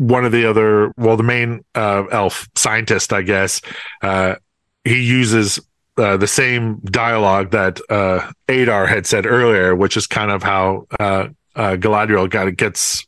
[0.00, 3.60] one of the other, well, the main uh, elf scientist, I guess,
[4.00, 4.36] uh,
[4.82, 5.60] he uses
[5.98, 10.86] uh, the same dialogue that uh, Adar had said earlier, which is kind of how
[10.98, 13.06] uh, uh, Galadriel got gets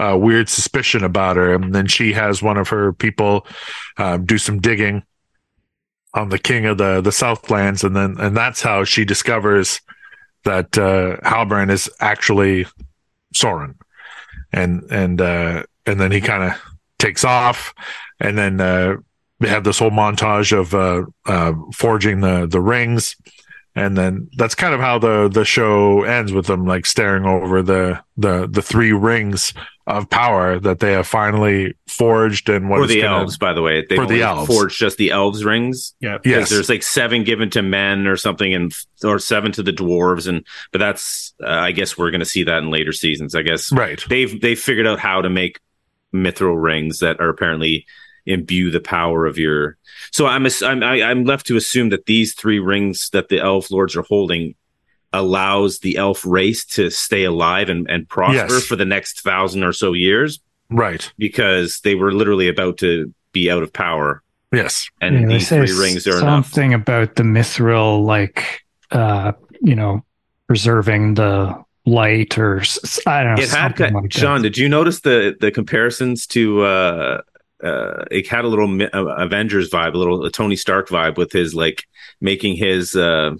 [0.00, 3.46] a weird suspicion about her, and then she has one of her people
[3.98, 5.04] uh, do some digging
[6.12, 9.80] on the king of the the Southlands, and then and that's how she discovers
[10.42, 12.66] that uh, Halbrand is actually
[13.32, 13.76] Sauron,
[14.52, 16.60] and and uh, and then he kind of
[16.98, 17.74] takes off,
[18.20, 18.96] and then uh,
[19.40, 23.16] they have this whole montage of uh, uh, forging the the rings,
[23.74, 27.62] and then that's kind of how the the show ends with them like staring over
[27.62, 29.52] the the the three rings
[29.88, 33.60] of power that they have finally forged and what for the gonna- elves, by the
[33.60, 34.46] way, they For the elves.
[34.46, 35.92] forged just the elves rings.
[36.00, 38.72] yeah Yes, there's like seven given to men or something, and
[39.02, 42.44] or seven to the dwarves, and but that's uh, I guess we're going to see
[42.44, 43.34] that in later seasons.
[43.34, 44.00] I guess right.
[44.08, 45.58] they've they've figured out how to make
[46.14, 47.86] mithril rings that are apparently
[48.26, 49.76] imbue the power of your.
[50.12, 53.40] So I'm ass- I'm I- I'm left to assume that these three rings that the
[53.40, 54.54] elf lords are holding
[55.12, 58.66] allows the elf race to stay alive and, and prosper Yes.
[58.66, 60.40] for the next thousand or so years
[60.70, 61.12] Right.
[61.18, 64.22] because they were literally about to be out of power.
[64.52, 64.88] Yes.
[65.00, 66.46] And Yeah, these three rings are enough.
[66.46, 70.04] something about the mithril, like uh, you know,
[70.46, 72.62] preserving the light, or
[73.06, 73.42] I don't know.
[73.42, 74.42] It had like that.
[74.42, 76.62] Did you notice the the comparisons to?
[76.62, 77.22] uh
[77.62, 81.16] uh, it had a little Mi- uh, Avengers vibe, a little a Tony Stark vibe
[81.16, 81.84] with his like
[82.20, 83.34] making his uh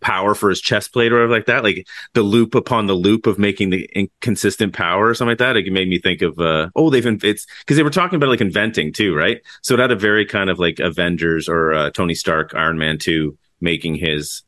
[0.00, 3.26] power for his chest plate or whatever like that, like the loop upon the loop
[3.26, 5.56] of making the inconsistent power or something like that.
[5.56, 8.30] It made me think of uh oh they've in- it's because they were talking about
[8.30, 9.42] like inventing too, right?
[9.62, 12.98] So it had a very kind of like Avengers or uh, Tony Stark Iron Man
[12.98, 14.42] two making his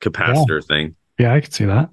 [0.00, 0.94] capacitor thing.
[1.20, 1.90] Yeah, I could see that.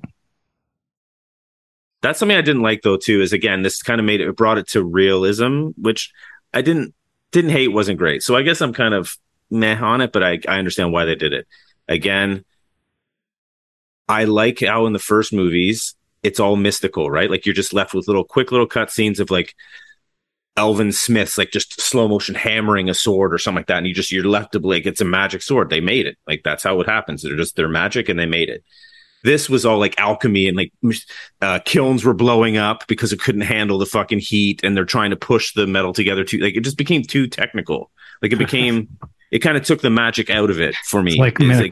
[2.01, 3.19] That's something I didn't like though too.
[3.19, 6.13] Is again, this kind of made it brought it to realism, which
[6.53, 6.93] I didn't
[7.33, 7.73] didn't hate.
[7.73, 8.23] wasn't great.
[8.23, 9.17] So I guess I'm kind of
[9.51, 11.45] meh on it, but I I understand why they did it.
[11.89, 12.45] Again,
[14.07, 17.29] I like how in the first movies it's all mystical, right?
[17.29, 19.55] Like you're just left with little quick little cut scenes of like
[20.55, 23.93] Elven Smith's like just slow motion hammering a sword or something like that, and you
[23.93, 25.69] just you're left to like it's a magic sword.
[25.69, 26.17] They made it.
[26.25, 27.23] Like that's how it happens.
[27.23, 28.63] They're just they're magic and they made it.
[29.27, 30.71] This was all like alchemy and like
[31.41, 35.09] uh, kilns were blowing up because it couldn't handle the fucking heat, and they're trying
[35.09, 36.37] to push the metal together too.
[36.37, 37.91] Like it just became too technical.
[38.21, 38.87] Like it became,
[39.31, 41.11] it kind of took the magic out of it for me.
[41.11, 41.71] It's like It's like-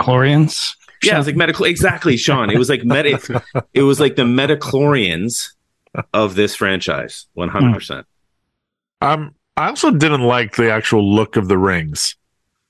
[1.04, 1.66] yeah, it's like medical.
[1.66, 2.50] Exactly, Sean.
[2.50, 3.42] It was like meta.
[3.74, 5.50] it was like the midi-chlorians
[6.14, 7.28] of this franchise.
[7.36, 8.06] One hundred percent.
[9.02, 12.16] Um, I also didn't like the actual look of the rings.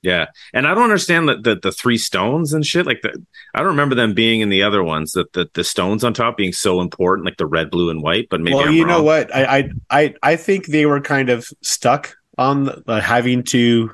[0.06, 2.86] Yeah, and I don't understand the, the the three stones and shit.
[2.86, 3.20] Like the,
[3.54, 5.12] I don't remember them being in the other ones.
[5.12, 8.28] That the, the stones on top being so important, like the red, blue, and white.
[8.30, 9.34] But maybe well, I'm you know what?
[9.34, 13.90] I, I I I think they were kind of stuck on the, uh, having to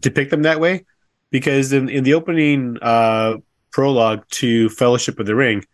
[0.00, 0.84] depict them that way
[1.30, 3.36] because in, in the opening uh,
[3.70, 5.64] prologue to Fellowship of the Ring,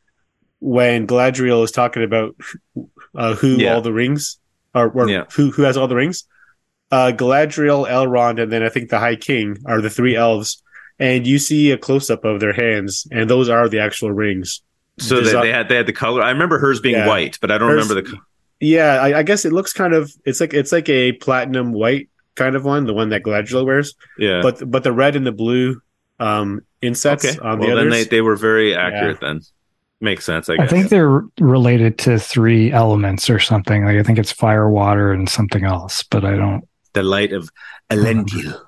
[0.60, 2.36] when Galadriel is talking about
[3.14, 3.74] uh, who Yeah.
[3.74, 4.38] all the rings
[4.74, 5.24] or, or Yeah.
[5.34, 6.24] who who has all the rings,
[6.90, 10.62] uh, Galadriel, Elrond, and then I think the High King are the three elves.
[11.00, 14.62] And you see a close up of their hands, and those are the actual rings.
[14.98, 16.22] So they, Desi- they had they had the color.
[16.22, 17.06] I remember hers being Yeah.
[17.06, 18.16] white, but I don't Hers- remember the.
[18.16, 18.22] co-
[18.58, 22.08] Yeah, I, I guess it looks kind of it's like it's like a platinum white
[22.34, 23.94] kind of one, the one that Galadriel wears.
[24.18, 24.40] Yeah.
[24.42, 25.80] But but the red and the blue
[26.18, 27.38] um insets okay.
[27.38, 29.20] on well, the then they they were very accurate.
[29.20, 29.40] Then
[30.00, 30.48] makes sense.
[30.48, 33.84] I I think they're related to three elements or something.
[33.84, 36.67] Like I think it's fire, water, and something else, but I don't.
[36.98, 37.50] The light of
[37.90, 38.60] Elendil.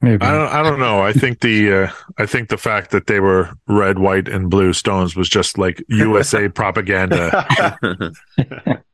[0.00, 0.48] Maybe I don't.
[0.48, 1.00] I don't know.
[1.00, 1.72] I think the.
[1.72, 5.58] Uh, I think the fact that they were red, white, and blue stones was just
[5.58, 7.46] like USA propaganda.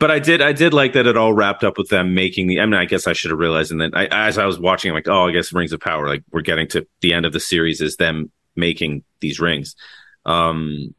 [0.00, 2.58] But I did, I did like that it all wrapped up with them making the.
[2.58, 4.90] I mean, I guess I should have realized, and then I, as I was watching,
[4.90, 6.08] I'm like, oh, I guess Rings of Power.
[6.08, 9.76] Like we're getting to the end of the series is them making these rings,
[10.24, 10.94] um,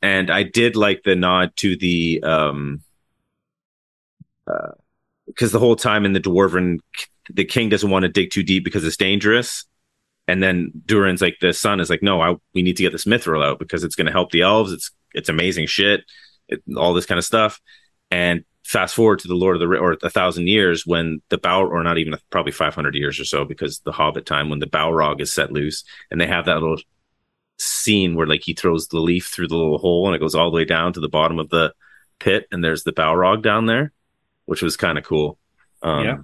[0.00, 2.80] and I did like the nod to the, um,
[5.26, 6.78] because the whole time in the dwarven,
[7.30, 9.64] the king doesn't want to dig too deep because it's dangerous.
[10.26, 13.04] And then Durin's like, the son is like, no, I, we need to get this
[13.04, 14.72] mithril out because it's going to help the elves.
[14.72, 16.02] It's it's amazing shit,
[16.48, 17.60] it, all this kind of stuff.
[18.10, 21.64] And fast forward to the Lord of the or a thousand years when the Bow
[21.66, 24.66] or not even probably five hundred years or so because the Hobbit time when the
[24.66, 26.78] Balrog is set loose and they have that little
[27.58, 30.50] scene where like he throws the leaf through the little hole and it goes all
[30.50, 31.72] the way down to the bottom of the
[32.18, 33.92] pit and there's the Balrog down there,
[34.46, 35.38] which was kind of cool.
[35.82, 36.16] Um, Yeah.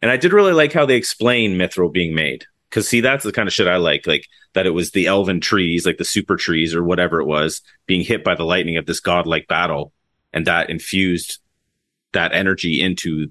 [0.00, 2.44] And I did really like how they explain mithril being made.
[2.70, 5.40] Cause see, that's the kind of shit I like, like that it was the elven
[5.40, 8.86] trees, like the super trees or whatever it was, being hit by the lightning of
[8.86, 9.92] this godlike battle.
[10.32, 11.38] And that infused
[12.12, 13.28] that energy into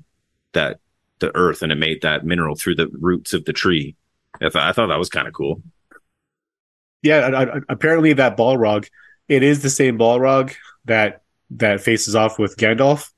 [0.54, 0.80] that,
[1.20, 3.96] the earth and it made that mineral through the roots of the tree.
[4.42, 5.62] I thought, I thought that was kind of cool.
[7.02, 8.88] yeah, I, I, apparently that Balrog,
[9.28, 11.22] it is the same Balrog that
[11.52, 13.11] that faces off with Gandalf.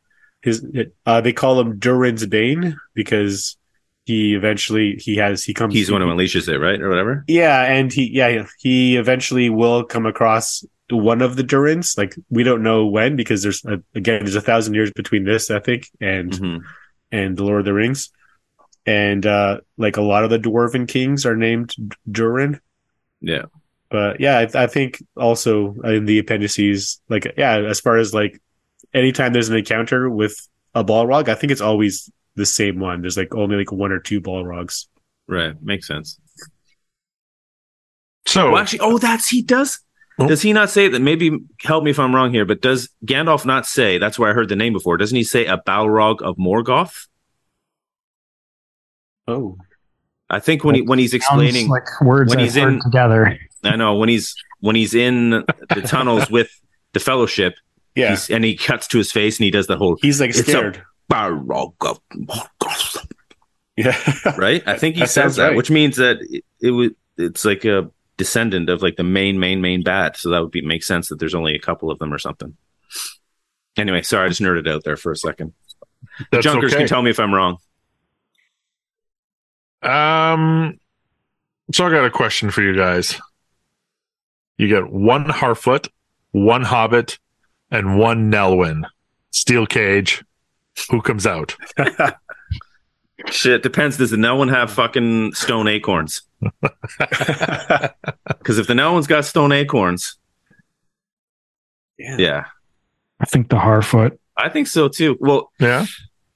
[0.43, 0.65] His
[1.05, 3.57] uh, they call him Durin's Bane because
[4.05, 6.79] he eventually he has he comes He's the one who unleashes it, right?
[6.81, 7.23] Or whatever.
[7.27, 11.97] Yeah, and he yeah he eventually will come across one of the Durins.
[11.97, 15.49] Like we don't know when because there's a, again there's a thousand years between this
[15.49, 16.61] I think and Mhm.
[17.13, 18.11] and the Lord of the Rings,
[18.85, 21.73] and uh like a lot of the dwarven kings are named
[22.11, 22.59] Durin.
[23.21, 23.43] Yeah.
[23.89, 28.41] But yeah, I, I think also in the appendices, like yeah, as far as like
[28.93, 30.35] anytime there's an encounter with
[30.73, 33.01] a Balrog, I think it's always the same one.
[33.01, 34.87] There's like only like one or two Balrogs.
[35.27, 35.55] Right.
[35.61, 36.19] Makes sense.
[38.25, 39.79] So Well, actually, oh, that's he does.
[40.19, 40.27] Oh.
[40.27, 40.99] Does he not say that?
[41.01, 43.97] Maybe help me if I'm wrong here, but does Gandalf not say?
[43.97, 44.97] That's where I heard the name before.
[44.97, 47.07] Doesn't he say a Balrog of Morgoth?
[49.27, 49.57] Oh,
[50.29, 53.37] I think when he when he's explaining, like words when I've he's in- together.
[53.63, 56.49] I know when he's when he's in the tunnels with
[56.93, 57.55] the Fellowship,
[57.95, 60.33] Yeah, he's, and he cuts to his face and he does the whole he's like
[60.33, 60.83] scared.
[63.75, 63.95] yeah,
[64.37, 64.63] right.
[64.65, 65.55] I think he That says that, right.
[65.57, 69.61] which means that it, it would it's like a descendant of like the main main
[69.61, 70.17] main bat.
[70.17, 72.55] So that would be make sense that there's only a couple of them or something.
[73.77, 75.53] Anyway, sorry, I just nerded out there for a second.
[76.19, 76.81] The That's Junkers okay.
[76.81, 77.57] can tell me if I'm wrong.
[79.81, 80.79] Um,
[81.73, 83.19] so I got a question for you guys.
[84.57, 85.89] You get one Harfoot,
[86.31, 87.17] one Hobbit,
[87.73, 88.83] and one Nelwyn.
[89.31, 90.23] Steel cage.
[90.89, 91.55] Who comes out?
[93.29, 93.97] Shit, depends.
[93.97, 96.21] Does the no one have fucking stone acorns?
[98.27, 100.17] Because if the no one's got stone acorns,
[101.97, 102.17] Yeah.
[102.17, 102.45] yeah,
[103.21, 104.17] I think the Harfoot.
[104.35, 105.15] I think so too.
[105.21, 105.85] Well, Yeah,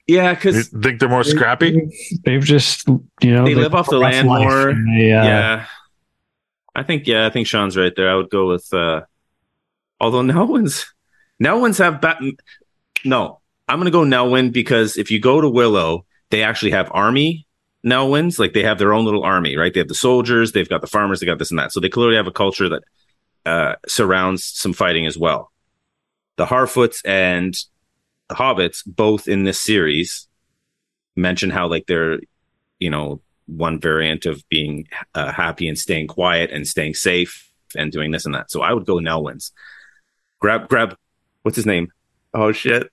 [0.06, 1.90] yeah, you because think they're more scrappy?
[2.24, 4.72] They've just, you know, They live off the rough land more.
[4.72, 5.66] they, uh, yeah,
[6.74, 8.08] I think yeah, I think Sean's right there.
[8.10, 8.72] I would go with.
[8.72, 9.02] uh
[10.00, 10.46] Although no
[11.40, 12.20] one's have bat.
[13.04, 17.46] No, I'm gonna go Nelwyn because if you go to Willow, they actually have army
[17.84, 18.38] Nelwyns.
[18.38, 19.72] Like they have their own little army, right?
[19.72, 21.72] They have the soldiers, they've got the farmers, they got this and that.
[21.72, 22.82] So they clearly have a culture that
[23.46, 25.52] uh, surrounds some fighting as well.
[26.36, 27.56] The Harfoots and
[28.28, 30.28] the Hobbits, both in this series,
[31.16, 32.20] mention how like they're,
[32.78, 37.90] you know, one variant of being uh, happy and staying quiet and staying safe and
[37.90, 38.50] doing this and that.
[38.50, 39.50] So I would go Nelwyns.
[40.40, 40.96] Grab, grab,
[41.48, 41.90] what's his name?
[42.34, 42.90] Oh shit.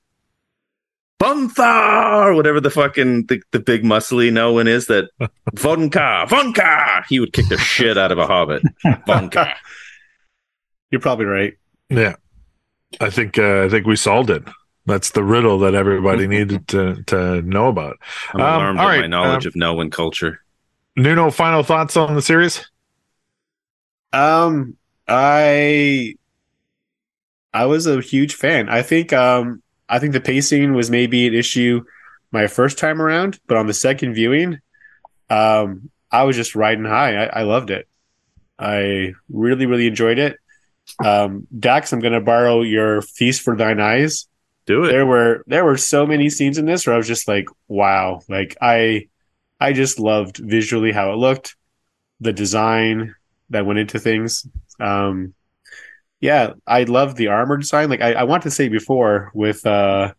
[1.19, 5.10] Bunthar, whatever the fucking the, the big muscly Nelwyn is that
[5.56, 7.03] Vonka, Vonka.
[7.10, 8.64] He would kick the shit out of a hobbit.
[8.86, 9.53] Vonka.
[10.91, 11.53] You're probably right.
[11.90, 12.15] Yeah,
[13.02, 14.44] I think uh, I think we solved it.
[14.86, 17.98] That's the riddle that everybody needed to to know about.
[18.34, 20.40] I'm Um, alarmed all at my knowledge um, of Nelwyn culture.
[20.95, 22.69] Nuno, final thoughts on the series?
[24.14, 24.77] Um,
[25.07, 26.15] I
[27.56, 28.68] I was a huge fan.
[28.68, 31.84] I think um I think the pacing was maybe an issue
[32.32, 34.60] my first time around, but on the second viewing,
[35.30, 37.15] um, I was just riding high.
[37.15, 37.88] I, I loved it.
[38.60, 40.38] I really, really enjoyed it.
[41.03, 44.27] Um, Dax, I'm gonna borrow your feast for thine eyes.
[44.65, 44.91] Do it.
[44.91, 48.22] There were there were so many scenes in this where I was just like, wow,
[48.27, 49.07] like I
[49.61, 51.56] I just loved visually how it looked,
[52.19, 53.15] the design
[53.52, 54.45] that went into things.
[54.80, 55.34] Um
[56.26, 57.89] yeah, I love the armor design.
[57.89, 60.14] Like I, I want to say before with uh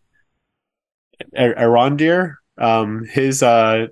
[1.36, 3.86] Ar- Arondir, um his uh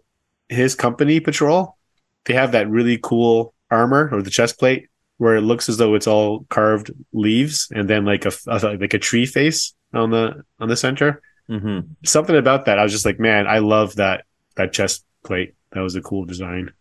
[0.49, 1.79] his company patrol,
[2.27, 4.89] they have that really cool armor or the chest plate
[5.19, 8.95] where it looks as though it's all carved leaves and then like a, a like
[8.95, 12.79] a tree face on the on the center hmm something about that.
[12.79, 14.25] I was just like, man, I love that
[14.57, 15.55] that chest plate.
[15.73, 16.73] That was a cool design.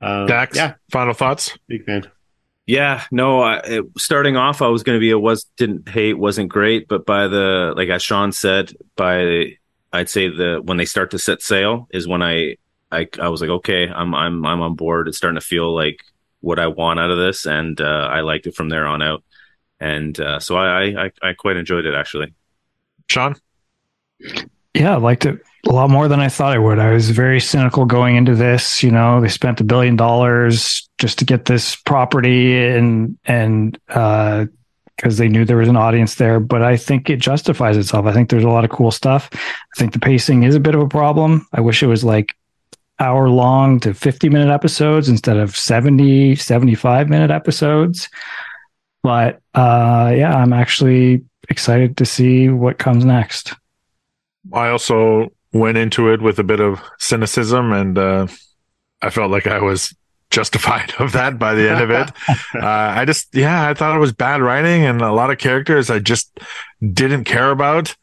[0.00, 1.56] Um, Dax, yeah, final thoughts?
[1.68, 2.10] big fan.
[2.70, 3.40] Yeah, no.
[3.40, 6.86] I, it, starting off, I was going to be a was didn't hate, wasn't great,
[6.86, 9.56] but by the like as Sean said, by
[9.92, 12.58] I'd say the when they start to set sail is when I
[12.92, 15.08] I I was like, okay, I'm I'm I'm on board.
[15.08, 16.00] It's starting to feel like
[16.42, 19.24] what I want out of this, and uh, I liked it from there on out.
[19.80, 22.32] And uh, so I, I I quite enjoyed it actually.
[23.08, 23.34] Sean?
[24.74, 26.78] yeah, I liked it a lot more than I thought I would.
[26.78, 28.82] I was very cynical going into this.
[28.82, 34.46] You know, they spent a billion dollars just to get this property and and uh
[34.96, 38.04] because they knew there was an audience there, but I think it justifies itself.
[38.04, 39.30] I think there's a lot of cool stuff.
[39.32, 41.46] I think the pacing is a bit of a problem.
[41.54, 42.34] I wish it was like
[42.98, 48.10] hour long to 50 minute episodes instead of 70, 75 minute episodes.
[49.02, 53.54] But uh yeah, I'm actually excited to see what comes next.
[54.52, 58.26] I also went into it with a bit of cynicism, and uh,
[59.02, 59.94] I felt like I was
[60.30, 62.10] justified of that by the end of it.
[62.54, 65.90] uh, I just, yeah, I thought it was bad writing and a lot of characters
[65.90, 66.38] I just
[66.92, 67.96] didn't care about,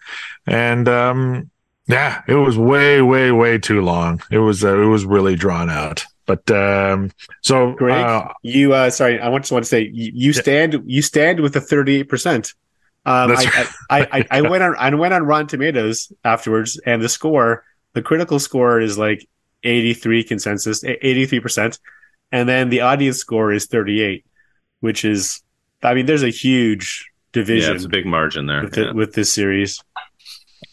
[0.45, 1.49] and um,
[1.87, 4.21] yeah, it was way, way, way too long.
[4.29, 6.05] It was, uh, it was really drawn out.
[6.27, 7.11] But um,
[7.41, 11.01] so, Greg, uh, you uh sorry, I just want to say you, you stand you
[11.01, 12.53] stand with the thirty eight percent.
[13.07, 13.45] Um, That's
[13.89, 17.63] I, I, I, I went on I went on Rotten Tomatoes afterwards, and the score,
[17.93, 19.25] the critical score is like
[19.63, 21.79] eighty three consensus, eighty three percent,
[22.31, 24.25] and then the audience score is thirty eight,
[24.81, 25.41] which is,
[25.81, 27.55] I mean, there's a huge division.
[27.61, 28.63] Yeah, division it's a big margin there.
[28.63, 28.89] with, Yeah.
[28.89, 29.81] it, with this series.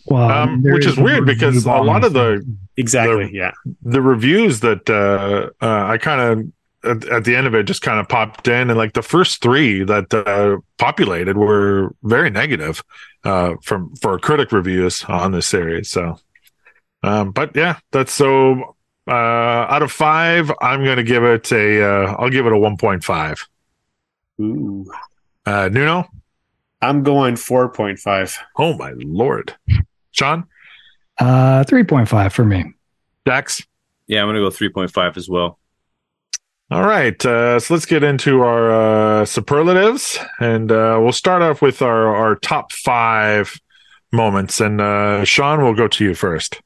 [0.07, 2.45] Well, um, which is a weird because a lot of the
[2.77, 3.27] Exactly.
[3.27, 3.53] The- yeah.
[3.83, 6.53] the reviews that uh, uh, I kind of
[6.85, 9.43] at, at the end of it just kind of popped in, and like the first
[9.43, 12.83] three that uh, populated were very negative
[13.25, 15.91] uh, from for critic reviews on this series.
[15.91, 16.19] So,
[17.03, 18.77] um, but yeah, that's so.
[19.07, 19.13] Uh,
[19.69, 21.85] out of five, I'm going to give it a.
[21.85, 23.47] Uh, I'll give it a 1.5.
[24.41, 24.91] Ooh.
[25.45, 26.09] Uh, Nuno.
[26.81, 28.37] I'm going 4.5.
[28.57, 29.55] Oh my lord,
[30.13, 30.45] Sean,
[31.19, 32.65] Uh, 3.5 for me.
[33.25, 33.63] Dax.
[34.07, 35.59] Yeah, I'm gonna go 3.5 as well.
[36.71, 41.61] All right, uh, so let's get into our uh, superlatives, and uh, we'll start off
[41.61, 43.61] with our our top five
[44.13, 44.61] moments.
[44.61, 46.61] And uh, Sean, we'll go to you first.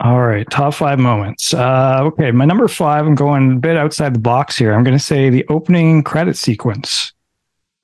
[0.00, 1.54] All right, top five moments.
[1.54, 4.74] Uh, okay, my number five, I'm going a bit outside the box here.
[4.74, 7.12] I'm going to say the opening credit sequence.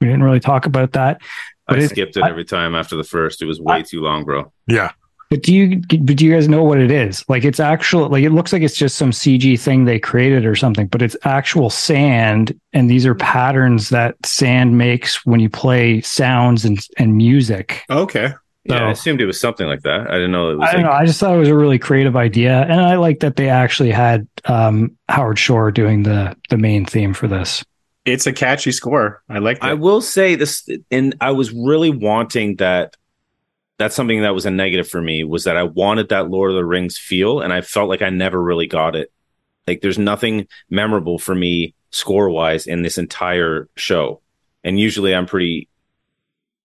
[0.00, 1.20] We didn't really talk about that.
[1.66, 3.40] But I it- skipped it I- every time after the first.
[3.40, 4.52] It was way too long, bro.
[4.66, 4.90] Yeah,
[5.34, 7.24] But do you but do you guys know what it is?
[7.28, 10.54] Like it's actual like it looks like it's just some CG thing they created or
[10.54, 16.00] something, but it's actual sand and these are patterns that sand makes when you play
[16.02, 17.82] sounds and and music.
[17.90, 18.32] Okay.
[18.62, 20.08] Yeah, I assumed it was something like that.
[20.08, 20.96] I didn't know it was I don't like know.
[20.96, 23.90] I just thought it was a really creative idea, and I like that they actually
[23.90, 27.64] had um, Howard Shore doing the the main theme for this.
[28.04, 29.20] It's a catchy score.
[29.28, 32.94] I like I will say this, and I was really wanting that.
[33.78, 36.56] That's something that was a negative for me was that I wanted that Lord of
[36.56, 39.12] the Rings feel, and I felt like I never really got it.
[39.66, 44.20] Like there's nothing memorable for me score wise in this entire show,
[44.62, 45.68] and usually I'm pretty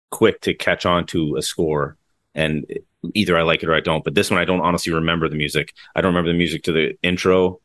[0.09, 1.97] quick to catch on to a score,
[2.35, 2.65] and
[3.13, 4.03] either I like it or I don't.
[4.03, 5.73] But this one, I don't honestly remember the music.
[5.95, 7.61] I don't remember the music to the intro.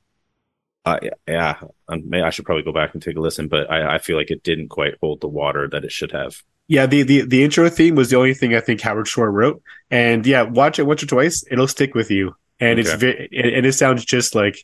[0.84, 0.98] Uh,
[1.28, 4.30] yeah, I should probably go back and take a listen, but I, I feel like
[4.30, 6.42] it didn't quite hold the water that it should have.
[6.68, 9.62] Yeah, the, the the intro theme was the only thing I think Howard Shore wrote.
[9.90, 12.34] And yeah, watch it once or twice, it'll stick with you.
[12.60, 14.56] And it's very and and it sounds just like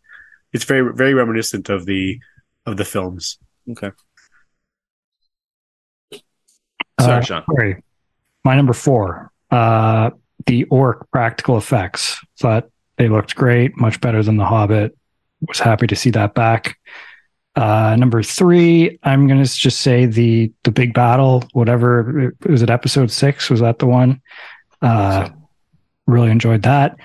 [0.52, 2.18] it's very very reminiscent of the
[2.64, 3.38] of the films.
[3.70, 3.90] Okay.
[7.00, 7.44] Sorry, Uh, Sean.
[7.54, 7.82] Sorry.
[8.44, 10.10] My number four, uh,
[10.46, 12.18] the orc practical effects.
[12.38, 14.96] Thought they looked great, much better than The Hobbit.
[15.46, 16.76] Was happy to see that back.
[17.56, 22.70] Uh, number three, I'm going to just say the the big battle, whatever was it,
[22.70, 23.50] episode six?
[23.50, 24.20] Was that the one?
[24.80, 25.28] Uh,
[26.06, 26.96] really enjoyed that.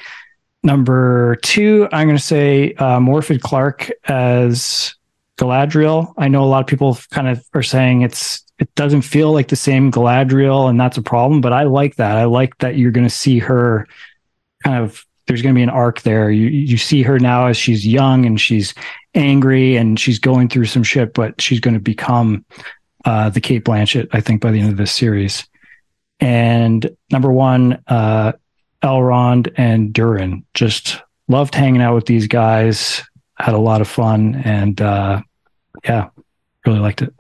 [0.64, 4.96] Number two, I'm going to say uh, Morfydd Clark as
[5.38, 6.14] Galadriel.
[6.18, 9.48] I know a lot of people kind of are saying it's it doesn't feel like
[9.48, 11.42] the same Galadriel, and that's a problem.
[11.42, 12.18] But I like that.
[12.18, 13.88] I like that you're going to see her
[14.64, 15.06] kind of.
[15.28, 16.30] There's going to be an arc there.
[16.30, 18.74] You you see her now as she's young and she's
[19.16, 22.46] angry and she's going through some shit, but she's going to become
[23.06, 24.10] uh, the Cate Blanchett.
[24.12, 25.48] I think by the end of this series.
[26.20, 28.34] And number one, uh,
[28.84, 30.46] Elrond and Durin.
[30.54, 33.02] Just loved hanging out with these guys.
[33.38, 35.22] Had a lot of fun, and uh,
[35.84, 36.10] yeah,
[36.66, 37.14] really liked it.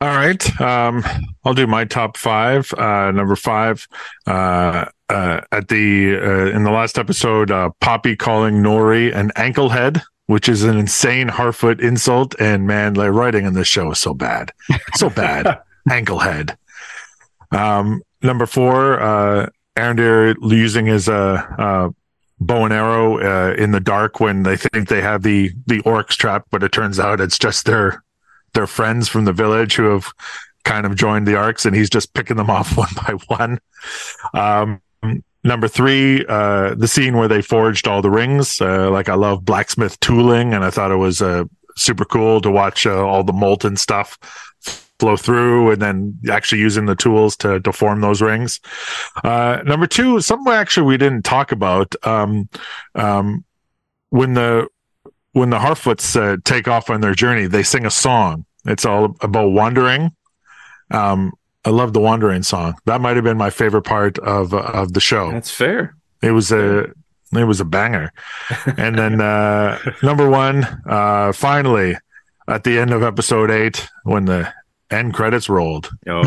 [0.00, 0.60] All right.
[0.60, 1.02] Um,
[1.44, 2.72] I'll do my top five.
[2.74, 3.88] Uh, number five,
[4.26, 10.02] uh, uh, at the, uh, in the last episode, uh, Poppy calling Nori an anklehead,
[10.26, 12.34] which is an insane Harfoot insult.
[12.40, 14.52] And man, the writing in this show is so bad.
[14.94, 15.60] So bad.
[15.88, 16.56] anklehead.
[17.52, 21.90] Um, number four, uh, Arondir using his, uh, uh,
[22.40, 26.16] bow and arrow, uh, in the dark when they think they have the, the orcs
[26.16, 28.02] trapped, but it turns out it's just their,
[28.54, 30.12] their friends from the village who have
[30.64, 33.60] kind of joined the arcs and he's just picking them off one by one.
[34.34, 34.82] Um,
[35.46, 38.60] number three, uh, the scene where they forged all the rings.
[38.60, 41.44] Uh, like I love blacksmith tooling and I thought it was, uh,
[41.76, 44.18] super cool to watch uh, all the molten stuff
[44.98, 48.60] flow through and then actually using the tools to, to form those rings.
[49.22, 51.94] Uh, number two, something actually we didn't talk about.
[52.06, 52.48] Um,
[52.94, 53.44] um,
[54.08, 54.68] when the,
[55.32, 58.46] when the Harfoots uh, take off on their journey, they sing a song.
[58.64, 60.12] It's all about wandering.
[60.90, 61.32] Um,
[61.66, 62.76] I love the wandering song.
[62.86, 65.30] That might have been my favorite part of of the show.
[65.32, 65.96] That's fair.
[66.22, 66.84] It was a
[67.36, 68.12] it was a banger.
[68.78, 71.96] and then uh, number one, uh, finally,
[72.48, 74.50] at the end of episode eight, when the
[74.90, 75.90] end credits rolled.
[76.06, 76.22] Oh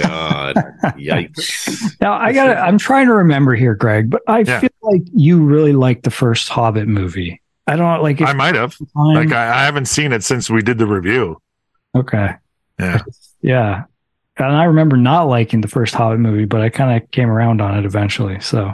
[0.00, 0.54] God!
[0.96, 2.00] Yikes!
[2.00, 2.56] Now I got.
[2.56, 4.60] I'm trying to remember here, Greg, but I Yeah.
[4.60, 7.40] feel like you really liked the first Hobbit movie.
[7.66, 8.20] I don't like.
[8.20, 8.76] I might have.
[8.78, 11.40] time- Like I, I haven't seen it since we did the review.
[11.96, 12.34] okay,
[12.78, 13.02] Yeah.
[13.42, 13.82] yeah,
[14.38, 17.60] and I remember not liking the first Hobbit movie, but I kind of came around
[17.60, 18.40] on it eventually.
[18.40, 18.72] So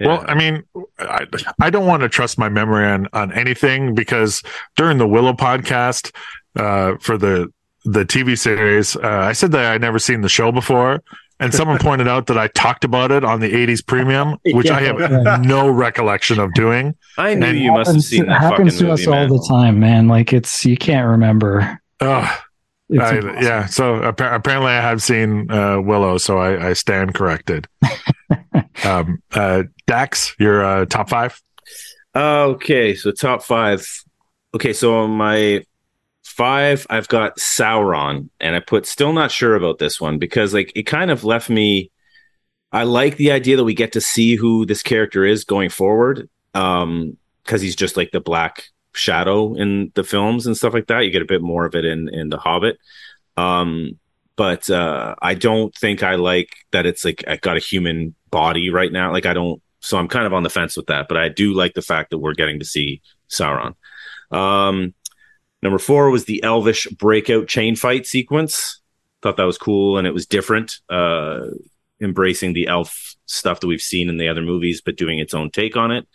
[0.00, 0.62] Well, I mean,
[0.98, 1.26] I,
[1.60, 4.42] I don't want to trust my memory on, on anything because
[4.76, 6.12] during the Willow podcast
[6.56, 7.52] uh, for the
[7.84, 11.00] the TV series, uh, I said that I'd never seen the show before,
[11.40, 14.80] and someone pointed out that I talked about it on the '80s premium, which I
[14.82, 15.38] have Yeah.
[15.42, 16.94] no recollection of doing.
[17.16, 19.30] I knew And you must have seen that happens fucking to movie, us man.
[19.30, 20.08] all the time, man.
[20.08, 21.80] Like it's you can't remember.
[22.00, 22.42] Ugh, It's
[22.90, 27.66] I- yeah, so appa- apparently I have seen uh, Willow, so I, I stand corrected.
[28.84, 31.40] um, uh, Dax, your uh, top five.
[32.16, 33.86] Okay, so top five.
[34.54, 35.64] Okay, so on my
[36.24, 40.72] five, I've got Sauron, and I put still not sure about this one because like
[40.74, 41.90] it kind of left me.
[42.72, 46.28] I like the idea that we get to see who this character is going forward,
[46.54, 48.64] um, because he's just like the black
[48.98, 51.00] shadow in the films and stuff like that.
[51.00, 52.78] You get a bit more of it in in the Hobbit,
[53.36, 53.98] um,
[54.36, 58.70] but uh, I don't think I like that it's like I got a human body
[58.70, 59.12] right now.
[59.12, 61.54] Like I don't so I'm kind of on the fence with that, but I do
[61.54, 63.00] like the fact that we're getting to see
[63.30, 63.74] Sauron.
[64.30, 64.94] Um,
[65.62, 68.80] number four was the Elvish breakout chain fight sequence.
[69.22, 71.46] Thought that was cool and it was different, uh,
[72.00, 75.50] embracing the elf stuff that we've seen in the other movies, but doing its own
[75.50, 76.06] take on it.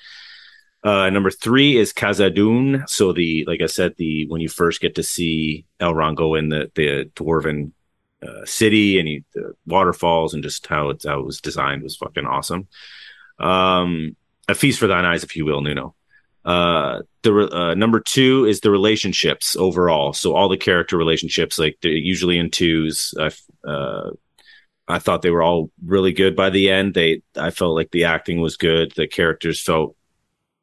[0.83, 2.89] Uh, number three is Khazad-dûm.
[2.89, 6.49] So the, like I said, the when you first get to see Elrond go in
[6.49, 7.71] the the dwarven
[8.21, 11.95] uh, city and he, the waterfalls and just how it, how it was designed was
[11.95, 12.67] fucking awesome.
[13.39, 14.15] Um,
[14.47, 15.95] a feast for thine eyes, if you will, Nuno.
[16.45, 20.11] Uh, the uh, number two is the relationships overall.
[20.11, 23.13] So all the character relationships, like they're usually in twos.
[23.17, 23.31] I,
[23.65, 24.11] uh,
[24.85, 26.93] I thought they were all really good by the end.
[26.93, 28.91] They, I felt like the acting was good.
[28.95, 29.95] The characters felt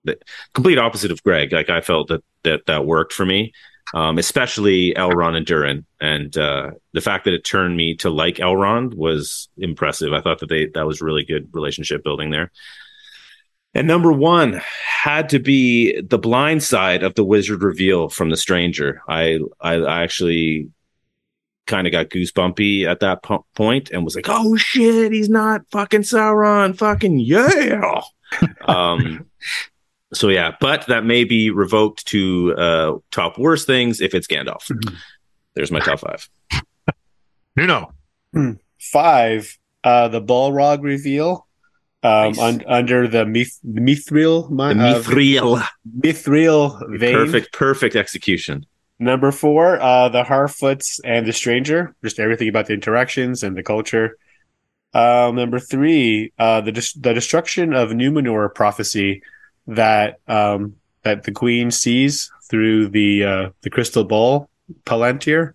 [0.05, 0.19] the
[0.55, 1.53] complete opposite of Greg.
[1.53, 3.53] Like I felt that that that worked for me,
[3.95, 8.37] um, especially Elrond and Durin, and uh, the fact that it turned me to like
[8.37, 10.13] Elrond was impressive.
[10.13, 12.51] I thought that they that was really good relationship building there.
[13.73, 18.37] And number one had to be the blind side of the wizard reveal from the
[18.37, 19.03] stranger.
[19.09, 20.71] I I, I actually
[21.67, 25.63] kind of got goosebumpy at that po- point and was like, "Oh shit, he's not
[25.71, 28.03] fucking Sauron, fucking yeah."
[28.67, 29.27] um,
[30.13, 34.71] so yeah, but that may be revoked to uh, top worst things if it's Gandalf.
[35.55, 36.29] There's my top five.
[37.57, 37.93] Nuno.
[38.79, 41.47] Five, uh, the Balrog reveal.
[42.03, 42.39] Um, Nice.
[42.39, 45.63] un- under the Mith- Mithril, The mi- uh, Mithril,
[46.01, 47.15] Mithril vein.
[47.15, 48.65] perfect, perfect execution.
[48.99, 51.95] Number four, uh, the Harfoots and the Stranger.
[52.03, 54.17] Just everything about the interactions and the culture.
[54.95, 59.23] Um, number three, uh, the dis- the destruction of Numenor prophecy
[59.71, 64.49] that um, that the Queen sees through the uh, the crystal ball
[64.85, 65.55] Palantir.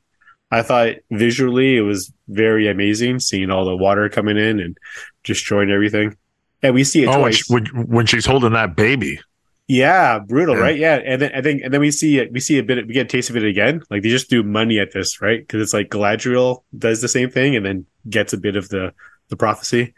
[0.51, 4.77] I thought visually it was very amazing, seeing all the water coming in and
[5.23, 6.15] destroying everything.
[6.61, 7.37] And we see it Oh, when, twice.
[7.37, 9.19] she, when, when she's holding that baby.
[9.67, 10.61] Yeah, brutal, Yeah.
[10.61, 10.77] right?
[10.77, 12.31] Yeah, and then I think, and then we see it.
[12.31, 12.85] We see a bit.
[12.87, 13.81] We get a taste of it again.
[13.89, 15.39] Like they just threw money at this, right?
[15.39, 18.93] Because it's like Galadriel does the same thing, and then gets a bit of the
[19.29, 19.93] the prophecy.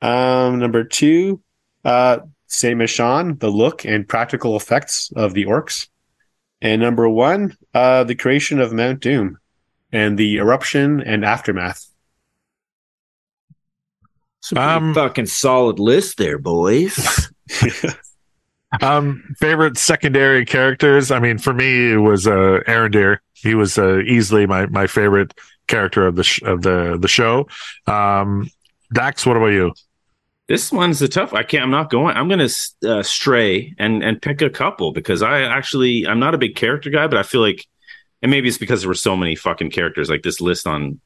[0.00, 1.42] Um, number two,
[1.84, 5.88] uh, same as Sean, the look and practical effects of the orcs.
[6.60, 9.38] And number one, uh, the creation of Mount Doom
[9.92, 11.86] and the eruption and aftermath.
[14.40, 17.30] Some Um, fucking solid list there, boys.
[18.82, 21.10] Um, favorite secondary characters.
[21.10, 23.18] I mean, for me, it was uh, Arondir.
[23.32, 25.32] He was uh, easily my my favorite
[25.68, 27.48] character of the sh- of the the show.
[27.86, 28.50] Um,
[28.92, 29.72] Dax, what about you?
[30.48, 31.34] This one's a tough.
[31.34, 31.62] I can't.
[31.62, 32.16] I'm not going.
[32.16, 36.34] I'm going to uh, stray and and pick a couple because I actually I'm not
[36.34, 37.66] a big character guy, but I feel like,
[38.22, 40.08] and maybe it's because there were so many fucking characters.
[40.08, 41.00] Like this list on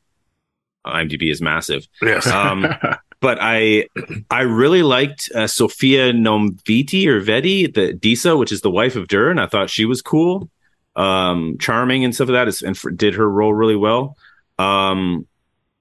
[0.86, 1.86] IMDb is massive.
[2.01, 2.27] Yes.
[2.28, 2.66] Um,
[3.20, 3.89] but I
[4.31, 9.09] I really liked uh, Sophia Nomviti or Vedi, the Disa, which is the wife of
[9.09, 9.40] Durin.
[9.40, 10.51] I thought she was cool,
[10.94, 14.16] um, charming and stuff like that, is- and for, did her role really well.
[14.59, 15.27] Um,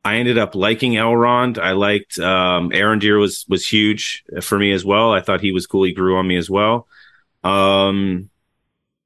[0.03, 1.59] I ended up liking Elrond.
[1.59, 5.13] I liked um, Arondir was was huge for me as well.
[5.13, 5.83] I thought he was cool.
[5.83, 6.87] He grew on me as well.
[7.43, 8.29] Um,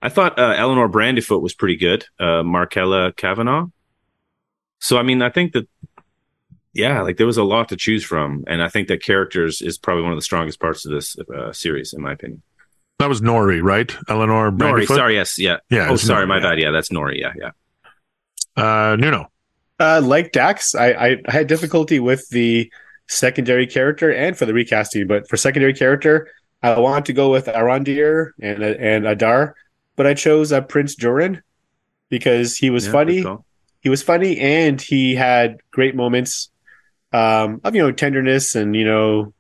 [0.02, 2.06] I thought uh, Elanor Brandyfoot was pretty good.
[2.20, 3.72] Uh, Markella Kavenagh.
[4.80, 5.68] So I mean, I think that
[6.74, 9.78] yeah, like there was a lot to choose from, and I think that characters is
[9.78, 12.42] probably one of the strongest parts of this uh, series, in my opinion.
[13.00, 13.88] that was Nori, right?
[14.10, 15.58] Elanor Nori, sorry, yes, yeah.
[15.70, 15.90] Yeah.
[15.90, 16.44] oh, sorry, Nori, my yeah.
[16.44, 16.60] bad.
[16.60, 17.20] Yeah, that's Nori.
[17.20, 17.52] Yeah, yeah.
[18.56, 19.32] Uh, Nuno.
[19.80, 22.72] Uh, like Dax, I, I, I had difficulty with the
[23.08, 26.30] secondary character and for the recasting, but for secondary character,
[26.64, 29.56] I wanted to go with Arondir and and Adar,
[29.96, 31.42] but I chose uh, Prince Durin
[32.10, 33.26] because he was Yeah, funny.
[33.82, 36.50] He was funny and he had great moments
[37.14, 39.34] um, of you know tenderness and you know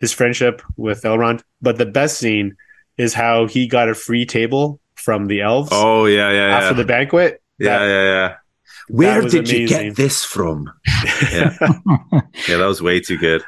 [0.00, 1.42] his friendship with Elrond.
[1.60, 2.56] But the best scene
[2.98, 6.74] is how he got a free table from the elves Oh yeah, yeah, yeah, after
[6.74, 7.42] the banquet.
[7.58, 8.34] yeah, That- yeah, yeah.
[8.92, 10.70] Where was did you get this from?
[11.32, 11.56] Yeah,
[12.48, 13.42] yeah, that was way too good.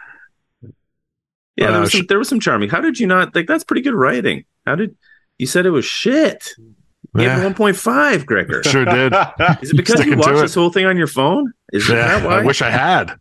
[1.57, 2.69] Yeah, there Uh, was, some, there was some charming.
[2.71, 3.47] How did you not like?
[3.47, 4.45] That's pretty good writing.
[4.67, 4.97] How did
[5.39, 6.51] you said it was shit?
[6.59, 6.75] You
[7.23, 8.63] Yeah, gave one point five, Gregor.
[8.65, 9.13] sure did.
[9.63, 11.53] Is it because Sticking you watched this whole thing on your phone?
[11.73, 12.41] Is Yeah, that why?
[12.41, 13.15] I wish I had.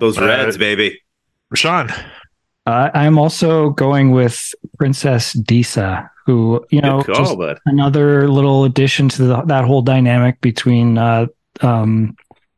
[0.00, 1.00] Those Uh, reds, baby.
[1.54, 1.90] Sean.
[2.66, 7.60] Uh, I'm also going with Princess Disa, who you know, call, just bud.
[7.66, 11.26] another little addition to the, that whole dynamic between uh,
[11.60, 12.16] um,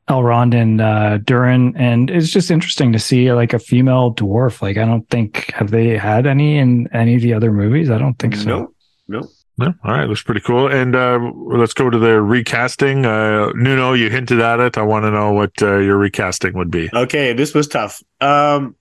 [0.09, 4.63] Elrond and uh, Durin, and it's just interesting to see like a female dwarf.
[4.63, 7.91] Like I don't think have they had any in any of the other movies.
[7.91, 8.49] I don't think so.
[8.49, 8.75] No,
[9.09, 9.29] no.
[9.59, 10.69] Yeah, all right, looks pretty cool.
[10.69, 13.07] And uh, let's go to the recasting.
[13.07, 14.77] Uh, Nuno, you hinted at it.
[14.77, 16.91] I want to know what uh, your recasting would be.
[16.93, 18.03] Okay, this was tough.
[18.21, 18.77] Um,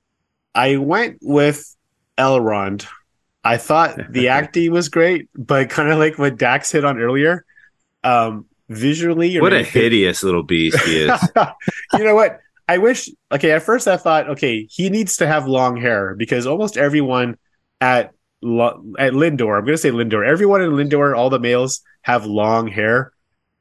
[0.55, 1.75] I went with
[2.17, 2.87] Elrond.
[3.43, 7.45] I thought the acting was great, but kind of like what Dax hit on earlier,
[8.03, 9.39] um, visually.
[9.39, 11.29] What a hideous little beast he is.
[11.93, 12.39] you know what?
[12.67, 13.09] I wish.
[13.31, 17.37] Okay, at first I thought, okay, he needs to have long hair because almost everyone
[17.79, 18.11] at
[18.41, 20.25] at Lindor, I'm going to say Lindor.
[20.25, 23.11] Everyone in Lindor, all the males have long hair.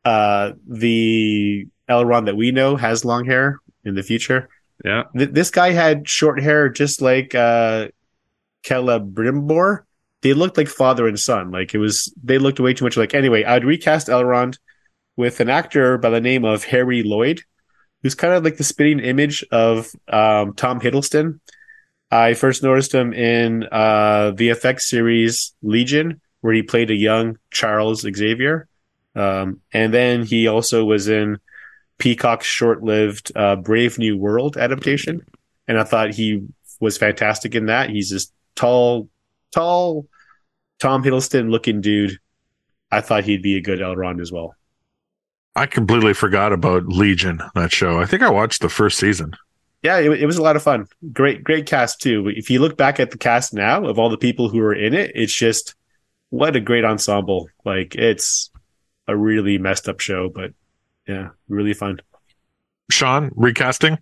[0.05, 4.49] Uh, the Elrond that we know has long hair in the future.
[4.83, 5.05] Yeah.
[5.17, 7.89] Th- this guy had short hair, just like uh,
[8.65, 9.85] Celebrimbor.
[10.23, 11.51] They looked like father and son.
[11.51, 13.15] Like it was, they looked way too much like.
[13.15, 14.59] Anyway, I'd recast Elrond
[15.17, 17.43] with an actor by the name of Harry Lloyd,
[18.03, 21.41] who's kind of like the spitting image of um, Tom Hiddleston.
[22.11, 27.39] I first noticed him in uh, the FX series Legion, where he played a young
[27.51, 28.69] Charles Xavier.
[29.17, 31.39] Um, and then he also was in
[31.99, 35.25] Peacock's short-lived uh, Brave New World adaptation,
[35.69, 36.47] and I thought he
[36.81, 37.91] was fantastic in that.
[37.91, 39.09] He's this tall,
[39.53, 40.07] tall
[40.81, 42.19] Tom Hiddleston-looking dude.
[42.91, 44.55] I thought he'd be a good Elrond as well.
[45.57, 48.01] I completely forgot about Legion, that show.
[48.01, 49.33] I think I watched the first season.
[49.83, 50.89] Yeah, it, it was a lot of fun.
[51.13, 52.29] Great, great cast too.
[52.29, 54.95] If you look back at the cast now of all the people who are in
[54.95, 55.75] it, it's just
[56.31, 57.49] what a great ensemble.
[57.65, 58.51] Like it's
[59.07, 60.53] a really messed up show, but
[61.07, 62.01] yeah, really fun.
[62.91, 63.99] Sean, recasting?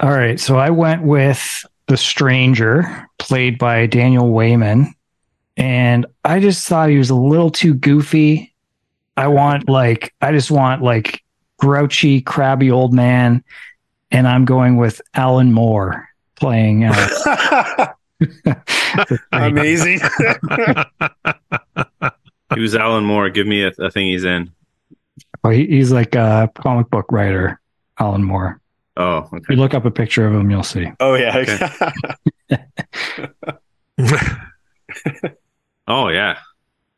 [0.00, 4.86] All right, so I went with the Stranger, played by Daniel Weyman,
[5.56, 8.54] and I just thought he was a little too goofy.
[9.16, 11.22] I want like I just want like
[11.58, 13.44] grouchy, crabby old man,
[14.10, 16.90] and I'm going with Alan Moore playing.
[18.22, 19.98] Uh, Amazing.
[22.54, 23.30] He was Alan Moore.
[23.30, 24.50] Give me a, a thing he's in.
[25.44, 27.60] Oh, he, he's like a comic book writer,
[27.98, 28.60] Alan Moore.
[28.96, 30.86] Oh, If you look up a picture of him, you'll see.
[31.00, 31.70] oh yeah.
[35.88, 36.38] Oh, yeah.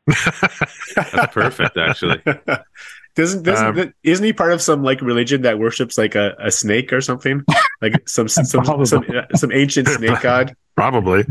[0.05, 2.21] That's perfect, actually.
[3.15, 6.51] doesn't doesn't Um, isn't he part of some like religion that worships like a, a
[6.51, 7.43] snake or something?
[7.81, 8.85] Like some some some, Probably.
[8.85, 9.05] some,
[9.35, 10.55] some ancient snake god.
[10.75, 11.25] Probably.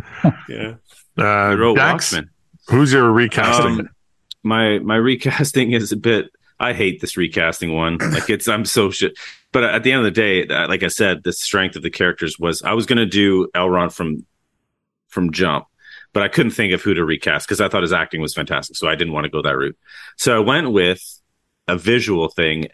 [0.48, 0.74] Yeah.
[1.16, 2.18] Uh, He Dax,
[2.68, 3.80] who's your recasting?
[3.80, 3.88] Um,
[4.42, 6.30] my my recasting is a bit.
[6.62, 7.98] I hate this recasting one.
[7.98, 9.18] Like it's I'm so shit.
[9.50, 11.90] But at the end of the day, uh, like I said, the strength of the
[11.90, 14.24] characters was I was gonna do Elrond from
[15.08, 15.66] from Jump,
[16.12, 18.76] but I couldn't think of who to recast because I thought his acting was fantastic.
[18.76, 19.76] So I didn't want to go that route.
[20.16, 21.02] So I went with
[21.66, 22.68] a visual thing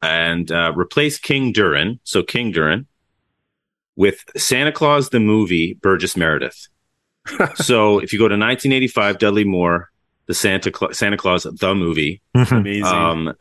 [0.00, 2.00] and uh, replaced King Durin.
[2.04, 2.86] So King Durin
[3.96, 6.68] with Santa Claus the movie Burgess Meredith.
[7.56, 9.90] so if you go to 1985, Dudley Moore,
[10.28, 12.84] the Santa Cla- Santa Claus the movie, Amazing.
[12.84, 13.34] um,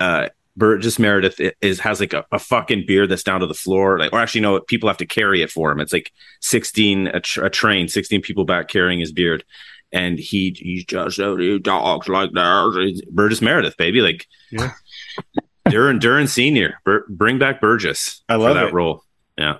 [0.00, 3.96] uh, Burgess Meredith is has like a, a fucking beard that's down to the floor.
[3.98, 5.78] Like, or actually, no, people have to carry it for him.
[5.78, 6.10] It's like
[6.40, 9.44] sixteen a, tr- a train, sixteen people back carrying his beard,
[9.92, 13.02] and he he's just he talks like that.
[13.12, 14.72] Burgess Meredith, baby, like Yeah.
[15.68, 18.72] Duran Duran Senior, Bur- bring back Burgess I for love that it.
[18.72, 19.04] role.
[19.36, 19.58] Yeah,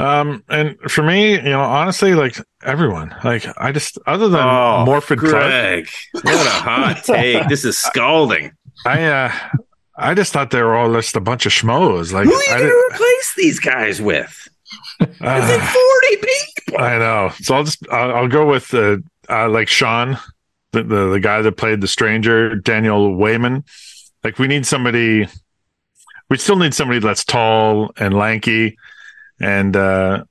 [0.00, 4.84] Um, and for me, you know, honestly, like everyone, like I just, other than oh,
[4.88, 7.46] Morfydd Clark, Greg, what a hot take!
[7.48, 8.52] This is scalding.
[8.86, 9.32] I, uh,
[9.96, 12.12] I just thought they were all just a bunch of schmoes.
[12.12, 14.48] Like, Who are you I, going to replace these guys with?
[15.00, 16.80] Like uh, forty people.
[16.82, 17.30] I know.
[17.40, 18.98] So I'll just, I'll, I'll go with, uh,
[19.28, 20.16] uh, like Sean,
[20.72, 23.64] the, the, the guy that played the stranger, Daniel Weyman.
[24.24, 25.28] Like, we need somebody,
[26.30, 28.78] we still need somebody that's tall and lanky
[29.40, 30.24] and, uh,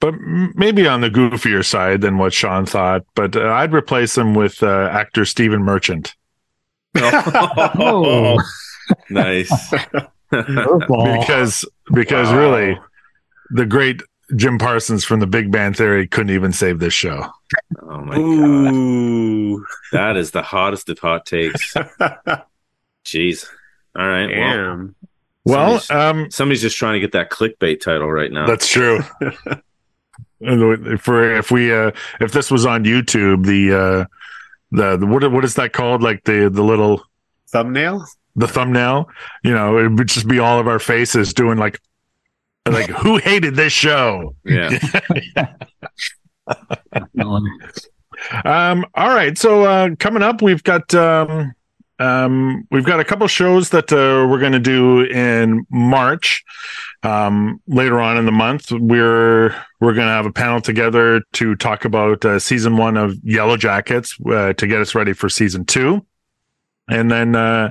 [0.00, 0.14] but
[0.54, 3.04] maybe on the goofier side than what Sean thought.
[3.14, 6.14] But uh, I'd replace him with uh, actor Stephen Merchant.
[7.00, 8.38] Oh.
[9.10, 9.50] nice.
[10.30, 12.38] Because because Wow.
[12.38, 12.78] really
[13.50, 14.02] the great
[14.36, 17.26] Jim Parsons from the Big Bang Theory couldn't even save this show.
[17.82, 19.64] Oh my god, Ooh.
[19.92, 21.74] that is the hottest of hot takes.
[23.04, 23.46] Jeez.
[23.96, 24.26] All right.
[24.26, 24.78] Well, Damn.
[24.78, 24.94] Well,
[25.46, 28.46] Somebody's- um, somebody's just trying to get that clickbait title right now.
[28.46, 29.00] that's true.
[30.40, 34.04] For if we if we uh, if this was on YouTube, the uh,
[34.72, 36.02] the, the what what is that called?
[36.02, 37.02] Like the the little
[37.50, 38.04] Thumbnail?
[38.34, 39.10] the thumbnail,
[39.44, 41.78] you know, it would just be all of our faces doing like
[42.66, 44.34] like who hated this show?
[44.44, 44.70] Yeah.
[48.44, 49.36] Um, all right.
[49.36, 51.52] So uh, coming up, we've got um,
[52.02, 56.44] um, we've got a couple shows that uh, we're going to do in March.
[57.04, 61.54] Um, later on in the month, we're we're going to have a panel together to
[61.56, 66.04] talk about uh, season one of Yellowjackets uh, to get us ready for season two,
[66.88, 67.70] and then uh,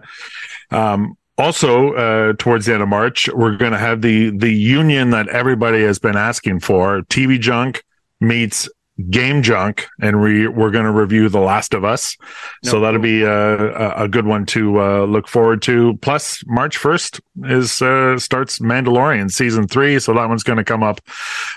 [0.72, 5.10] um, also uh, towards the end of March, we're going to have the the union
[5.10, 7.02] that everybody has been asking for.
[7.04, 7.84] TV Junk
[8.22, 8.70] meets
[9.10, 12.16] Game Junk, and we we're going to review The Last of Us.
[12.64, 15.98] so that'll be a, a, a good one to uh, look forward to.
[16.02, 20.84] Plus, March first is uh, starts Mandalorian season three, so that one's going to come
[20.84, 21.02] up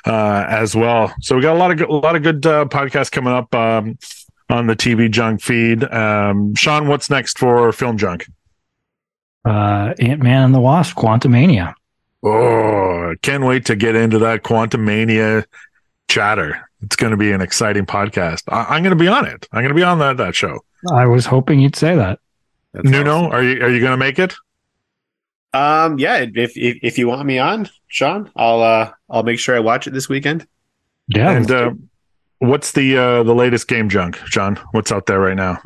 [0.06, 1.14] uh, as well.
[1.20, 3.54] So we got a lot of good, a lot of good uh, podcasts coming up
[3.54, 3.98] um,
[4.48, 5.84] on the TV Junk feed.
[5.84, 8.26] Um, Sean, what's next for Film Junk?
[9.44, 11.74] Uh, Ant Man and the Wasp, Quantumania.
[12.22, 15.44] Oh, can't wait to get into that Quantum Mania
[16.08, 16.70] chatter.
[16.85, 18.43] It's going to be an exciting podcast.
[18.48, 19.48] I, I'm going to be on it.
[19.52, 20.61] I'm going to be on that that show.
[20.93, 22.19] I was hoping you'd say that.
[22.73, 23.32] That's Nuno, awesome.
[23.32, 24.35] are you are you going to make it?
[25.55, 29.56] Um, yeah, if, if if you want me on, Sean, I'll uh I'll make sure
[29.56, 30.47] I watch it this weekend.
[31.09, 31.31] Yeah.
[31.31, 31.70] and uh,
[32.39, 34.56] what's the uh, the latest game junk, John?
[34.73, 35.61] What's out there right now?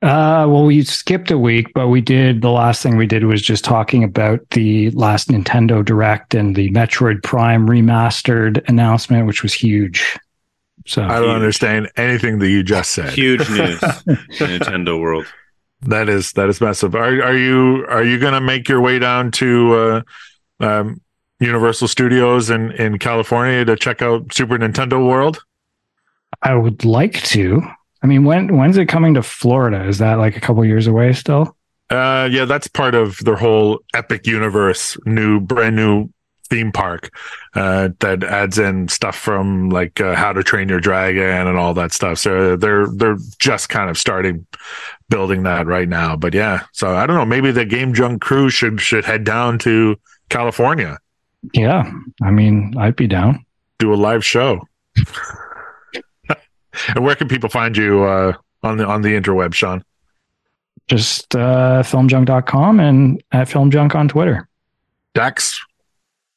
[0.00, 2.40] Uh, well, we skipped a week, but we did.
[2.42, 6.70] The last thing we did was just talking about the last Nintendo Direct and the
[6.70, 10.16] Metroid Prime remastered announcement, which was huge.
[10.88, 11.34] So I don't Huge.
[11.34, 13.12] understand anything that you just said.
[13.12, 14.16] Huge news in
[14.58, 15.26] Nintendo world.
[15.82, 16.94] That is that is massive.
[16.94, 20.02] Are are you are you going to make your way down to uh,
[20.60, 21.00] um,
[21.40, 25.44] Universal Studios in in California to check out Super Nintendo World?
[26.42, 27.62] I would like to.
[28.02, 29.86] I mean, when when's it coming to Florida?
[29.86, 31.54] Is that like a couple years away still?
[31.90, 36.10] Uh, yeah, that's part of their whole Epic Universe, new, brand new
[36.50, 37.10] theme park
[37.54, 41.74] uh, that adds in stuff from like uh, How to Train Your Dragon and all
[41.74, 42.18] that stuff.
[42.18, 44.46] So they're they're just kind of starting
[45.08, 46.16] building that right now.
[46.16, 47.24] But yeah, so I don't know.
[47.26, 49.96] Maybe the Game Junk crew should should head down to
[50.30, 50.98] California,
[51.54, 51.90] Yeah.
[52.22, 53.44] I mean, I'd be down.
[53.78, 54.60] do a live show.
[56.94, 59.82] and where can people find you uh, on the on the interweb, Sean?
[60.88, 64.48] Just uh, filmjunk.com and at filmjunk on Twitter.
[65.14, 65.60] Dax,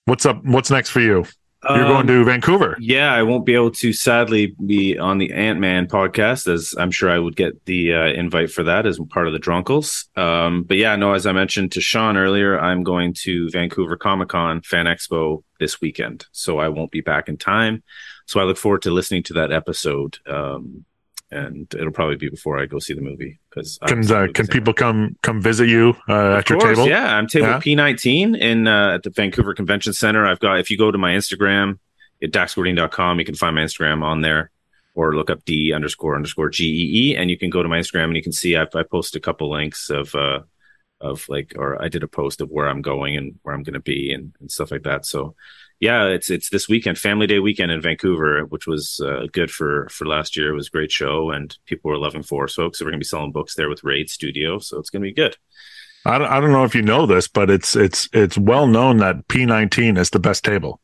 [0.05, 0.43] what's up?
[0.43, 1.25] What's next for you?
[1.69, 2.75] You're going Um, to Vancouver.
[2.79, 6.89] Yeah, I won't be able to sadly be on the Ant Man podcast, as I'm
[6.89, 10.05] sure I would get the uh, invite for that as part of the Drunkles.
[10.17, 14.29] Um, but yeah, no, as I mentioned to Sean earlier, I'm going to Vancouver Comic
[14.29, 17.83] Con Fan Expo this weekend, so I won't be back in time.
[18.25, 20.83] So I look forward to listening to that episode, um,
[21.31, 24.73] and it'll probably be before I go see the movie because Can uh, can people
[24.73, 26.87] come come visit you uh, at your table?
[26.87, 27.59] Yeah, I'm table Yeah.
[27.59, 30.25] P19 in uh, at the Vancouver Convention Center.
[30.25, 31.79] I've got if you go to my Instagram
[32.21, 34.51] at daxgordine.com, you can find my Instagram on there,
[34.93, 37.79] or look up D underscore underscore G E E, and you can go to my
[37.79, 40.41] Instagram and you can see I've I post a couple links of uh
[40.99, 43.73] of like or I did a post of where I'm going and where I'm going
[43.73, 45.05] to be and, and stuff like that.
[45.05, 45.35] So
[45.81, 49.89] yeah, it's it's this weekend, Family Day weekend in Vancouver, which was uh, good for
[49.89, 50.51] for last year.
[50.51, 52.77] It was a great show and people were loving Force folks.
[52.77, 55.35] So we're gonna be selling books there with Raid Studio, so it's gonna be good.
[56.05, 58.97] I don't, I don't know if you know this, but it's it's it's well known
[58.97, 60.79] that P19 is the best table.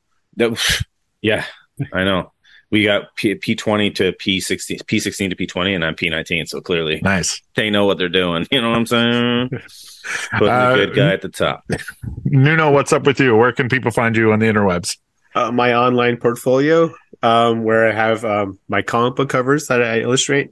[1.20, 1.46] Yeah,
[1.94, 2.32] I know.
[2.70, 5.96] We got P P twenty to P sixteen, P sixteen to P twenty, and I'm
[5.96, 6.46] P nineteen.
[6.48, 7.42] So clearly, Nice.
[7.56, 8.46] they know what they're doing.
[8.52, 9.50] You know what I'm saying?
[10.38, 11.64] Putting Uh, the good guy at the top.
[12.26, 13.38] Nuno, what's up with you?
[13.38, 14.98] Where can people find you on the interwebs?
[15.34, 20.00] Uh, my online portfolio, um, where I have um, my comic book covers that I
[20.02, 20.50] illustrate,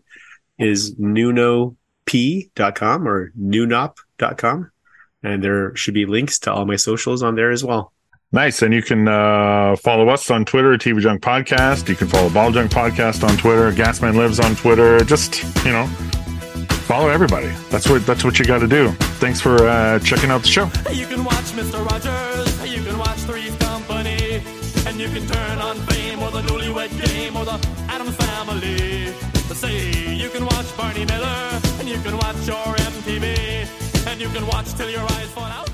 [0.59, 1.75] is nunop.com
[3.07, 4.71] or nunop.com.
[5.23, 7.91] And there should be links to all my socials on there as well.
[8.31, 8.61] Nice.
[8.61, 11.87] And you can uh, follow us on Twitter, TV Junk Podcast.
[11.87, 13.71] You can follow Ball Junk Podcast on Twitter.
[13.71, 14.99] Gasman Lives on Twitter.
[15.05, 15.87] Just, you know,
[16.87, 17.47] follow everybody.
[17.69, 18.91] That's what that's what you got to do.
[19.21, 20.65] Thanks for uh, checking out the show.
[20.91, 21.85] You can watch Mr.
[21.85, 24.41] Rogers, you can watch Three's Company,
[24.85, 29.13] and you can turn on Fame or the Newlywed Game or the Addams Family.
[29.55, 34.45] Say you can watch Barney Miller, and you can watch your MTV, and you can
[34.47, 35.65] watch till your eyes fall out.